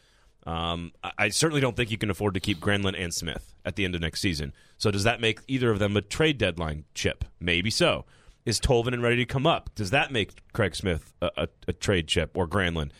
Um, 0.46 0.92
I, 1.02 1.12
I 1.18 1.28
certainly 1.28 1.60
don't 1.60 1.76
think 1.76 1.90
you 1.90 1.98
can 1.98 2.10
afford 2.10 2.34
to 2.34 2.40
keep 2.40 2.60
Granlund 2.60 3.00
and 3.02 3.12
Smith 3.12 3.54
at 3.64 3.76
the 3.76 3.84
end 3.84 3.94
of 3.94 4.00
next 4.00 4.20
season. 4.20 4.52
So 4.78 4.90
does 4.90 5.04
that 5.04 5.20
make 5.20 5.40
either 5.48 5.70
of 5.70 5.78
them 5.78 5.96
a 5.96 6.00
trade 6.00 6.38
deadline 6.38 6.84
chip? 6.94 7.24
Maybe 7.38 7.70
so. 7.70 8.04
Is 8.46 8.58
Tolvanen 8.58 9.02
ready 9.02 9.16
to 9.16 9.26
come 9.26 9.46
up? 9.46 9.70
Does 9.74 9.90
that 9.90 10.10
make 10.10 10.32
Craig 10.52 10.74
Smith 10.74 11.12
a, 11.20 11.30
a, 11.36 11.48
a 11.68 11.72
trade 11.72 12.08
chip 12.08 12.36
or 12.36 12.48
Granlund? 12.48 12.90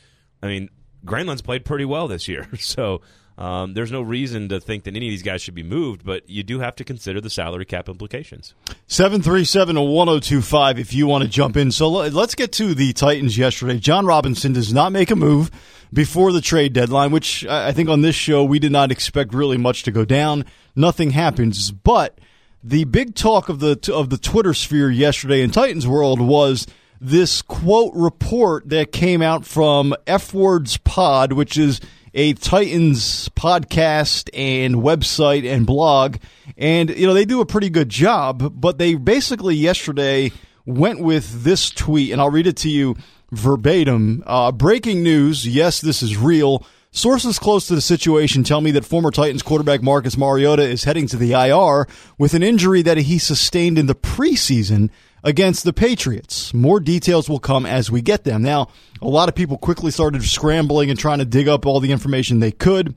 I 0.42 0.48
mean, 0.48 0.68
Granlund's 1.04 1.42
played 1.42 1.64
pretty 1.64 1.86
well 1.86 2.08
this 2.08 2.28
year, 2.28 2.48
so 2.58 3.00
um, 3.40 3.72
there's 3.72 3.90
no 3.90 4.02
reason 4.02 4.50
to 4.50 4.60
think 4.60 4.84
that 4.84 4.94
any 4.94 5.06
of 5.08 5.10
these 5.10 5.22
guys 5.22 5.40
should 5.40 5.54
be 5.54 5.62
moved. 5.62 6.04
But 6.04 6.28
you 6.28 6.42
do 6.42 6.60
have 6.60 6.76
to 6.76 6.84
consider 6.84 7.22
the 7.22 7.30
salary 7.30 7.64
cap 7.64 7.88
implications. 7.88 8.54
737 8.86 9.76
1025 9.76 10.78
if 10.78 10.92
you 10.92 11.06
want 11.06 11.24
to 11.24 11.30
jump 11.30 11.56
in. 11.56 11.72
So 11.72 11.88
let's 11.88 12.34
get 12.34 12.52
to 12.52 12.74
the 12.74 12.92
Titans 12.92 13.38
yesterday. 13.38 13.78
Jon 13.78 14.04
Robinson 14.04 14.52
does 14.52 14.74
not 14.74 14.92
make 14.92 15.10
a 15.10 15.16
move 15.16 15.50
before 15.90 16.32
the 16.32 16.42
trade 16.42 16.74
deadline, 16.74 17.12
which 17.12 17.46
I 17.46 17.72
think 17.72 17.88
on 17.88 18.02
this 18.02 18.14
show 18.14 18.44
we 18.44 18.58
did 18.58 18.72
not 18.72 18.92
expect 18.92 19.32
really 19.32 19.56
much 19.56 19.84
to 19.84 19.90
go 19.90 20.04
down. 20.04 20.44
Nothing 20.76 21.10
happens, 21.10 21.70
but 21.70 22.18
the 22.62 22.84
big 22.84 23.14
talk 23.14 23.48
of 23.48 23.60
the 23.60 23.90
of 23.92 24.10
the 24.10 24.18
Twitter 24.18 24.52
sphere 24.52 24.90
yesterday 24.90 25.40
in 25.40 25.50
Titans 25.50 25.88
world 25.88 26.20
was 26.20 26.66
this 27.00 27.40
quote 27.40 27.94
report 27.94 28.68
that 28.68 28.92
came 28.92 29.22
out 29.22 29.46
from 29.46 29.94
F 30.06 30.34
Words 30.34 30.76
Pod, 30.76 31.32
which 31.32 31.56
is 31.56 31.80
a 32.14 32.34
Titans 32.34 33.28
podcast 33.30 34.30
and 34.34 34.76
website 34.76 35.50
and 35.50 35.66
blog, 35.66 36.16
and 36.56 36.90
you 36.90 37.06
know 37.06 37.14
they 37.14 37.24
do 37.24 37.40
a 37.40 37.46
pretty 37.46 37.70
good 37.70 37.88
job. 37.88 38.60
But 38.60 38.78
they 38.78 38.94
basically 38.94 39.54
yesterday 39.54 40.32
went 40.66 41.00
with 41.00 41.44
this 41.44 41.70
tweet, 41.70 42.12
and 42.12 42.20
I'll 42.20 42.30
read 42.30 42.46
it 42.46 42.56
to 42.58 42.68
you 42.68 42.96
verbatim. 43.30 44.22
Uh, 44.26 44.52
breaking 44.52 45.02
news: 45.02 45.46
Yes, 45.46 45.80
this 45.80 46.02
is 46.02 46.16
real. 46.16 46.64
Sources 46.92 47.38
close 47.38 47.68
to 47.68 47.76
the 47.76 47.80
situation 47.80 48.42
tell 48.42 48.60
me 48.60 48.72
that 48.72 48.84
former 48.84 49.12
Titans 49.12 49.44
quarterback 49.44 49.80
Marcus 49.80 50.16
Mariota 50.16 50.64
is 50.64 50.82
heading 50.82 51.06
to 51.06 51.16
the 51.16 51.32
IR 51.32 51.86
with 52.18 52.34
an 52.34 52.42
injury 52.42 52.82
that 52.82 52.96
he 52.96 53.16
sustained 53.16 53.78
in 53.78 53.86
the 53.86 53.94
preseason 53.94 54.90
against 55.22 55.64
the 55.64 55.72
Patriots. 55.72 56.52
More 56.54 56.80
details 56.80 57.28
will 57.28 57.38
come 57.38 57.66
as 57.66 57.90
we 57.90 58.02
get 58.02 58.24
them. 58.24 58.42
Now, 58.42 58.68
a 59.02 59.08
lot 59.08 59.28
of 59.28 59.34
people 59.34 59.58
quickly 59.58 59.90
started 59.90 60.22
scrambling 60.24 60.90
and 60.90 60.98
trying 60.98 61.18
to 61.18 61.24
dig 61.24 61.48
up 61.48 61.66
all 61.66 61.80
the 61.80 61.92
information 61.92 62.40
they 62.40 62.52
could. 62.52 62.94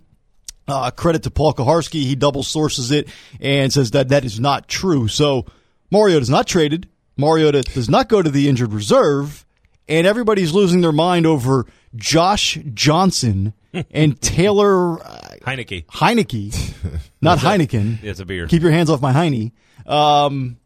Uh, 0.67 0.91
credit 0.91 1.23
to 1.23 1.31
Paul 1.31 1.53
Kuharsky. 1.53 2.03
He 2.03 2.15
double 2.15 2.43
sources 2.43 2.91
it 2.91 3.09
and 3.41 3.71
says 3.71 3.91
that 3.91 4.09
that 4.09 4.23
is 4.23 4.39
not 4.39 4.67
true. 4.67 5.07
So 5.07 5.45
Mariota 5.91 6.21
is 6.21 6.29
not 6.29 6.47
traded. 6.47 6.87
Mariota 7.17 7.61
does 7.61 7.89
not 7.89 8.07
go 8.07 8.21
to 8.21 8.29
the 8.29 8.47
injured 8.47 8.73
reserve. 8.73 9.45
And 9.89 10.07
everybody's 10.07 10.53
losing 10.53 10.79
their 10.79 10.93
mind 10.93 11.25
over 11.25 11.65
Josh 11.95 12.57
Johnson 12.73 13.53
and 13.91 14.19
Taylor 14.21 15.01
uh, 15.03 15.35
Heinicke. 15.41 15.85
Heinicke, 15.87 16.73
not 17.21 17.39
Heineken. 17.39 18.01
It's 18.03 18.19
a 18.19 18.25
beer. 18.25 18.47
Keep 18.47 18.61
your 18.61 18.71
hands 18.71 18.89
off 18.89 19.01
my 19.01 19.11
Heine. 19.11 19.51
Um, 19.85 20.57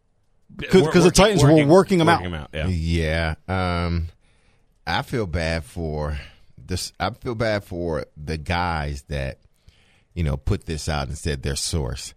because 0.57 1.03
the 1.03 1.11
Titans 1.11 1.43
working- 1.43 1.67
were 1.67 1.73
working 1.73 1.97
them 1.99 2.07
working 2.07 2.33
out. 2.33 2.51
them 2.51 2.71
Yeah. 2.71 3.35
Yeah. 3.47 3.85
Um, 3.85 4.07
I 4.85 5.01
feel 5.01 5.25
bad 5.27 5.63
for 5.63 6.17
this. 6.57 6.93
I 6.99 7.09
feel 7.11 7.35
bad 7.35 7.63
for 7.63 8.05
the 8.15 8.37
guys 8.37 9.03
that, 9.09 9.39
you 10.13 10.23
know, 10.23 10.37
put 10.37 10.65
this 10.65 10.87
out 10.89 11.07
and 11.07 11.17
said 11.17 11.43
their 11.43 11.55
source. 11.55 12.13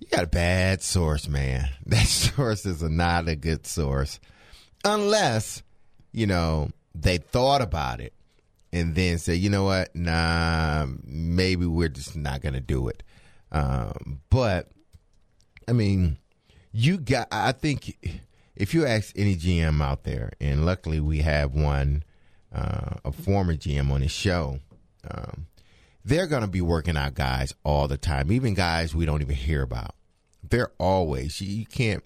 You 0.00 0.08
got 0.08 0.24
a 0.24 0.28
bad 0.28 0.82
source, 0.82 1.28
man. 1.28 1.68
That 1.86 2.06
source 2.06 2.66
is 2.66 2.82
a, 2.82 2.88
not 2.88 3.28
a 3.28 3.36
good 3.36 3.66
source. 3.66 4.18
Unless, 4.84 5.62
you 6.12 6.26
know, 6.26 6.70
they 6.94 7.18
thought 7.18 7.62
about 7.62 8.00
it 8.00 8.12
and 8.72 8.94
then 8.94 9.18
say, 9.18 9.34
you 9.34 9.50
know 9.50 9.64
what? 9.64 9.94
Nah, 9.94 10.86
maybe 11.04 11.64
we're 11.66 11.88
just 11.88 12.16
not 12.16 12.40
going 12.42 12.54
to 12.54 12.60
do 12.60 12.88
it. 12.88 13.02
Um, 13.52 14.20
but, 14.30 14.70
I 15.68 15.72
mean, 15.72 16.18
you 16.76 16.98
got 16.98 17.28
i 17.30 17.52
think 17.52 17.96
if 18.56 18.74
you 18.74 18.84
ask 18.84 19.12
any 19.16 19.36
gm 19.36 19.80
out 19.80 20.02
there 20.02 20.32
and 20.40 20.66
luckily 20.66 20.98
we 21.00 21.20
have 21.20 21.54
one 21.54 22.02
uh, 22.54 22.96
a 23.04 23.12
former 23.12 23.54
gm 23.54 23.90
on 23.90 24.00
the 24.00 24.08
show 24.08 24.58
um, 25.10 25.46
they're 26.04 26.26
going 26.26 26.42
to 26.42 26.48
be 26.48 26.60
working 26.60 26.96
out 26.96 27.14
guys 27.14 27.54
all 27.64 27.88
the 27.88 27.96
time 27.96 28.30
even 28.30 28.54
guys 28.54 28.94
we 28.94 29.06
don't 29.06 29.22
even 29.22 29.34
hear 29.34 29.62
about. 29.62 29.94
They're 30.48 30.72
always 30.78 31.40
you, 31.40 31.60
you 31.60 31.66
can't 31.66 32.04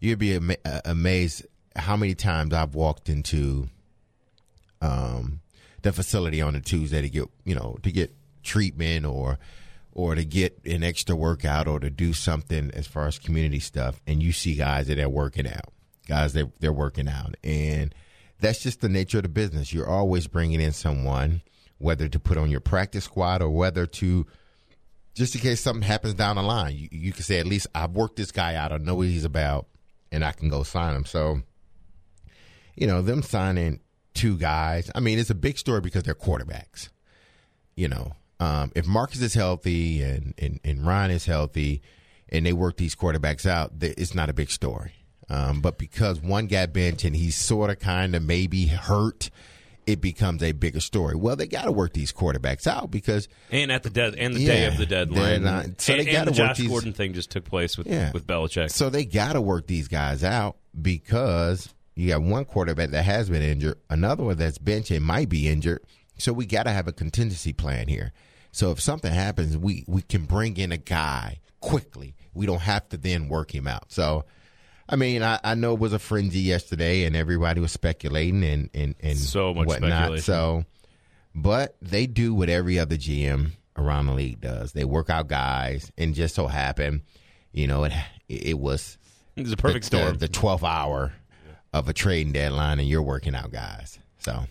you'd 0.00 0.18
be 0.18 0.34
ama- 0.34 0.56
uh, 0.64 0.80
amazed 0.84 1.46
how 1.76 1.96
many 1.96 2.14
times 2.14 2.52
i've 2.52 2.74
walked 2.74 3.08
into 3.08 3.68
um, 4.80 5.40
the 5.82 5.92
facility 5.92 6.42
on 6.42 6.56
a 6.56 6.60
tuesday 6.60 7.00
to 7.00 7.08
get 7.08 7.24
you 7.44 7.54
know 7.54 7.78
to 7.82 7.92
get 7.92 8.14
treatment 8.42 9.06
or 9.06 9.38
or 9.92 10.14
to 10.14 10.24
get 10.24 10.64
an 10.64 10.82
extra 10.82 11.14
workout 11.14 11.68
or 11.68 11.78
to 11.80 11.90
do 11.90 12.12
something 12.12 12.70
as 12.72 12.86
far 12.86 13.06
as 13.06 13.18
community 13.18 13.60
stuff 13.60 14.00
and 14.06 14.22
you 14.22 14.32
see 14.32 14.54
guys 14.54 14.86
that 14.86 14.98
are 14.98 15.08
working 15.08 15.46
out 15.46 15.72
guys 16.08 16.32
that 16.32 16.50
they're 16.60 16.72
working 16.72 17.08
out. 17.08 17.36
And 17.44 17.94
that's 18.40 18.60
just 18.60 18.80
the 18.80 18.88
nature 18.88 19.18
of 19.18 19.22
the 19.22 19.28
business. 19.28 19.72
You're 19.72 19.88
always 19.88 20.26
bringing 20.26 20.60
in 20.60 20.72
someone 20.72 21.42
whether 21.78 22.08
to 22.08 22.18
put 22.18 22.38
on 22.38 22.50
your 22.50 22.60
practice 22.60 23.04
squad 23.04 23.42
or 23.42 23.50
whether 23.50 23.86
to 23.86 24.26
just 25.14 25.34
in 25.34 25.40
case 25.40 25.60
something 25.60 25.82
happens 25.82 26.14
down 26.14 26.36
the 26.36 26.42
line 26.42 26.74
you, 26.76 26.88
you 26.90 27.12
can 27.12 27.22
say 27.22 27.38
at 27.38 27.44
least 27.44 27.66
i've 27.74 27.90
worked 27.90 28.16
this 28.16 28.30
guy 28.30 28.54
out. 28.54 28.72
I 28.72 28.76
know 28.78 28.94
what 28.94 29.08
he's 29.08 29.24
about 29.24 29.66
and 30.12 30.24
i 30.24 30.30
can 30.30 30.48
go 30.48 30.62
sign 30.62 30.94
him. 30.94 31.04
So 31.04 31.42
you 32.76 32.86
know 32.86 33.02
them 33.02 33.22
signing 33.22 33.80
two 34.14 34.38
guys 34.38 34.90
i 34.94 35.00
mean 35.00 35.18
it's 35.18 35.30
a 35.30 35.34
big 35.34 35.58
story 35.58 35.80
because 35.80 36.04
they're 36.04 36.14
quarterbacks 36.14 36.88
you 37.74 37.88
know, 37.88 38.12
um, 38.42 38.72
if 38.74 38.86
Marcus 38.86 39.20
is 39.22 39.34
healthy 39.34 40.02
and, 40.02 40.34
and, 40.38 40.60
and 40.64 40.86
Ryan 40.86 41.10
is 41.12 41.26
healthy 41.26 41.82
and 42.28 42.44
they 42.46 42.52
work 42.52 42.76
these 42.76 42.94
quarterbacks 42.94 43.46
out, 43.46 43.78
th- 43.80 43.94
it's 43.96 44.14
not 44.14 44.28
a 44.28 44.32
big 44.32 44.50
story. 44.50 44.92
Um, 45.28 45.60
but 45.60 45.78
because 45.78 46.20
one 46.20 46.46
got 46.46 46.72
benched 46.72 47.04
and 47.04 47.14
he's 47.16 47.36
sort 47.36 47.70
of 47.70 47.78
kind 47.78 48.14
of 48.14 48.22
maybe 48.22 48.66
hurt, 48.66 49.30
it 49.86 50.00
becomes 50.00 50.42
a 50.42 50.52
bigger 50.52 50.80
story. 50.80 51.14
Well, 51.16 51.36
they 51.36 51.46
got 51.46 51.64
to 51.64 51.72
work 51.72 51.92
these 51.92 52.12
quarterbacks 52.12 52.66
out 52.66 52.90
because 52.90 53.28
And 53.50 53.72
at 53.72 53.82
the 53.82 53.90
dead 53.90 54.14
and 54.16 54.34
the 54.34 54.44
day 54.44 54.66
of 54.66 54.76
the 54.76 54.86
deadline, 54.86 55.42
not- 55.44 55.80
so 55.80 55.94
and, 55.94 56.06
they 56.06 56.12
gotta 56.12 56.30
the 56.32 56.40
work 56.42 56.48
Josh 56.48 56.58
these- 56.58 56.68
Gordon 56.68 56.92
thing 56.92 57.12
just 57.14 57.30
took 57.30 57.44
place 57.44 57.76
with 57.78 57.86
Yeah. 57.86 58.12
with 58.12 58.26
Belichick. 58.26 58.70
So 58.70 58.90
they 58.90 59.04
got 59.04 59.32
to 59.34 59.40
work 59.40 59.66
these 59.66 59.88
guys 59.88 60.22
out 60.24 60.56
because 60.80 61.68
you 61.94 62.08
got 62.08 62.22
one 62.22 62.44
quarterback 62.44 62.90
that 62.90 63.04
has 63.04 63.28
been 63.28 63.42
injured, 63.42 63.78
another 63.90 64.24
one 64.24 64.36
that's 64.36 64.58
benched 64.58 64.90
and 64.90 65.04
might 65.04 65.28
be 65.28 65.48
injured. 65.48 65.82
So 66.18 66.32
we 66.32 66.46
got 66.46 66.64
to 66.64 66.70
have 66.70 66.86
a 66.88 66.92
contingency 66.92 67.52
plan 67.52 67.88
here. 67.88 68.12
So 68.52 68.70
if 68.70 68.80
something 68.80 69.12
happens, 69.12 69.56
we 69.56 69.84
we 69.88 70.02
can 70.02 70.24
bring 70.24 70.56
in 70.56 70.72
a 70.72 70.76
guy 70.76 71.40
quickly. 71.60 72.14
We 72.34 72.46
don't 72.46 72.60
have 72.60 72.88
to 72.90 72.96
then 72.96 73.28
work 73.28 73.54
him 73.54 73.66
out. 73.66 73.90
So. 73.92 74.24
I 74.88 74.96
mean, 74.96 75.22
I, 75.22 75.38
I 75.42 75.54
know 75.54 75.72
it 75.72 75.78
was 75.78 75.94
a 75.94 75.98
frenzy 75.98 76.40
yesterday, 76.40 77.04
and 77.04 77.16
everybody 77.16 77.60
was 77.60 77.72
speculating 77.72 78.44
and 78.44 78.68
and, 78.74 78.94
and 79.00 79.16
So 79.16 79.54
much 79.54 79.66
whatnot. 79.66 80.18
So, 80.18 80.64
but 81.34 81.76
they 81.80 82.06
do 82.06 82.34
what 82.34 82.50
every 82.50 82.78
other 82.78 82.96
GM 82.96 83.52
around 83.76 84.06
the 84.06 84.12
league 84.12 84.40
does. 84.40 84.72
They 84.72 84.84
work 84.84 85.08
out 85.08 85.28
guys, 85.28 85.90
and 85.96 86.14
just 86.14 86.34
so 86.34 86.46
happen, 86.46 87.02
you 87.52 87.66
know, 87.66 87.84
it 87.84 87.92
it 88.28 88.58
was 88.58 88.98
It 89.36 89.42
was 89.42 89.52
a 89.52 89.56
perfect 89.56 89.90
the, 89.90 89.98
storm. 89.98 90.18
The 90.18 90.28
twelfth 90.28 90.64
hour 90.64 91.12
of 91.72 91.88
a 91.88 91.92
trading 91.92 92.32
deadline, 92.32 92.78
and 92.78 92.88
you're 92.88 93.02
working 93.02 93.34
out 93.34 93.50
guys. 93.50 93.98
So 94.18 94.44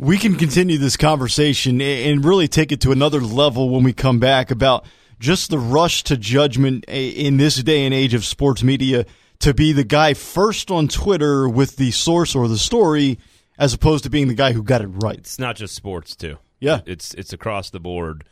We 0.00 0.16
can 0.16 0.36
continue 0.36 0.78
this 0.78 0.96
conversation 0.96 1.80
and 1.80 2.24
really 2.24 2.46
take 2.46 2.70
it 2.70 2.80
to 2.82 2.92
another 2.92 3.20
level 3.20 3.68
when 3.70 3.82
we 3.82 3.92
come 3.92 4.20
back 4.20 4.52
about 4.52 4.84
just 5.18 5.50
the 5.50 5.58
rush 5.58 6.04
to 6.04 6.16
judgment 6.16 6.84
in 6.86 7.36
this 7.36 7.56
day 7.56 7.84
and 7.84 7.92
age 7.92 8.14
of 8.14 8.24
sports 8.24 8.62
media 8.62 9.06
to 9.40 9.52
be 9.52 9.72
the 9.72 9.82
guy 9.82 10.14
first 10.14 10.70
on 10.70 10.86
Twitter 10.86 11.48
with 11.48 11.76
the 11.76 11.90
source 11.90 12.36
or 12.36 12.46
the 12.46 12.58
story 12.58 13.18
as 13.58 13.74
opposed 13.74 14.04
to 14.04 14.10
being 14.10 14.28
the 14.28 14.34
guy 14.34 14.52
who 14.52 14.62
got 14.62 14.82
it 14.82 14.86
right. 14.86 15.18
It's 15.18 15.38
not 15.38 15.56
just 15.56 15.74
sports 15.74 16.14
too. 16.14 16.38
Yeah. 16.60 16.80
it's 16.86 17.12
it's 17.14 17.32
across 17.32 17.70
the 17.70 17.80
board. 17.80 18.24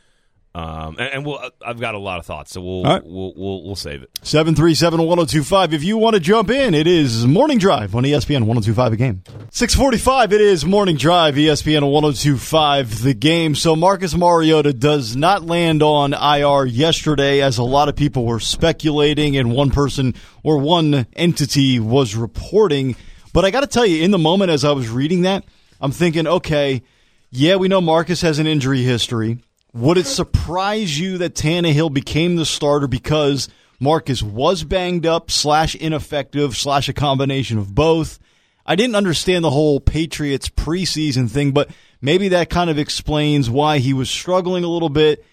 Um, 0.55 0.95
and, 0.97 1.13
and 1.13 1.25
we'll, 1.25 1.39
I've 1.63 1.79
got 1.79 1.93
a 1.93 1.99
lot 1.99 2.17
of 2.17 2.25
thoughts, 2.25 2.51
so 2.51 2.61
we'll 2.61 2.83
right. 2.83 3.03
we'll, 3.05 3.33
we'll 3.35 3.63
we'll 3.63 3.75
save 3.75 4.01
it. 4.01 4.11
737-1025. 4.23 5.73
If 5.73 5.83
you 5.83 5.97
want 5.97 6.15
to 6.15 6.19
jump 6.19 6.49
in, 6.49 6.73
it 6.73 6.87
is 6.87 7.27
Morning 7.27 7.59
Drive 7.59 7.95
on 7.95 8.03
ESPN 8.03 8.45
1025 8.45 8.93
a 8.93 8.95
game. 8.95 9.23
645, 9.51 10.33
it 10.33 10.41
is 10.41 10.65
Morning 10.65 10.95
Drive, 10.95 11.35
ESPN 11.35 11.91
1025 11.91 13.03
the 13.03 13.13
game. 13.13 13.53
So 13.53 13.75
Marcus 13.75 14.15
Mariota 14.15 14.73
does 14.73 15.15
not 15.15 15.43
land 15.43 15.83
on 15.83 16.13
IR 16.13 16.65
yesterday 16.65 17.41
as 17.41 17.59
a 17.59 17.63
lot 17.63 17.87
of 17.87 17.95
people 17.95 18.25
were 18.25 18.39
speculating 18.39 19.37
and 19.37 19.51
one 19.51 19.69
person 19.69 20.15
or 20.41 20.57
one 20.57 21.05
entity 21.13 21.79
was 21.79 22.15
reporting. 22.15 22.95
But 23.31 23.45
I 23.45 23.51
got 23.51 23.61
to 23.61 23.67
tell 23.67 23.85
you, 23.85 24.03
in 24.03 24.09
the 24.09 24.17
moment 24.17 24.49
as 24.49 24.65
I 24.65 24.71
was 24.71 24.89
reading 24.89 25.21
that, 25.21 25.43
I'm 25.79 25.91
thinking, 25.91 26.25
okay, 26.25 26.81
yeah, 27.29 27.57
we 27.57 27.67
know 27.67 27.81
Marcus 27.81 28.21
has 28.21 28.39
an 28.39 28.47
injury 28.47 28.81
history. 28.81 29.37
Would 29.77 29.99
it 29.99 30.07
surprise 30.07 30.99
you 30.99 31.19
that 31.19 31.35
Tannehill 31.35 31.93
became 31.93 32.35
the 32.35 32.47
starter 32.47 32.87
because 32.87 33.47
Marcus 33.79 34.23
was 34.23 34.63
banged 34.63 35.05
up 35.05 35.29
slash 35.29 35.75
ineffective 35.75 36.57
slash 36.57 36.89
a 36.89 36.93
combination 36.93 37.59
of 37.59 37.75
both? 37.75 38.17
I 38.65 38.75
didn't 38.75 38.95
understand 38.95 39.45
the 39.45 39.51
whole 39.51 39.79
Patriots 39.79 40.49
preseason 40.49 41.29
thing, 41.29 41.51
but 41.51 41.69
maybe 42.01 42.29
that 42.29 42.49
kind 42.49 42.71
of 42.71 42.79
explains 42.79 43.51
why 43.51 43.77
he 43.77 43.93
was 43.93 44.09
struggling 44.09 44.63
a 44.63 44.67
little 44.67 44.89
bit. 44.89 45.23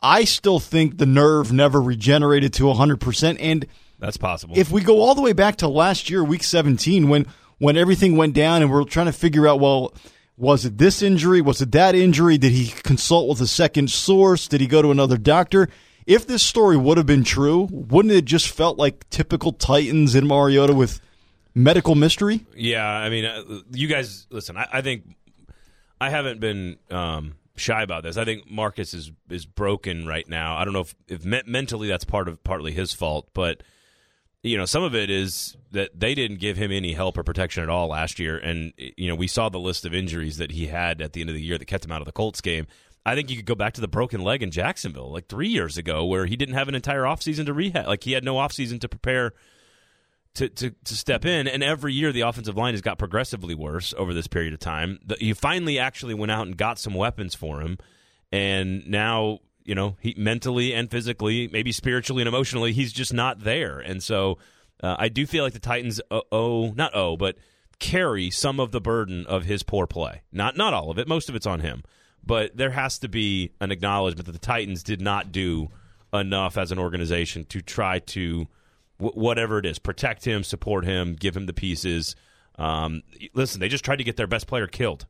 I 0.00 0.24
still 0.24 0.60
think 0.60 0.96
the 0.96 1.04
nerve 1.04 1.52
never 1.52 1.78
regenerated 1.78 2.54
to 2.54 2.62
100%. 2.64 3.36
And 3.38 3.66
That's 3.98 4.16
possible. 4.16 4.58
if 4.58 4.70
we 4.70 4.80
go 4.80 5.00
all 5.02 5.14
the 5.14 5.20
way 5.20 5.34
back 5.34 5.56
to 5.56 5.68
last 5.68 6.08
year, 6.08 6.24
week 6.24 6.42
17, 6.42 7.10
when 7.10 7.26
when 7.58 7.76
everything 7.76 8.16
went 8.16 8.32
down 8.32 8.62
and 8.62 8.70
we're 8.70 8.84
trying 8.84 9.04
to 9.04 9.12
figure 9.12 9.46
out, 9.46 9.60
well, 9.60 9.92
was 10.40 10.64
it 10.64 10.78
this 10.78 11.02
injury? 11.02 11.42
Was 11.42 11.60
it 11.60 11.70
that 11.72 11.94
injury? 11.94 12.38
Did 12.38 12.52
he 12.52 12.68
consult 12.82 13.28
with 13.28 13.40
a 13.42 13.46
second 13.46 13.90
source? 13.90 14.48
Did 14.48 14.62
he 14.62 14.66
go 14.66 14.80
to 14.80 14.90
another 14.90 15.18
doctor? 15.18 15.68
If 16.06 16.26
this 16.26 16.42
story 16.42 16.78
would 16.78 16.96
have 16.96 17.06
been 17.06 17.24
true, 17.24 17.68
wouldn't 17.70 18.12
it 18.12 18.24
just 18.24 18.48
felt 18.48 18.78
like 18.78 19.08
typical 19.10 19.52
Titans 19.52 20.14
in 20.14 20.26
Mariota 20.26 20.74
with 20.74 20.98
medical 21.54 21.94
mystery? 21.94 22.46
Yeah, 22.56 22.86
I 22.86 23.10
mean, 23.10 23.26
uh, 23.26 23.42
you 23.70 23.86
guys 23.86 24.26
listen. 24.30 24.56
I, 24.56 24.66
I 24.72 24.80
think 24.80 25.14
I 26.00 26.08
haven't 26.08 26.40
been 26.40 26.78
um, 26.90 27.34
shy 27.56 27.82
about 27.82 28.02
this. 28.02 28.16
I 28.16 28.24
think 28.24 28.50
Marcus 28.50 28.94
is 28.94 29.12
is 29.28 29.44
broken 29.44 30.06
right 30.06 30.26
now. 30.26 30.56
I 30.56 30.64
don't 30.64 30.72
know 30.72 30.80
if, 30.80 30.94
if 31.06 31.24
me- 31.24 31.42
mentally 31.46 31.86
that's 31.86 32.04
part 32.04 32.28
of 32.28 32.42
partly 32.42 32.72
his 32.72 32.94
fault, 32.94 33.28
but 33.34 33.62
you 34.42 34.56
know, 34.56 34.64
some 34.64 34.82
of 34.82 34.94
it 34.94 35.10
is 35.10 35.56
that 35.72 35.98
they 35.98 36.14
didn't 36.14 36.38
give 36.38 36.56
him 36.56 36.72
any 36.72 36.92
help 36.92 37.18
or 37.18 37.22
protection 37.22 37.62
at 37.62 37.68
all 37.68 37.88
last 37.88 38.18
year, 38.18 38.38
and 38.38 38.72
you 38.76 39.08
know, 39.08 39.14
we 39.14 39.26
saw 39.26 39.48
the 39.48 39.60
list 39.60 39.84
of 39.84 39.94
injuries 39.94 40.38
that 40.38 40.52
he 40.52 40.66
had 40.66 41.00
at 41.00 41.12
the 41.12 41.20
end 41.20 41.30
of 41.30 41.34
the 41.34 41.42
year 41.42 41.58
that 41.58 41.66
kept 41.66 41.84
him 41.84 41.92
out 41.92 42.00
of 42.00 42.06
the 42.06 42.12
Colts 42.12 42.40
game. 42.40 42.66
I 43.04 43.14
think 43.14 43.30
you 43.30 43.36
could 43.36 43.46
go 43.46 43.54
back 43.54 43.74
to 43.74 43.80
the 43.80 43.88
broken 43.88 44.20
leg 44.20 44.42
in 44.42 44.50
Jacksonville 44.50 45.10
like 45.10 45.26
three 45.28 45.48
years 45.48 45.78
ago, 45.78 46.04
where 46.04 46.26
he 46.26 46.36
didn't 46.36 46.54
have 46.54 46.68
an 46.68 46.74
entire 46.74 47.02
offseason 47.02 47.46
to 47.46 47.54
rehab. 47.54 47.86
Like 47.86 48.04
he 48.04 48.12
had 48.12 48.24
no 48.24 48.34
offseason 48.34 48.80
to 48.80 48.88
prepare 48.88 49.32
to, 50.34 50.48
to, 50.48 50.70
to 50.70 50.94
step 50.94 51.24
in. 51.24 51.48
And 51.48 51.62
every 51.62 51.92
year, 51.92 52.12
the 52.12 52.22
offensive 52.22 52.56
line 52.56 52.74
has 52.74 52.80
got 52.80 52.98
progressively 52.98 53.54
worse 53.54 53.94
over 53.96 54.14
this 54.14 54.26
period 54.26 54.52
of 54.52 54.60
time. 54.60 54.98
The, 55.04 55.16
you 55.20 55.34
finally 55.34 55.78
actually 55.78 56.14
went 56.14 56.30
out 56.30 56.46
and 56.46 56.56
got 56.56 56.78
some 56.78 56.94
weapons 56.94 57.34
for 57.34 57.60
him. 57.60 57.78
And 58.32 58.86
now, 58.86 59.40
you 59.64 59.74
know, 59.74 59.96
he 60.00 60.14
mentally 60.16 60.74
and 60.74 60.90
physically, 60.90 61.48
maybe 61.48 61.72
spiritually 61.72 62.22
and 62.22 62.28
emotionally, 62.28 62.72
he's 62.72 62.92
just 62.92 63.12
not 63.12 63.40
there. 63.40 63.78
And 63.78 64.02
so 64.02 64.38
uh, 64.82 64.96
I 64.98 65.08
do 65.08 65.26
feel 65.26 65.44
like 65.44 65.52
the 65.52 65.58
Titans 65.58 66.00
owe, 66.10 66.72
not 66.72 66.94
owe, 66.94 67.16
but 67.16 67.36
carry 67.78 68.30
some 68.30 68.60
of 68.60 68.72
the 68.72 68.80
burden 68.80 69.26
of 69.26 69.44
his 69.44 69.62
poor 69.62 69.86
play. 69.86 70.22
Not 70.32 70.56
not 70.56 70.74
all 70.74 70.90
of 70.90 70.98
it. 70.98 71.08
Most 71.08 71.28
of 71.28 71.34
it's 71.34 71.46
on 71.46 71.60
him. 71.60 71.82
But 72.24 72.56
there 72.56 72.70
has 72.70 72.98
to 72.98 73.08
be 73.08 73.52
an 73.60 73.70
acknowledgement 73.70 74.26
that 74.26 74.32
the 74.32 74.38
Titans 74.38 74.82
did 74.82 75.00
not 75.00 75.32
do 75.32 75.68
enough 76.12 76.58
as 76.58 76.70
an 76.70 76.78
organization 76.78 77.44
to 77.46 77.62
try 77.62 77.98
to 78.00 78.46
whatever 78.98 79.58
it 79.58 79.64
is, 79.64 79.78
protect 79.78 80.26
him, 80.26 80.44
support 80.44 80.84
him, 80.84 81.14
give 81.14 81.34
him 81.34 81.46
the 81.46 81.54
pieces. 81.54 82.14
Um, 82.58 83.02
listen, 83.32 83.58
they 83.58 83.68
just 83.68 83.84
tried 83.84 83.96
to 83.96 84.04
get 84.04 84.18
their 84.18 84.26
best 84.26 84.46
player 84.46 84.66
killed 84.66 85.06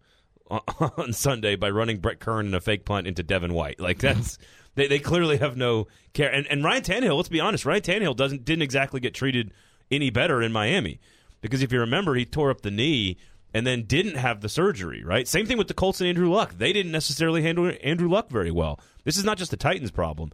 on 0.96 1.12
Sunday 1.12 1.56
by 1.56 1.70
running 1.70 1.98
Brett 1.98 2.20
Kern 2.20 2.46
in 2.46 2.54
a 2.54 2.60
fake 2.60 2.84
punt 2.84 3.06
into 3.06 3.22
Devin 3.22 3.54
White. 3.54 3.80
Like 3.80 3.98
that's 3.98 4.38
they, 4.74 4.86
they 4.88 4.98
clearly 4.98 5.38
have 5.38 5.56
no 5.56 5.88
care. 6.12 6.32
And, 6.32 6.46
and 6.46 6.64
Ryan 6.64 6.82
Tannehill, 6.82 7.16
let's 7.16 7.28
be 7.28 7.40
honest, 7.40 7.64
Ryan 7.64 7.82
Tannehill 7.82 8.16
doesn't 8.16 8.44
didn't 8.44 8.62
exactly 8.62 9.00
get 9.00 9.14
treated 9.14 9.52
any 9.90 10.10
better 10.10 10.42
in 10.42 10.52
Miami 10.52 11.00
because 11.40 11.62
if 11.62 11.72
you 11.72 11.80
remember, 11.80 12.14
he 12.14 12.24
tore 12.24 12.50
up 12.50 12.62
the 12.62 12.70
knee 12.70 13.16
and 13.52 13.66
then 13.66 13.84
didn't 13.84 14.16
have 14.16 14.40
the 14.40 14.48
surgery. 14.48 15.04
Right. 15.04 15.26
Same 15.26 15.46
thing 15.46 15.58
with 15.58 15.68
the 15.68 15.74
Colts 15.74 16.00
and 16.00 16.08
Andrew 16.08 16.30
Luck. 16.30 16.54
They 16.56 16.72
didn't 16.72 16.92
necessarily 16.92 17.42
handle 17.42 17.72
Andrew 17.82 18.08
Luck 18.08 18.30
very 18.30 18.50
well. 18.50 18.80
This 19.04 19.16
is 19.16 19.24
not 19.24 19.38
just 19.38 19.50
the 19.50 19.56
Titans' 19.56 19.90
problem 19.90 20.32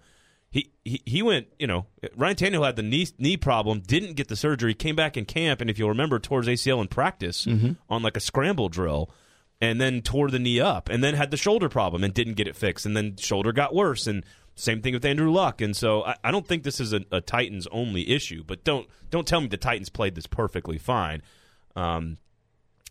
he, 0.57 0.71
he 0.85 1.03
he 1.05 1.23
went, 1.23 1.49
you 1.59 1.67
know, 1.67 1.87
Ryan 2.17 2.37
Tannehill 2.37 2.65
had 2.65 2.77
the 2.77 2.83
knee 2.83 3.07
knee 3.19 3.37
problem, 3.37 3.81
didn't 3.81 4.15
get 4.15 4.29
the 4.29 4.37
surgery, 4.37 4.75
came 4.75 4.97
back 4.97 5.17
in 5.17 5.25
camp, 5.27 5.61
and 5.61 5.69
if 5.69 5.79
you'll 5.79 5.91
remember, 5.91 6.19
towards 6.19 6.49
ACL 6.49 6.81
in 6.81 6.89
practice 6.89 7.45
mm-hmm. 7.45 7.73
on 7.91 8.03
like 8.03 8.17
a 8.17 8.21
scramble 8.21 8.69
drill, 8.69 9.11
and 9.61 9.81
then 9.81 10.03
tore 10.03 10.31
the 10.31 10.39
knee 10.39 10.61
up, 10.61 10.89
and 10.89 11.03
then 11.03 11.15
had 11.15 11.31
the 11.31 11.37
shoulder 11.37 11.69
problem 11.69 12.05
and 12.05 12.13
didn't 12.13 12.35
get 12.35 12.49
it 12.49 12.57
fixed, 12.57 12.87
and 12.87 12.97
then 12.97 13.17
shoulder 13.17 13.53
got 13.53 13.75
worse, 13.75 14.07
and 14.07 14.25
same 14.55 14.81
thing 14.81 14.95
with 14.95 15.05
Andrew 15.05 15.31
Luck, 15.31 15.61
and 15.61 15.77
so 15.77 16.03
I, 16.05 16.17
I 16.25 16.31
don't 16.31 16.47
think 16.47 16.63
this 16.63 16.81
is 16.81 16.93
a, 16.93 17.01
a, 17.11 17.21
Titans 17.21 17.67
only 17.69 18.11
issue, 18.11 18.43
but 18.45 18.65
don't 18.65 18.87
don't 19.11 19.27
tell 19.27 19.41
me 19.41 19.49
the 19.49 19.57
Titans 19.57 19.89
played 19.89 20.15
this 20.15 20.27
perfectly 20.27 20.79
fine. 20.79 21.23
Um, 21.75 22.17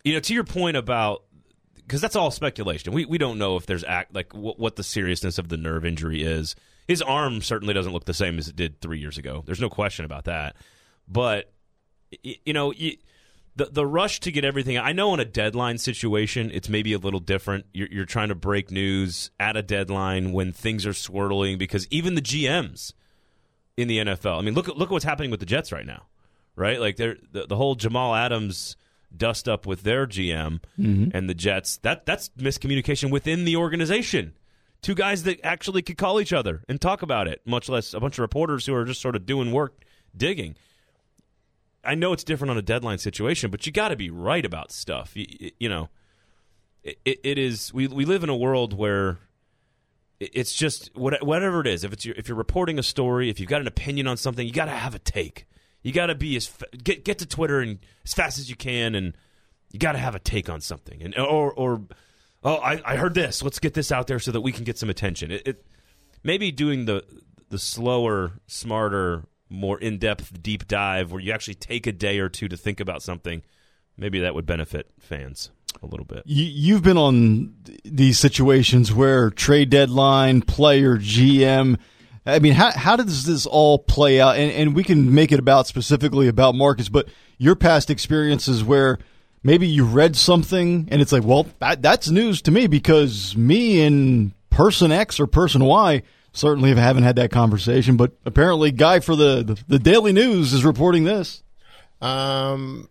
you 0.03 0.13
know, 0.13 0.19
to 0.19 0.33
your 0.33 0.43
point 0.43 0.77
about 0.77 1.23
because 1.75 2.01
that's 2.01 2.15
all 2.15 2.31
speculation. 2.31 2.93
We 2.93 3.05
we 3.05 3.17
don't 3.17 3.37
know 3.37 3.57
if 3.57 3.65
there's 3.65 3.83
act 3.83 4.13
like 4.13 4.33
what, 4.33 4.59
what 4.59 4.75
the 4.75 4.83
seriousness 4.83 5.37
of 5.39 5.49
the 5.49 5.57
nerve 5.57 5.85
injury 5.85 6.23
is 6.23 6.55
his 6.87 7.01
arm 7.01 7.41
certainly 7.41 7.73
doesn't 7.73 7.91
look 7.91 8.05
the 8.05 8.13
same 8.13 8.37
as 8.37 8.47
it 8.47 8.55
did 8.55 8.79
three 8.79 8.99
years 8.99 9.17
ago. 9.17 9.43
There's 9.45 9.61
no 9.61 9.69
question 9.69 10.05
about 10.05 10.25
that. 10.25 10.55
But 11.07 11.51
you 12.23 12.53
know, 12.53 12.73
the 13.55 13.65
the 13.65 13.85
rush 13.85 14.19
to 14.21 14.31
get 14.31 14.45
everything. 14.45 14.77
I 14.77 14.91
know 14.91 15.13
in 15.13 15.19
a 15.19 15.25
deadline 15.25 15.77
situation, 15.77 16.51
it's 16.53 16.69
maybe 16.69 16.93
a 16.93 16.97
little 16.97 17.19
different. 17.19 17.65
You're, 17.73 17.87
you're 17.89 18.05
trying 18.05 18.29
to 18.29 18.35
break 18.35 18.71
news 18.71 19.31
at 19.39 19.55
a 19.55 19.61
deadline 19.61 20.31
when 20.33 20.51
things 20.51 20.85
are 20.85 20.93
swirling 20.93 21.57
because 21.57 21.87
even 21.89 22.15
the 22.15 22.21
GMs 22.21 22.93
in 23.77 23.87
the 23.87 23.97
NFL. 23.99 24.39
I 24.39 24.41
mean, 24.41 24.53
look 24.53 24.69
at 24.69 24.77
look 24.77 24.89
at 24.89 24.91
what's 24.91 25.05
happening 25.05 25.31
with 25.31 25.39
the 25.39 25.45
Jets 25.45 25.71
right 25.71 25.85
now, 25.85 26.03
right? 26.55 26.79
Like 26.79 26.97
the 26.97 27.17
the 27.31 27.55
whole 27.55 27.75
Jamal 27.75 28.15
Adams 28.15 28.77
dust 29.15 29.47
up 29.47 29.65
with 29.65 29.83
their 29.83 30.05
GM 30.05 30.59
mm-hmm. 30.79 31.15
and 31.15 31.29
the 31.29 31.33
Jets. 31.35 31.77
That 31.77 32.05
that's 32.05 32.29
miscommunication 32.37 33.11
within 33.11 33.45
the 33.45 33.55
organization 33.55 34.33
two 34.85 34.93
guys 34.93 35.23
that 35.23 35.39
actually 35.43 35.81
could 35.81 35.97
call 35.97 36.21
each 36.21 36.31
other 36.31 36.61
and 36.69 36.79
talk 36.79 37.01
about 37.01 37.27
it, 37.27 37.41
much 37.43 37.67
less 37.67 37.95
a 37.95 37.99
bunch 37.99 38.19
of 38.19 38.19
reporters 38.19 38.67
who 38.67 38.75
are 38.75 38.85
just 38.85 39.01
sort 39.01 39.15
of 39.15 39.25
doing 39.25 39.51
work, 39.51 39.83
digging. 40.15 40.55
I 41.85 41.95
know 41.95 42.13
it's 42.13 42.23
different 42.23 42.51
on 42.51 42.57
a 42.57 42.61
deadline 42.61 42.97
situation, 42.97 43.51
but 43.51 43.65
you 43.65 43.71
got 43.71 43.89
to 43.89 43.95
be 43.95 44.09
right 44.09 44.45
about 44.45 44.71
stuff. 44.71 45.11
You, 45.15 45.51
you 45.59 45.69
know, 45.69 45.89
it, 46.83 47.19
it 47.23 47.37
is. 47.37 47.73
We 47.73 47.87
we 47.87 48.05
live 48.05 48.23
in 48.23 48.29
a 48.29 48.35
world 48.35 48.73
where 48.73 49.19
it's 50.19 50.53
just 50.53 50.95
whatever 50.95 51.61
it 51.61 51.67
is. 51.67 51.83
If 51.83 51.93
it's 51.93 52.05
your, 52.05 52.15
if 52.15 52.27
you're 52.27 52.37
reporting 52.37 52.79
a 52.79 52.83
story, 52.83 53.29
if 53.29 53.39
you've 53.39 53.49
got 53.49 53.61
an 53.61 53.67
opinion 53.67 54.07
on 54.07 54.17
something, 54.17 54.45
you 54.45 54.53
got 54.53 54.65
to 54.65 54.71
have 54.71 54.95
a 54.95 54.99
take. 54.99 55.45
You 55.81 55.91
got 55.91 56.07
to 56.07 56.15
be 56.15 56.35
as 56.35 56.51
get 56.83 57.05
get 57.05 57.19
to 57.19 57.25
Twitter 57.25 57.59
and 57.59 57.79
as 58.03 58.13
fast 58.13 58.39
as 58.39 58.49
you 58.49 58.55
can, 58.55 58.95
and 58.95 59.15
you 59.71 59.79
got 59.79 59.91
to 59.91 59.99
have 59.99 60.15
a 60.15 60.19
take 60.19 60.49
on 60.49 60.61
something, 60.61 61.01
and 61.01 61.17
or 61.17 61.53
or 61.53 61.81
oh, 62.43 62.55
I, 62.55 62.81
I 62.85 62.95
heard 62.95 63.13
this. 63.13 63.43
Let's 63.43 63.59
get 63.59 63.73
this 63.73 63.91
out 63.91 64.07
there 64.07 64.19
so 64.19 64.31
that 64.31 64.41
we 64.41 64.51
can 64.51 64.63
get 64.63 64.77
some 64.77 64.89
attention. 64.89 65.31
It, 65.31 65.47
it 65.47 65.65
maybe 66.23 66.51
doing 66.51 66.85
the 66.85 67.03
the 67.49 67.59
slower, 67.59 68.33
smarter, 68.47 69.25
more 69.55 69.79
in 69.79 69.97
depth, 69.97 70.41
deep 70.41 70.67
dive 70.67 71.11
where 71.11 71.21
you 71.21 71.31
actually 71.31 71.55
take 71.55 71.87
a 71.87 71.91
day 71.91 72.19
or 72.19 72.29
two 72.29 72.47
to 72.47 72.57
think 72.57 72.79
about 72.79 73.01
something. 73.01 73.43
Maybe 73.97 74.19
that 74.19 74.35
would 74.35 74.45
benefit 74.45 74.91
fans 74.99 75.51
a 75.81 75.85
little 75.85 76.05
bit. 76.05 76.23
You've 76.25 76.83
been 76.83 76.97
on 76.97 77.55
these 77.83 78.19
situations 78.19 78.93
where 78.93 79.29
trade 79.29 79.69
deadline, 79.69 80.41
player, 80.41 80.97
GM. 80.97 81.77
I 82.25 82.39
mean, 82.39 82.53
how 82.53 82.71
how 82.71 82.95
does 82.95 83.25
this 83.25 83.45
all 83.45 83.79
play 83.79 84.19
out? 84.19 84.35
And, 84.35 84.51
and 84.51 84.75
we 84.75 84.83
can 84.83 85.13
make 85.13 85.31
it 85.31 85.39
about 85.39 85.67
specifically 85.67 86.27
about 86.27 86.55
Marcus, 86.55 86.89
but 86.89 87.07
your 87.37 87.55
past 87.55 87.89
experiences 87.89 88.63
where 88.63 88.99
maybe 89.43 89.67
you 89.67 89.85
read 89.85 90.15
something 90.15 90.87
and 90.91 91.01
it's 91.01 91.11
like, 91.11 91.23
well, 91.23 91.45
that, 91.59 91.81
that's 91.81 92.09
news 92.09 92.41
to 92.43 92.51
me 92.51 92.67
because 92.67 93.37
me 93.37 93.85
and 93.85 94.31
person 94.49 94.91
X 94.91 95.19
or 95.19 95.27
person 95.27 95.63
Y 95.63 96.01
certainly 96.35 96.71
I 96.71 96.75
haven't 96.75 97.03
had 97.03 97.15
that 97.15 97.31
conversation. 97.31 97.97
But 97.97 98.11
apparently, 98.25 98.71
guy 98.71 98.99
for 98.99 99.15
the 99.15 99.43
the, 99.43 99.63
the 99.67 99.79
Daily 99.79 100.13
News 100.13 100.53
is 100.53 100.63
reporting 100.63 101.03
this. 101.03 101.41
Um, 102.01 102.87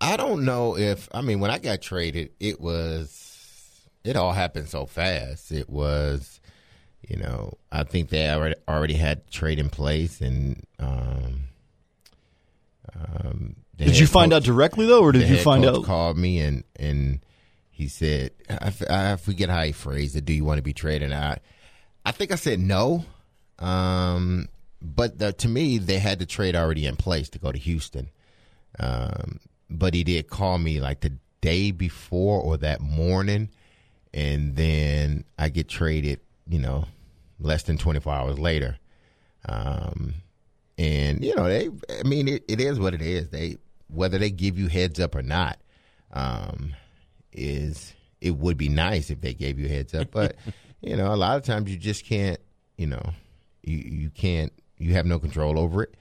I 0.00 0.16
don't 0.16 0.44
know 0.44 0.76
if 0.76 1.08
I 1.12 1.22
mean 1.22 1.40
when 1.40 1.50
I 1.50 1.58
got 1.58 1.80
traded, 1.80 2.30
it 2.38 2.60
was 2.60 3.86
it 4.04 4.16
all 4.16 4.32
happened 4.32 4.68
so 4.68 4.86
fast. 4.86 5.52
It 5.52 5.70
was, 5.70 6.40
you 7.08 7.16
know, 7.16 7.54
I 7.72 7.84
think 7.84 8.10
they 8.10 8.28
already 8.28 8.56
already 8.68 8.94
had 8.94 9.30
trade 9.30 9.58
in 9.58 9.70
place 9.70 10.20
and. 10.20 10.62
Um, 10.78 11.44
um, 12.92 13.56
did 13.76 13.98
you 13.98 14.06
find 14.06 14.32
coach, 14.32 14.42
out 14.42 14.44
directly 14.44 14.86
though, 14.86 15.02
or 15.02 15.12
did 15.12 15.28
you 15.28 15.38
find 15.38 15.64
out? 15.64 15.84
Called 15.84 16.18
me 16.18 16.40
and 16.40 16.64
and 16.76 17.20
he 17.70 17.88
said, 17.88 18.32
I, 18.50 18.72
I 18.90 19.16
forget 19.16 19.48
how 19.48 19.62
he 19.62 19.72
phrased 19.72 20.14
it. 20.16 20.26
Do 20.26 20.34
you 20.34 20.44
want 20.44 20.58
to 20.58 20.62
be 20.62 20.74
traded? 20.74 21.12
I 21.12 21.38
I 22.04 22.12
think 22.12 22.32
I 22.32 22.36
said 22.36 22.58
no. 22.60 23.04
Um, 23.58 24.48
but 24.82 25.18
the, 25.18 25.32
to 25.34 25.48
me, 25.48 25.78
they 25.78 25.98
had 25.98 26.18
the 26.18 26.26
trade 26.26 26.56
already 26.56 26.86
in 26.86 26.96
place 26.96 27.28
to 27.30 27.38
go 27.38 27.52
to 27.52 27.58
Houston. 27.58 28.08
Um, 28.78 29.40
but 29.68 29.94
he 29.94 30.04
did 30.04 30.28
call 30.28 30.58
me 30.58 30.80
like 30.80 31.00
the 31.00 31.12
day 31.40 31.70
before 31.70 32.40
or 32.40 32.56
that 32.58 32.80
morning, 32.80 33.50
and 34.12 34.56
then 34.56 35.24
I 35.38 35.48
get 35.48 35.68
traded. 35.68 36.20
You 36.48 36.58
know, 36.58 36.86
less 37.38 37.62
than 37.64 37.78
twenty 37.78 38.00
four 38.00 38.12
hours 38.12 38.38
later. 38.38 38.78
Um, 39.48 40.14
and 40.78 41.24
you 41.24 41.34
know, 41.36 41.44
they. 41.44 41.68
I 42.00 42.02
mean, 42.04 42.26
it, 42.28 42.44
it 42.48 42.60
is 42.60 42.80
what 42.80 42.94
it 42.94 43.02
is. 43.02 43.28
They 43.28 43.56
whether 43.88 44.18
they 44.18 44.30
give 44.30 44.58
you 44.58 44.68
heads 44.68 44.98
up 45.00 45.14
or 45.14 45.22
not, 45.22 45.58
um, 46.12 46.74
is 47.32 47.92
it 48.20 48.36
would 48.36 48.56
be 48.56 48.68
nice 48.68 49.10
if 49.10 49.20
they 49.20 49.34
gave 49.34 49.58
you 49.58 49.68
heads 49.68 49.94
up, 49.94 50.10
but 50.10 50.36
you 50.82 50.96
know, 50.96 51.12
a 51.12 51.16
lot 51.16 51.36
of 51.36 51.44
times 51.44 51.70
you 51.70 51.76
just 51.76 52.04
can't. 52.04 52.40
You 52.76 52.86
know, 52.88 53.12
you 53.62 53.78
you 53.78 54.10
can't. 54.10 54.52
You 54.78 54.94
have 54.94 55.06
no 55.06 55.18
control 55.18 55.58
over 55.58 55.82
it. 55.82 55.94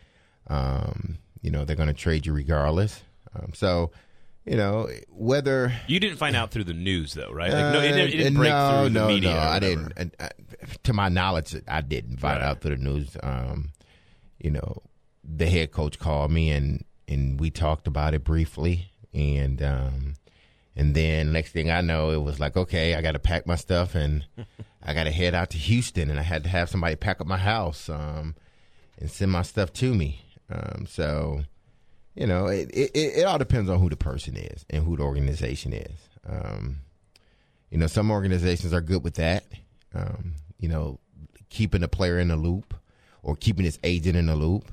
Um, 0.48 1.18
you 1.42 1.52
know, 1.52 1.66
they're 1.66 1.76
going 1.76 1.88
to 1.88 1.94
trade 1.94 2.26
you 2.26 2.34
regardless. 2.34 3.02
Um, 3.36 3.52
so, 3.54 3.92
you 4.46 4.56
know, 4.56 4.90
whether 5.10 5.74
you 5.88 6.00
didn't 6.00 6.18
find 6.18 6.36
out 6.36 6.52
through 6.52 6.64
the 6.64 6.74
news, 6.74 7.14
though, 7.14 7.32
right? 7.32 7.52
Like, 7.52 7.74
no, 7.74 7.82
it, 7.82 7.96
it 7.98 8.12
didn't 8.12 8.36
break 8.36 8.52
no, 8.52 8.70
through 8.70 8.90
the 8.90 9.00
no, 9.00 9.08
media. 9.08 9.34
No, 9.34 9.40
I 9.40 9.60
didn't. 9.60 9.94
And, 9.98 10.16
uh, 10.20 10.30
to 10.84 10.94
my 10.94 11.10
knowledge, 11.10 11.56
I 11.68 11.82
didn't 11.82 12.18
find 12.18 12.40
right. 12.40 12.48
out 12.48 12.62
through 12.62 12.78
the 12.78 12.84
news. 12.84 13.16
Um, 13.22 13.72
you 14.40 14.52
know, 14.52 14.82
the 15.24 15.48
head 15.48 15.72
coach 15.72 16.00
called 16.00 16.32
me 16.32 16.50
and 16.52 16.84
and 17.08 17.40
we 17.40 17.50
talked 17.50 17.88
about 17.88 18.14
it 18.14 18.24
briefly, 18.24 18.92
and 19.14 19.62
um, 19.64 20.14
and 20.76 20.96
then 20.96 21.32
next 21.32 21.52
thing 21.52 21.70
I 21.70 21.82
know, 21.82 22.12
it 22.12 22.22
was 22.22 22.40
like, 22.40 22.56
okay, 22.56 22.96
I 22.96 23.02
got 23.02 23.14
to 23.14 23.20
pack 23.20 23.46
my 23.46 23.56
stuff 23.56 23.96
and 23.96 24.26
I 24.84 24.94
got 24.94 25.04
to 25.04 25.12
head 25.12 25.36
out 25.36 25.50
to 25.52 25.58
Houston, 25.58 26.10
and 26.10 26.20
I 26.20 26.24
had 26.24 26.44
to 26.44 26.50
have 26.50 26.70
somebody 26.70 26.96
pack 26.96 27.20
up 27.20 27.28
my 27.28 27.38
house 27.38 27.90
um, 27.90 28.36
and 28.98 29.12
send 29.12 29.32
my 29.32 29.42
stuff 29.42 29.74
to 29.74 29.94
me. 29.94 30.24
Um, 30.50 30.86
so, 30.88 31.42
you 32.16 32.26
know, 32.26 32.48
it, 32.48 32.70
it, 32.72 32.92
it 32.96 33.26
all 33.26 33.38
depends 33.38 33.70
on 33.70 33.80
who 33.80 33.90
the 33.90 33.98
person 33.98 34.38
is 34.38 34.66
and 34.70 34.86
who 34.86 34.98
the 34.98 35.04
organization 35.04 35.74
is. 35.74 35.92
Um, 36.28 36.78
you 37.70 37.78
know, 37.78 37.88
some 37.88 38.10
organizations 38.10 38.74
are 38.74 38.82
good 38.82 39.04
with 39.04 39.16
that. 39.16 39.44
Um, 39.94 40.36
you 40.60 40.70
know, 40.70 41.00
keeping 41.50 41.84
a 41.84 41.88
player 41.88 42.20
in 42.20 42.30
the 42.30 42.36
loop 42.36 42.74
or 43.22 43.36
keeping 43.36 43.66
his 43.66 43.80
agent 43.84 44.16
in 44.16 44.28
the 44.28 44.36
loop. 44.36 44.72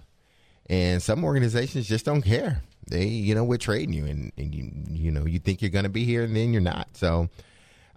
And 0.69 1.03
some 1.03 1.25
organizations 1.25 1.89
just 1.89 2.05
don't 2.05 2.23
care. 2.23 2.63
They, 2.89 3.07
you 3.07 3.35
know, 3.35 3.45
we're 3.45 3.59
trading 3.59 3.93
you, 3.93 4.05
and, 4.07 4.33
and 4.37 4.55
you, 4.55 4.71
you 4.89 5.11
know, 5.11 5.27
you 5.27 5.39
think 5.39 5.61
you're 5.61 5.71
going 5.71 5.85
to 5.85 5.91
be 5.91 6.05
here, 6.05 6.23
and 6.23 6.37
then 6.37 6.53
you're 6.53 6.63
not. 6.63 6.89
So, 6.97 7.29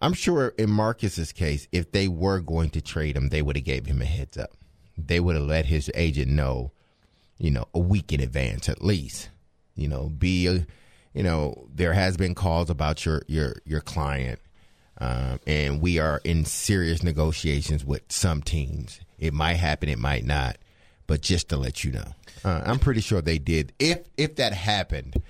I'm 0.01 0.13
sure 0.13 0.53
in 0.57 0.69
Marcus's 0.69 1.31
case, 1.31 1.67
if 1.71 1.91
they 1.91 2.07
were 2.07 2.39
going 2.39 2.69
to 2.71 2.81
trade 2.81 3.17
him, 3.17 3.29
they 3.29 3.41
would 3.41 3.55
have 3.55 3.65
gave 3.65 3.85
him 3.85 4.01
a 4.01 4.05
heads 4.05 4.37
up. 4.37 4.51
They 4.97 5.19
would 5.19 5.35
have 5.35 5.45
let 5.45 5.65
his 5.65 5.91
agent 5.93 6.31
know, 6.31 6.71
you 7.37 7.51
know, 7.51 7.67
a 7.73 7.79
week 7.79 8.13
in 8.13 8.21
advance 8.21 8.69
at 8.69 8.81
least. 8.81 9.29
You 9.75 9.87
know, 9.87 10.09
be 10.09 10.47
a, 10.47 10.65
you 11.13 11.23
know, 11.23 11.67
there 11.73 11.93
has 11.93 12.17
been 12.17 12.35
calls 12.35 12.69
about 12.69 13.05
your 13.05 13.23
your 13.27 13.55
your 13.65 13.81
client, 13.81 14.39
um, 14.99 15.39
and 15.47 15.81
we 15.81 15.99
are 15.99 16.21
in 16.23 16.45
serious 16.45 17.03
negotiations 17.03 17.85
with 17.85 18.03
some 18.09 18.41
teams. 18.41 18.99
It 19.17 19.33
might 19.33 19.55
happen, 19.55 19.89
it 19.89 19.99
might 19.99 20.25
not, 20.25 20.57
but 21.07 21.21
just 21.21 21.49
to 21.49 21.57
let 21.57 21.83
you 21.83 21.91
know, 21.91 22.13
uh, 22.43 22.61
I'm 22.65 22.79
pretty 22.79 23.01
sure 23.01 23.21
they 23.21 23.37
did. 23.37 23.73
If 23.79 23.99
if 24.17 24.35
that 24.37 24.53
happened, 24.53 25.21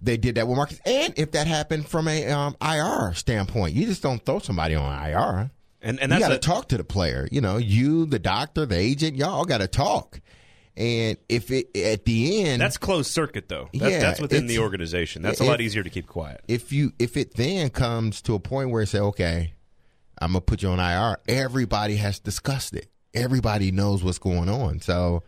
they 0.00 0.16
did 0.16 0.34
that 0.36 0.46
with 0.46 0.56
Marcus. 0.56 0.80
And 0.84 1.14
if 1.16 1.32
that 1.32 1.46
happened 1.46 1.88
from 1.88 2.08
a 2.08 2.28
um, 2.28 2.56
IR 2.60 3.14
standpoint, 3.14 3.74
you 3.74 3.86
just 3.86 4.02
don't 4.02 4.24
throw 4.24 4.38
somebody 4.38 4.74
on 4.74 4.92
IR. 5.06 5.50
And 5.80 6.00
and 6.00 6.12
you 6.12 6.18
got 6.18 6.28
to 6.28 6.38
talk 6.38 6.68
to 6.68 6.76
the 6.76 6.84
player. 6.84 7.28
You 7.30 7.40
know, 7.40 7.56
you, 7.56 8.06
the 8.06 8.18
doctor, 8.18 8.66
the 8.66 8.76
agent, 8.76 9.16
y'all 9.16 9.44
got 9.44 9.58
to 9.58 9.68
talk. 9.68 10.20
And 10.76 11.18
if 11.28 11.50
it 11.50 11.76
at 11.76 12.04
the 12.06 12.44
end, 12.44 12.62
That's 12.62 12.78
closed 12.78 13.10
circuit, 13.10 13.48
though. 13.48 13.68
That, 13.74 13.90
Yeah, 13.90 13.98
that's 14.00 14.20
within 14.20 14.46
the 14.46 14.60
organization. 14.60 15.22
That's 15.22 15.40
a 15.40 15.44
lot 15.44 15.60
easier 15.60 15.82
to 15.82 15.90
keep 15.90 16.06
quiet. 16.06 16.42
if 16.48 16.72
you 16.72 16.92
if 16.98 17.16
it 17.16 17.34
then 17.34 17.68
comes 17.70 18.22
to 18.22 18.34
a 18.34 18.40
point 18.40 18.70
where 18.70 18.82
it 18.82 18.86
say, 18.86 19.00
okay, 19.00 19.52
I'm 20.18 20.32
gonna 20.32 20.40
put 20.40 20.62
you 20.62 20.70
on 20.70 20.78
IR, 20.78 21.18
everybody 21.28 21.96
has 21.96 22.20
discussed 22.20 22.74
it. 22.74 22.88
Everybody 23.12 23.70
knows 23.70 24.02
what's 24.02 24.18
going 24.18 24.48
on. 24.48 24.80
So, 24.80 25.22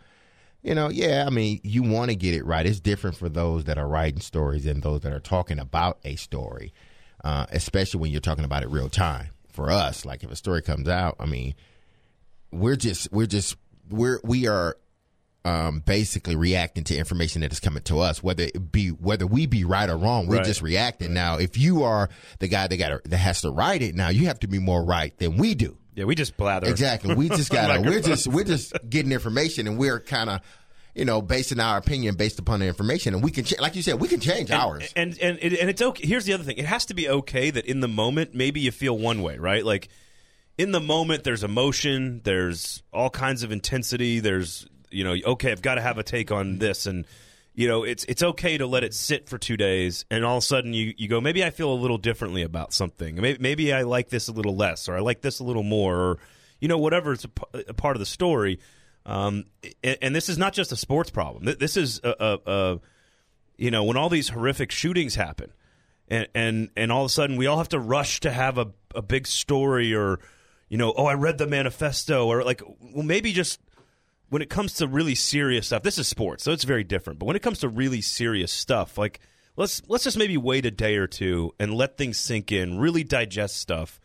you 0.65 0.75
know, 0.75 0.89
yeah, 0.89 1.25
I 1.27 1.31
mean, 1.31 1.61
you 1.63 1.83
want 1.83 2.11
to 2.11 2.17
get 2.17 2.35
it 2.35 2.45
right. 2.45 2.65
It's 2.67 2.81
different 2.81 3.17
for 3.17 3.29
those 3.29 3.65
that 3.65 3.79
are 3.79 3.87
writing 3.87 4.21
stories 4.21 4.67
and 4.67 4.83
those 4.83 5.03
that 5.03 5.13
are 5.13 5.21
talking 5.21 5.59
about 5.59 5.99
a 6.05 6.17
story, 6.17 6.73
uh, 7.23 7.47
especially 7.53 8.01
when 8.01 8.11
you're 8.11 8.21
talking 8.23 8.45
about 8.45 8.63
it 8.65 8.71
real 8.71 8.89
time. 8.89 9.29
For 9.53 9.71
us, 9.71 10.05
like 10.05 10.25
if 10.25 10.33
a 10.33 10.37
story 10.37 10.63
comes 10.63 10.89
out, 10.89 11.15
I 11.21 11.27
mean, 11.27 11.55
we're 12.51 12.75
just 12.77 13.13
we're 13.13 13.27
just 13.27 13.57
we're 13.89 14.19
we 14.25 14.49
are 14.49 14.77
um, 15.45 15.79
basically 15.81 16.35
reacting 16.35 16.83
to 16.85 16.97
information 16.97 17.43
that 17.43 17.53
is 17.53 17.61
coming 17.61 17.83
to 17.85 18.01
us, 18.01 18.21
whether 18.21 18.45
it 18.45 18.73
be 18.73 18.89
whether 18.89 19.27
we 19.29 19.47
be 19.47 19.63
right 19.65 19.89
or 19.89 19.97
wrong. 19.97 20.27
We're 20.27 20.39
Right. 20.39 20.45
just 20.45 20.61
reacting. 20.63 21.15
Now, 21.15 21.37
if 21.37 21.57
you 21.57 21.85
are 21.85 22.09
the 22.41 22.49
guy 22.49 22.67
that 22.67 22.77
got 22.79 23.05
that 23.05 23.17
has 23.19 23.43
to 23.43 23.51
write 23.51 23.83
it, 23.83 23.95
now 23.95 24.09
you 24.09 24.27
have 24.27 24.41
to 24.41 24.49
be 24.49 24.59
more 24.59 24.83
right 24.85 25.17
than 25.19 25.37
we 25.37 25.55
do. 25.55 25.77
Yeah, 25.95 26.05
we 26.05 26.15
just 26.15 26.37
blather. 26.37 26.69
Exactly. 26.69 27.15
We 27.15 27.29
just 27.29 27.51
got 27.53 27.75
to. 27.75 27.81
we're 27.81 28.01
just 28.01 28.27
we're 28.27 28.45
just 28.45 28.73
getting 28.89 29.13
information, 29.13 29.67
and 29.67 29.79
we're 29.79 30.01
kind 30.01 30.31
of. 30.31 30.41
You 30.97 31.05
know, 31.05 31.21
basing 31.21 31.59
our 31.59 31.77
opinion 31.77 32.15
based 32.15 32.39
upon 32.39 32.61
the 32.61 32.67
information, 32.67 33.15
and 33.15 33.23
we 33.25 33.33
can, 33.33 33.43
ch- 33.43 33.59
like 33.59 33.75
you 33.75 33.83
said, 33.83 34.01
we 34.01 34.07
can 34.07 34.21
change 34.21 34.53
ours. 34.53 34.93
And 34.95 35.19
and 35.21 35.41
and, 35.41 35.53
and 35.53 35.69
it's 35.69 35.83
okay. 35.83 36.07
Here's 36.07 36.25
the 36.25 36.35
other 36.35 36.45
thing. 36.45 36.57
It 36.57 36.67
has 36.67 36.87
to 36.87 36.95
be 36.95 37.09
okay 37.09 37.51
that 37.51 37.67
in 37.67 37.81
the 37.81 37.89
moment, 37.89 38.33
maybe 38.33 38.61
you 38.61 38.71
feel 38.71 38.97
one 38.97 39.21
way, 39.21 39.37
right? 39.37 39.65
Like 39.65 39.89
in 40.57 40.71
the 40.71 40.79
moment, 40.79 41.25
there's 41.25 41.43
emotion, 41.43 42.21
there's 42.23 42.85
all 42.93 43.11
kinds 43.11 43.43
of 43.43 43.51
intensity. 43.51 44.21
There's 44.21 44.69
you 44.93 45.03
know, 45.03 45.17
okay, 45.33 45.51
I've 45.51 45.63
got 45.63 45.75
to 45.75 45.81
have 45.81 45.99
a 45.99 46.05
take 46.05 46.31
on 46.31 46.59
this, 46.59 46.87
and 46.87 47.07
you 47.55 47.69
know, 47.69 47.85
it's 47.85 48.05
it's 48.05 48.23
okay 48.23 48.59
to 48.59 48.67
let 48.67 48.83
it 48.83 48.93
sit 48.93 49.29
for 49.29 49.39
two 49.39 49.57
days, 49.57 50.05
and 50.11 50.25
all 50.25 50.37
of 50.37 50.43
a 50.43 50.47
sudden 50.47 50.75
you 50.75 50.93
you 50.97 51.09
go, 51.09 51.21
maybe 51.21 51.45
I 51.45 51.51
feel 51.51 51.73
a 51.73 51.75
little 51.75 51.99
differently 51.99 52.43
about 52.43 52.73
something. 52.73 53.15
Maybe 53.15 53.39
maybe 53.39 53.73
I 53.73 53.83
like 53.83 54.09
this 54.09 54.27
a 54.27 54.33
little 54.33 54.57
less, 54.57 54.89
or 54.89 54.97
I 54.97 55.01
like 55.01 55.21
this 55.21 55.39
a 55.39 55.45
little 55.45 55.63
more, 55.63 55.97
or 55.97 56.19
you 56.61 56.67
know, 56.67 56.79
whatever. 56.79 57.13
It's 57.13 57.25
a, 57.25 57.29
p- 57.29 57.65
a 57.69 57.75
part 57.75 57.95
of 57.95 58.01
the 58.01 58.07
story. 58.07 58.59
Um, 59.07 59.45
and, 59.83 59.99
and 60.03 60.17
this 60.17 60.29
is 60.29 60.37
not 60.37 60.53
just 60.53 60.73
a 60.73 60.77
sports 60.77 61.11
problem. 61.11 61.45
This 61.59 61.77
is 61.77 62.01
a, 62.03 62.15
a, 62.19 62.51
a 62.53 62.81
you 63.57 63.71
know, 63.71 63.85
when 63.85 63.97
all 63.97 64.09
these 64.09 64.31
horrific 64.31 64.73
shootings 64.73 65.15
happen, 65.15 65.53
and 66.09 66.27
and 66.35 66.71
and 66.77 66.91
all 66.91 67.03
of 67.03 67.07
a 67.07 67.13
sudden 67.13 67.37
we 67.37 67.47
all 67.47 67.59
have 67.59 67.69
to 67.69 67.79
rush 67.79 68.19
to 68.21 68.33
have 68.33 68.59
a 68.59 68.73
a 68.97 69.03
big 69.03 69.29
story, 69.29 69.95
or 69.95 70.19
you 70.69 70.77
know, 70.79 70.93
oh, 70.97 71.07
I 71.07 71.15
read 71.15 71.39
the 71.39 71.47
manifesto, 71.47 72.27
or 72.27 72.43
like, 72.43 72.63
well, 72.81 73.05
maybe 73.05 73.33
just 73.33 73.61
when 74.31 74.43
it 74.43 74.51
comes 74.51 74.75
to 74.75 74.87
really 74.87 75.15
serious 75.15 75.67
stuff. 75.67 75.83
This 75.83 75.99
is 75.99 76.09
sports, 76.09 76.45
so 76.45 76.53
it's 76.53 76.65
very 76.65 76.85
different. 76.85 77.19
But 77.19 77.27
when 77.27 77.37
it 77.37 77.43
comes 77.43 77.61
to 77.61 77.69
really 77.69 78.01
serious 78.01 78.53
stuff, 78.53 78.99
like 78.99 79.21
let's 79.57 79.83
let's 79.89 80.05
just 80.05 80.19
maybe 80.19 80.37
wait 80.37 80.67
a 80.67 80.71
day 80.71 80.97
or 80.97 81.07
two 81.07 81.55
and 81.59 81.75
let 81.75 81.97
things 81.97 82.19
sink 82.19 82.53
in, 82.53 82.79
really 82.79 83.05
digest 83.05 83.57
stuff, 83.57 84.01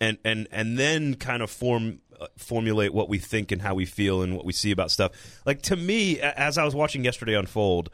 and 0.00 0.18
and 0.24 0.48
and 0.50 0.78
then 0.78 1.14
kind 1.14 1.42
of 1.42 1.50
form 1.50 2.00
uh, 2.20 2.26
formulate 2.36 2.92
what 2.94 3.08
we 3.08 3.18
think 3.18 3.52
and 3.52 3.62
how 3.62 3.74
we 3.74 3.86
feel 3.86 4.22
and 4.22 4.36
what 4.36 4.44
we 4.44 4.52
see 4.52 4.70
about 4.70 4.90
stuff. 4.90 5.12
Like 5.44 5.62
to 5.62 5.76
me, 5.76 6.20
as 6.20 6.58
I 6.58 6.64
was 6.64 6.74
watching 6.74 7.04
yesterday 7.04 7.34
unfold, 7.34 7.90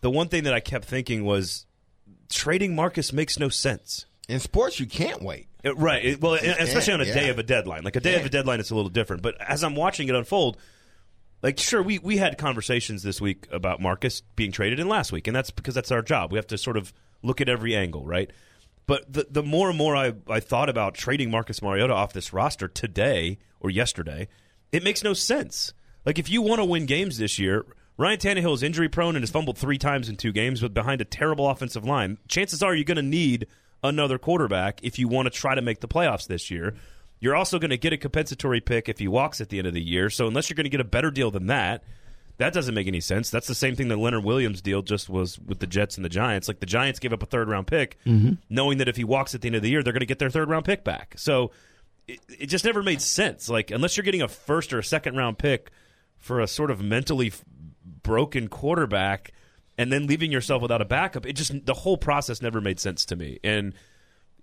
the 0.00 0.10
one 0.10 0.28
thing 0.28 0.44
that 0.44 0.54
I 0.54 0.60
kept 0.60 0.84
thinking 0.84 1.24
was 1.24 1.66
trading 2.28 2.74
Marcus 2.74 3.12
makes 3.12 3.38
no 3.38 3.48
sense. 3.48 4.06
In 4.28 4.40
sports, 4.40 4.80
you 4.80 4.86
can't 4.86 5.22
wait. 5.22 5.48
It- 5.62 5.76
right. 5.76 6.04
It- 6.04 6.20
well, 6.20 6.34
especially 6.34 6.94
on 6.94 7.00
a 7.00 7.04
can't, 7.04 7.16
day 7.16 7.24
yeah. 7.26 7.30
of 7.30 7.38
a 7.38 7.42
deadline. 7.42 7.84
Like 7.84 7.96
a 7.96 8.00
day 8.00 8.18
of 8.18 8.24
a 8.24 8.28
deadline, 8.28 8.60
it's 8.60 8.70
a 8.70 8.74
little 8.74 8.90
different. 8.90 9.22
But 9.22 9.40
as 9.40 9.62
I'm 9.62 9.74
watching 9.74 10.08
it 10.08 10.14
unfold, 10.14 10.56
like 11.44 11.58
sure, 11.60 11.82
we 11.82 11.98
we 11.98 12.16
had 12.16 12.38
conversations 12.38 13.02
this 13.02 13.20
week 13.20 13.46
about 13.52 13.78
Marcus 13.78 14.22
being 14.34 14.50
traded 14.50 14.80
in 14.80 14.88
last 14.88 15.12
week, 15.12 15.26
and 15.26 15.36
that's 15.36 15.50
because 15.50 15.74
that's 15.74 15.92
our 15.92 16.00
job. 16.00 16.32
We 16.32 16.38
have 16.38 16.46
to 16.46 16.56
sort 16.56 16.78
of 16.78 16.90
look 17.22 17.42
at 17.42 17.50
every 17.50 17.76
angle, 17.76 18.06
right? 18.06 18.30
But 18.86 19.12
the 19.12 19.26
the 19.28 19.42
more 19.42 19.68
and 19.68 19.76
more 19.76 19.94
I, 19.94 20.14
I 20.26 20.40
thought 20.40 20.70
about 20.70 20.94
trading 20.94 21.30
Marcus 21.30 21.60
Mariota 21.60 21.92
off 21.92 22.14
this 22.14 22.32
roster 22.32 22.66
today 22.66 23.38
or 23.60 23.68
yesterday, 23.68 24.28
it 24.72 24.82
makes 24.82 25.04
no 25.04 25.12
sense. 25.12 25.74
Like 26.06 26.18
if 26.18 26.30
you 26.30 26.40
want 26.40 26.60
to 26.60 26.64
win 26.64 26.86
games 26.86 27.18
this 27.18 27.38
year, 27.38 27.66
Ryan 27.98 28.18
Tannehill 28.18 28.54
is 28.54 28.62
injury 28.62 28.88
prone 28.88 29.14
and 29.14 29.22
has 29.22 29.30
fumbled 29.30 29.58
three 29.58 29.78
times 29.78 30.08
in 30.08 30.16
two 30.16 30.32
games, 30.32 30.62
but 30.62 30.72
behind 30.72 31.02
a 31.02 31.04
terrible 31.04 31.50
offensive 31.50 31.84
line. 31.84 32.16
Chances 32.26 32.62
are 32.62 32.74
you're 32.74 32.84
going 32.84 32.96
to 32.96 33.02
need 33.02 33.48
another 33.82 34.16
quarterback 34.16 34.80
if 34.82 34.98
you 34.98 35.08
want 35.08 35.26
to 35.26 35.30
try 35.30 35.54
to 35.54 35.60
make 35.60 35.80
the 35.80 35.88
playoffs 35.88 36.26
this 36.26 36.50
year. 36.50 36.74
You're 37.24 37.34
also 37.36 37.58
going 37.58 37.70
to 37.70 37.78
get 37.78 37.94
a 37.94 37.96
compensatory 37.96 38.60
pick 38.60 38.86
if 38.90 38.98
he 38.98 39.08
walks 39.08 39.40
at 39.40 39.48
the 39.48 39.56
end 39.56 39.66
of 39.66 39.72
the 39.72 39.80
year. 39.82 40.10
So 40.10 40.26
unless 40.26 40.50
you're 40.50 40.56
going 40.56 40.64
to 40.64 40.70
get 40.70 40.80
a 40.80 40.84
better 40.84 41.10
deal 41.10 41.30
than 41.30 41.46
that, 41.46 41.82
that 42.36 42.52
doesn't 42.52 42.74
make 42.74 42.86
any 42.86 43.00
sense. 43.00 43.30
That's 43.30 43.46
the 43.46 43.54
same 43.54 43.74
thing 43.76 43.88
that 43.88 43.96
Leonard 43.96 44.24
Williams 44.24 44.60
deal 44.60 44.82
just 44.82 45.08
was 45.08 45.38
with 45.38 45.58
the 45.58 45.66
Jets 45.66 45.96
and 45.96 46.04
the 46.04 46.10
Giants. 46.10 46.48
Like 46.48 46.60
the 46.60 46.66
Giants 46.66 46.98
gave 47.00 47.14
up 47.14 47.22
a 47.22 47.26
third 47.26 47.48
round 47.48 47.66
pick, 47.66 47.96
Mhm. 48.04 48.36
knowing 48.50 48.76
that 48.78 48.88
if 48.88 48.96
he 48.96 49.04
walks 49.04 49.34
at 49.34 49.40
the 49.40 49.48
end 49.48 49.56
of 49.56 49.62
the 49.62 49.70
year, 49.70 49.82
they're 49.82 49.92
going 49.94 50.00
to 50.00 50.06
get 50.06 50.18
their 50.18 50.28
third 50.28 50.50
round 50.50 50.66
pick 50.66 50.84
back. 50.84 51.14
So 51.16 51.50
it, 52.06 52.20
it 52.38 52.46
just 52.46 52.64
never 52.66 52.82
made 52.82 53.00
sense. 53.00 53.48
Like 53.48 53.70
unless 53.70 53.96
you're 53.96 54.04
getting 54.04 54.20
a 54.22 54.28
first 54.28 54.72
or 54.74 54.78
a 54.78 54.84
second 54.84 55.16
round 55.16 55.38
pick 55.38 55.70
for 56.18 56.40
a 56.40 56.46
sort 56.46 56.70
of 56.70 56.82
mentally 56.82 57.28
f- 57.28 57.42
broken 58.02 58.48
quarterback 58.48 59.32
and 59.78 59.90
then 59.90 60.06
leaving 60.06 60.30
yourself 60.30 60.60
without 60.60 60.82
a 60.82 60.84
backup, 60.84 61.24
it 61.24 61.32
just 61.34 61.64
the 61.64 61.72
whole 61.74 61.96
process 61.96 62.42
never 62.42 62.60
made 62.60 62.78
sense 62.80 63.06
to 63.06 63.16
me. 63.16 63.38
And 63.42 63.72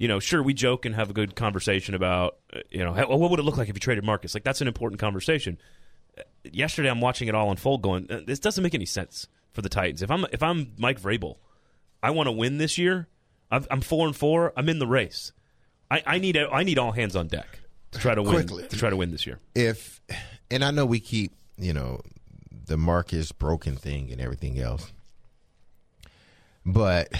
you 0.01 0.07
know, 0.07 0.17
sure, 0.19 0.41
we 0.41 0.55
joke 0.55 0.87
and 0.87 0.95
have 0.95 1.11
a 1.11 1.13
good 1.13 1.35
conversation 1.35 1.93
about, 1.93 2.37
uh, 2.51 2.61
you 2.71 2.83
know, 2.83 2.91
how, 2.91 3.07
what 3.07 3.29
would 3.29 3.39
it 3.39 3.43
look 3.43 3.57
like 3.57 3.69
if 3.69 3.75
you 3.75 3.79
traded 3.79 4.03
Marcus? 4.03 4.33
Like 4.33 4.43
that's 4.43 4.59
an 4.59 4.67
important 4.67 4.99
conversation. 4.99 5.59
Uh, 6.17 6.23
Yesterday, 6.43 6.89
I'm 6.89 7.01
watching 7.01 7.27
it 7.27 7.35
all 7.35 7.51
unfold, 7.51 7.83
going, 7.83 8.11
uh, 8.11 8.21
this 8.25 8.39
doesn't 8.39 8.63
make 8.63 8.73
any 8.73 8.87
sense 8.87 9.27
for 9.51 9.61
the 9.61 9.69
Titans. 9.69 10.01
If 10.01 10.09
I'm 10.09 10.25
if 10.31 10.41
I'm 10.41 10.73
Mike 10.79 10.99
Vrabel, 10.99 11.35
I 12.01 12.09
want 12.09 12.25
to 12.25 12.31
win 12.31 12.57
this 12.57 12.79
year. 12.79 13.09
I've, 13.51 13.67
I'm 13.69 13.81
four 13.81 14.07
and 14.07 14.15
four. 14.15 14.53
I'm 14.57 14.69
in 14.69 14.79
the 14.79 14.87
race. 14.87 15.33
I, 15.91 16.01
I 16.07 16.17
need 16.17 16.35
I 16.35 16.63
need 16.63 16.79
all 16.79 16.93
hands 16.93 17.15
on 17.15 17.27
deck 17.27 17.59
to 17.91 17.99
try 17.99 18.15
to 18.15 18.23
win 18.23 18.33
Quickly. 18.33 18.67
to 18.69 18.75
try 18.75 18.89
to 18.89 18.97
win 18.97 19.11
this 19.11 19.27
year. 19.27 19.37
if 19.53 20.01
and 20.49 20.65
I 20.65 20.71
know 20.71 20.87
we 20.87 20.99
keep 20.99 21.31
you 21.59 21.73
know 21.73 22.01
the 22.65 22.75
Marcus 22.75 23.31
broken 23.31 23.75
thing 23.75 24.11
and 24.11 24.19
everything 24.19 24.57
else, 24.57 24.91
but 26.65 27.11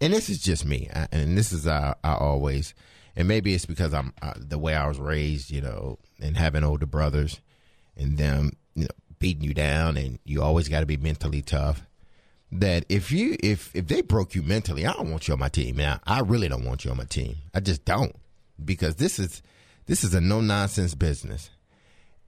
and 0.00 0.12
this 0.12 0.28
is 0.28 0.40
just 0.40 0.64
me, 0.64 0.88
I, 0.94 1.08
and 1.12 1.36
this 1.36 1.52
is 1.52 1.66
I, 1.66 1.94
I 2.02 2.14
always, 2.14 2.74
and 3.16 3.28
maybe 3.28 3.54
it's 3.54 3.66
because 3.66 3.94
I'm 3.94 4.12
uh, 4.22 4.34
the 4.36 4.58
way 4.58 4.74
I 4.74 4.86
was 4.86 4.98
raised, 4.98 5.50
you 5.50 5.60
know, 5.60 5.98
and 6.20 6.36
having 6.36 6.64
older 6.64 6.86
brothers, 6.86 7.40
and 7.96 8.18
them 8.18 8.52
you 8.74 8.84
know 8.84 8.94
beating 9.18 9.44
you 9.44 9.54
down, 9.54 9.96
and 9.96 10.18
you 10.24 10.42
always 10.42 10.68
got 10.68 10.80
to 10.80 10.86
be 10.86 10.96
mentally 10.96 11.42
tough. 11.42 11.86
That 12.52 12.84
if 12.88 13.12
you 13.12 13.36
if 13.42 13.74
if 13.74 13.86
they 13.86 14.00
broke 14.00 14.34
you 14.34 14.42
mentally, 14.42 14.86
I 14.86 14.92
don't 14.92 15.10
want 15.10 15.28
you 15.28 15.34
on 15.34 15.40
my 15.40 15.48
team. 15.48 15.76
Now 15.76 16.00
I 16.06 16.20
really 16.20 16.48
don't 16.48 16.64
want 16.64 16.84
you 16.84 16.90
on 16.90 16.96
my 16.96 17.04
team. 17.04 17.36
I 17.54 17.60
just 17.60 17.84
don't 17.84 18.16
because 18.64 18.96
this 18.96 19.18
is 19.18 19.42
this 19.86 20.02
is 20.02 20.14
a 20.14 20.20
no 20.20 20.40
nonsense 20.40 20.94
business 20.94 21.50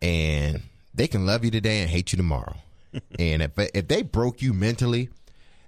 and 0.02 0.62
they 0.94 1.06
can 1.06 1.24
love 1.24 1.44
you 1.44 1.50
today 1.50 1.80
and 1.80 1.90
hate 1.90 2.12
you 2.12 2.16
tomorrow. 2.16 2.56
and 3.18 3.42
if 3.42 3.52
if 3.56 3.88
they 3.88 4.02
broke 4.02 4.42
you 4.42 4.52
mentally, 4.52 5.08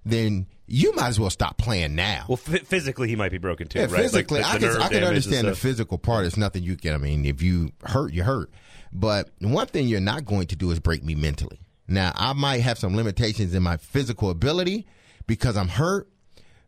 then 0.05 0.47
you 0.67 0.95
might 0.95 1.09
as 1.09 1.21
well 1.21 1.31
stop 1.31 1.59
playing 1.59 1.95
now. 1.95 2.25
Well, 2.29 2.41
f- 2.47 2.63
physically, 2.67 3.09
he 3.09 3.17
might 3.17 3.31
be 3.33 3.39
broken 3.39 3.69
too, 3.69 3.79
Yeah, 3.81 3.85
right? 3.87 4.03
physically, 4.03 4.41
Like, 4.41 4.61
the- 4.61 4.67
I 4.67 4.71
the 4.71 4.75
can, 4.79 4.83
I 4.83 4.89
can 4.89 5.05
understand 5.05 5.47
the 5.49 5.55
physical 5.55 5.99
part. 5.99 6.25
It's 6.27 6.37
nothing 6.37 6.63
you 6.63 6.77
can. 6.77 6.95
I 6.95 6.99
mean, 6.99 7.25
if 7.25 7.43
you 7.43 7.71
hurt, 7.85 8.13
you 8.13 8.23
hurt. 8.23 8.51
But 8.93 9.31
one 9.41 9.67
thing 9.67 9.89
you're 9.89 10.01
not 10.01 10.25
going 10.25 10.47
to 10.49 10.57
do 10.57 10.71
is 10.71 10.81
break 10.81 11.03
me 11.05 11.15
mentally. 11.15 11.61
Now, 11.89 12.13
I 12.15 12.33
might 12.33 12.61
have 12.63 12.79
some 12.79 12.97
limitations 12.97 13.55
in 13.55 13.63
my 13.63 13.77
physical 13.77 14.31
ability 14.31 14.87
because 15.27 15.57
I'm 15.57 15.69
hurt, 15.69 16.09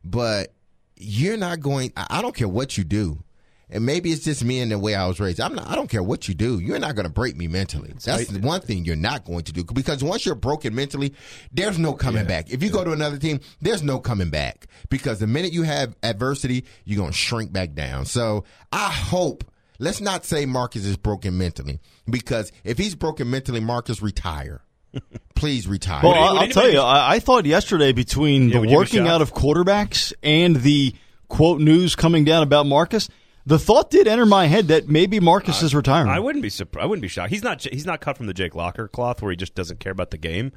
but 0.04 0.52
you're 0.96 1.36
not 1.36 1.60
going. 1.60 1.92
I 1.96 2.06
I 2.10 2.22
don't 2.22 2.34
care 2.34 2.48
what 2.48 2.76
you 2.76 2.84
do. 2.84 3.22
And 3.70 3.84
maybe 3.84 4.10
it's 4.12 4.24
just 4.24 4.44
me 4.44 4.60
and 4.60 4.70
the 4.70 4.78
way 4.78 4.94
I 4.94 5.06
was 5.06 5.18
raised. 5.18 5.40
I'm 5.40 5.54
not, 5.54 5.66
I 5.68 5.74
don't 5.74 5.88
care 5.90 6.02
what 6.02 6.28
you 6.28 6.34
do. 6.34 6.58
You're 6.60 6.78
not 6.78 6.94
going 6.94 7.06
to 7.06 7.12
break 7.12 7.36
me 7.36 7.48
mentally. 7.48 7.92
That's 8.04 8.28
the 8.28 8.40
one 8.40 8.60
thing 8.60 8.84
you're 8.84 8.94
not 8.96 9.24
going 9.24 9.42
to 9.44 9.52
do 9.52 9.64
because 9.64 10.04
once 10.04 10.24
you're 10.24 10.34
broken 10.36 10.74
mentally, 10.74 11.14
there's 11.52 11.78
no 11.78 11.92
coming 11.92 12.22
Yeah. 12.22 12.28
back. 12.28 12.50
If 12.50 12.62
you 12.62 12.70
go 12.70 12.84
to 12.84 12.92
another 12.92 13.18
team, 13.18 13.40
there's 13.60 13.82
no 13.82 13.98
coming 13.98 14.30
back 14.30 14.66
because 14.88 15.18
the 15.18 15.26
minute 15.26 15.52
you 15.52 15.62
have 15.64 15.96
adversity, 16.02 16.64
you're 16.84 16.98
going 16.98 17.10
to 17.12 17.16
shrink 17.16 17.52
back 17.52 17.74
down. 17.74 18.04
So 18.06 18.44
I 18.72 18.90
hope. 18.90 19.44
Let's 19.78 20.00
not 20.00 20.24
say 20.24 20.46
Marcus 20.46 20.86
is 20.86 20.96
broken 20.96 21.36
mentally 21.36 21.80
because 22.08 22.50
if 22.64 22.78
he's 22.78 22.94
broken 22.94 23.28
mentally, 23.28 23.60
Marcus 23.60 24.00
retire. 24.00 24.62
Please 25.34 25.68
retire. 25.68 26.00
Well, 26.02 26.14
I'll, 26.14 26.38
I'll 26.38 26.48
tell 26.48 26.70
you, 26.70 26.80
I, 26.80 27.16
I 27.16 27.18
thought 27.18 27.44
yesterday 27.44 27.92
between 27.92 28.48
Yeah, 28.48 28.60
the 28.60 28.68
working 28.74 29.06
out 29.06 29.20
of 29.20 29.34
quarterbacks 29.34 30.14
and 30.22 30.56
the 30.56 30.94
quote 31.28 31.60
news 31.60 31.94
coming 31.94 32.24
down 32.24 32.42
about 32.42 32.64
Marcus, 32.64 33.10
the 33.46 33.58
thought 33.58 33.90
did 33.90 34.08
enter 34.08 34.26
my 34.26 34.46
head 34.46 34.68
that 34.68 34.88
maybe 34.88 35.20
Marcus 35.20 35.62
is 35.62 35.74
retiring. 35.74 36.08
I 36.10 36.18
wouldn't 36.18 36.42
be 36.42 36.50
surprised. 36.50 36.82
I 36.82 36.86
wouldn't 36.86 37.02
be 37.02 37.08
shocked. 37.08 37.30
He's 37.30 37.42
not. 37.44 37.62
He's 37.62 37.86
not 37.86 38.00
cut 38.00 38.16
from 38.16 38.26
the 38.26 38.34
Jake 38.34 38.54
Locker 38.54 38.88
cloth 38.88 39.22
where 39.22 39.30
he 39.30 39.36
just 39.36 39.54
doesn't 39.54 39.80
care 39.80 39.92
about 39.92 40.10
the 40.10 40.18
game. 40.18 40.52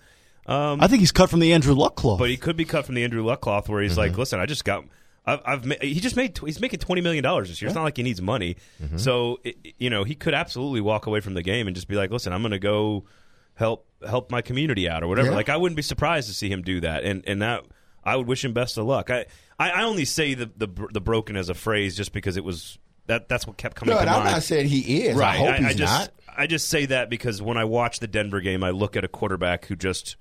Um, 0.48 0.82
I 0.82 0.88
think 0.88 1.00
he's 1.02 1.12
cut 1.12 1.30
from 1.30 1.40
the 1.42 1.54
Andrew 1.54 1.76
Luck 1.76 1.96
cloth. 1.96 2.18
but 2.18 2.30
he 2.30 2.38
could 2.38 2.58
be 2.58 2.66
cut 2.66 2.86
from 2.86 2.96
the 2.96 3.04
Andrew 3.04 3.24
Luck 3.24 3.42
cloth 3.42 3.70
where 3.70 3.82
he's 3.84 3.98
like, 3.98 4.18
"Listen, 4.18 4.40
I 4.40 4.46
just 4.48 4.66
got." 4.66 4.84
I've, 5.26 5.42
I've 5.46 5.66
ma- 5.66 5.76
he 5.80 6.00
just 6.00 6.16
made 6.16 6.36
he's 6.40 6.60
making 6.60 6.80
twenty 6.80 7.02
million 7.02 7.24
dollars 7.24 7.50
this 7.50 7.62
year. 7.62 7.68
It's 7.68 7.76
not 7.76 7.84
like 7.84 7.98
he 7.98 8.04
needs 8.04 8.20
money, 8.22 8.56
so 8.96 9.40
it, 9.44 9.58
you 9.78 9.92
know 9.92 10.04
he 10.04 10.16
could 10.16 10.34
absolutely 10.34 10.82
walk 10.82 11.06
away 11.06 11.20
from 11.20 11.36
the 11.36 11.44
game 11.44 11.68
and 11.68 11.76
just 11.76 11.88
be 11.88 11.96
like, 11.96 12.10
"Listen, 12.10 12.34
I'm 12.34 12.42
going 12.42 12.52
to 12.52 12.58
go 12.60 13.06
help 13.54 13.86
help 14.08 14.32
my 14.32 14.42
community 14.42 14.90
out 14.90 15.04
or 15.04 15.08
whatever." 15.08 15.30
Yeah. 15.30 15.36
Like 15.36 15.50
I 15.50 15.58
wouldn't 15.58 15.76
be 15.76 15.84
surprised 15.84 16.30
to 16.30 16.34
see 16.34 16.50
him 16.50 16.64
do 16.64 16.80
that, 16.82 17.04
and 17.04 17.24
and 17.28 17.44
that 17.44 17.66
I 18.04 18.16
would 18.16 18.26
wish 18.26 18.44
him 18.44 18.54
best 18.54 18.78
of 18.80 18.86
luck. 18.86 19.12
I 19.12 19.26
I, 19.60 19.72
I 19.72 19.84
only 19.84 20.06
say 20.06 20.34
the, 20.34 20.50
the 20.58 20.68
the 20.94 21.02
broken 21.02 21.36
as 21.36 21.50
a 21.50 21.54
phrase 21.54 21.96
just 21.98 22.14
because 22.14 22.38
it 22.38 22.44
was 22.44 22.78
that 23.08 23.28
that's 23.28 23.46
what 23.46 23.58
kept 23.58 23.76
coming 23.76 23.92
No, 23.94 23.98
to 23.98 24.02
and 24.02 24.10
I'm 24.10 24.24
mind. 24.24 24.34
not 24.36 24.44
saying 24.44 24.68
he 24.68 25.04
is. 25.06 25.18
I 25.18 25.20
Right. 25.20 25.38
hope 25.38 25.56
he's 25.68 25.76
just, 25.76 25.92
not. 25.92 26.12
I 26.38 26.48
just 26.48 26.70
say 26.70 26.86
that 26.88 27.10
because 27.10 27.42
when 27.42 27.58
I 27.58 27.66
watch 27.66 28.00
the 28.00 28.08
Denver 28.08 28.40
game, 28.40 28.64
I 28.64 28.70
look 28.70 28.96
at 28.96 29.04
a 29.04 29.08
quarterback 29.08 29.66
who 29.66 29.76
just 29.76 30.16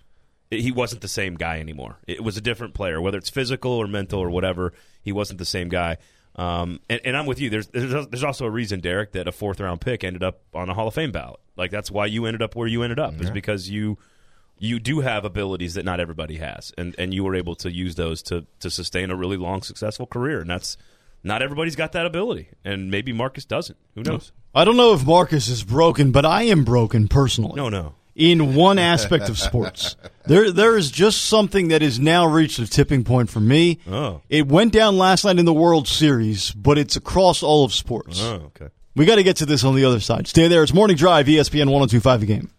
he 0.50 0.72
wasn't 0.72 1.02
the 1.02 1.08
same 1.08 1.34
guy 1.34 1.60
anymore. 1.60 1.98
It 2.06 2.24
was 2.24 2.36
a 2.36 2.40
different 2.40 2.72
player, 2.74 3.00
whether 3.00 3.18
it's 3.18 3.28
physical 3.30 3.70
or 3.72 3.86
mental 3.86 4.18
or 4.20 4.30
whatever. 4.30 4.72
He 5.02 5.12
wasn't 5.12 5.38
the 5.38 5.44
same 5.44 5.68
guy. 5.68 5.98
Um, 6.36 6.80
and, 6.88 7.00
and 7.04 7.16
I'm 7.16 7.26
with 7.26 7.40
you. 7.40 7.50
There's, 7.50 7.66
there's 7.68 8.06
there's 8.06 8.24
also 8.24 8.46
a 8.46 8.50
reason, 8.50 8.80
Derrick, 8.80 9.12
that 9.12 9.28
a 9.28 9.32
fourth 9.32 9.60
round 9.60 9.80
pick 9.80 10.02
ended 10.04 10.22
up 10.22 10.40
on 10.54 10.68
a 10.70 10.74
Hall 10.74 10.88
of 10.88 10.94
Fame 10.94 11.12
ballot. 11.12 11.40
Like 11.56 11.70
that's 11.70 11.90
why 11.90 12.06
you 12.06 12.26
ended 12.26 12.40
up 12.42 12.56
where 12.56 12.66
you 12.68 12.82
ended 12.82 12.98
up 12.98 13.20
is 13.20 13.30
because 13.30 13.68
you 13.68 13.98
you 14.58 14.78
do 14.78 15.00
have 15.00 15.24
abilities 15.24 15.74
that 15.74 15.84
not 15.84 16.00
everybody 16.00 16.36
has, 16.36 16.72
and 16.76 16.94
and 16.98 17.14
you 17.14 17.24
were 17.24 17.34
able 17.34 17.54
to 17.56 17.70
use 17.70 17.94
those 17.94 18.22
to 18.24 18.46
to 18.60 18.70
sustain 18.70 19.10
a 19.10 19.16
really 19.16 19.36
long, 19.36 19.62
successful 19.62 20.06
career. 20.06 20.40
And 20.40 20.50
that's 20.50 20.76
not 21.22 21.42
everybody's 21.42 21.76
got 21.76 21.92
that 21.92 22.06
ability, 22.06 22.48
and 22.64 22.90
maybe 22.90 23.12
Marcus 23.12 23.44
doesn't. 23.44 23.78
Who 23.94 24.02
knows? 24.02 24.32
I 24.54 24.64
don't 24.64 24.76
know 24.76 24.94
if 24.94 25.04
Marcus 25.04 25.48
is 25.48 25.64
broken, 25.64 26.10
but 26.10 26.24
I 26.24 26.44
am 26.44 26.64
broken 26.64 27.08
personally. 27.08 27.56
No, 27.56 27.68
no. 27.68 27.94
In 28.14 28.56
one 28.56 28.80
aspect 28.80 29.28
of 29.28 29.38
sports, 29.38 29.94
there 30.26 30.50
there 30.50 30.76
is 30.76 30.90
just 30.90 31.26
something 31.26 31.68
that 31.68 31.82
has 31.82 32.00
now 32.00 32.26
reached 32.26 32.58
a 32.58 32.66
tipping 32.66 33.04
point 33.04 33.30
for 33.30 33.38
me. 33.38 33.78
Oh. 33.88 34.22
It 34.28 34.48
went 34.48 34.72
down 34.72 34.98
last 34.98 35.24
night 35.24 35.38
in 35.38 35.44
the 35.44 35.52
World 35.52 35.86
Series, 35.86 36.50
but 36.50 36.78
it's 36.78 36.96
across 36.96 37.44
all 37.44 37.64
of 37.64 37.72
sports. 37.72 38.20
Oh, 38.20 38.50
okay. 38.56 38.68
We 38.96 39.06
got 39.06 39.16
to 39.16 39.22
get 39.22 39.36
to 39.36 39.46
this 39.46 39.62
on 39.62 39.76
the 39.76 39.84
other 39.84 40.00
side. 40.00 40.26
Stay 40.26 40.48
there. 40.48 40.64
It's 40.64 40.74
Morning 40.74 40.96
Drive, 40.96 41.26
ESPN 41.26 41.70
1025 41.70 42.22
a 42.22 42.26
game. 42.26 42.50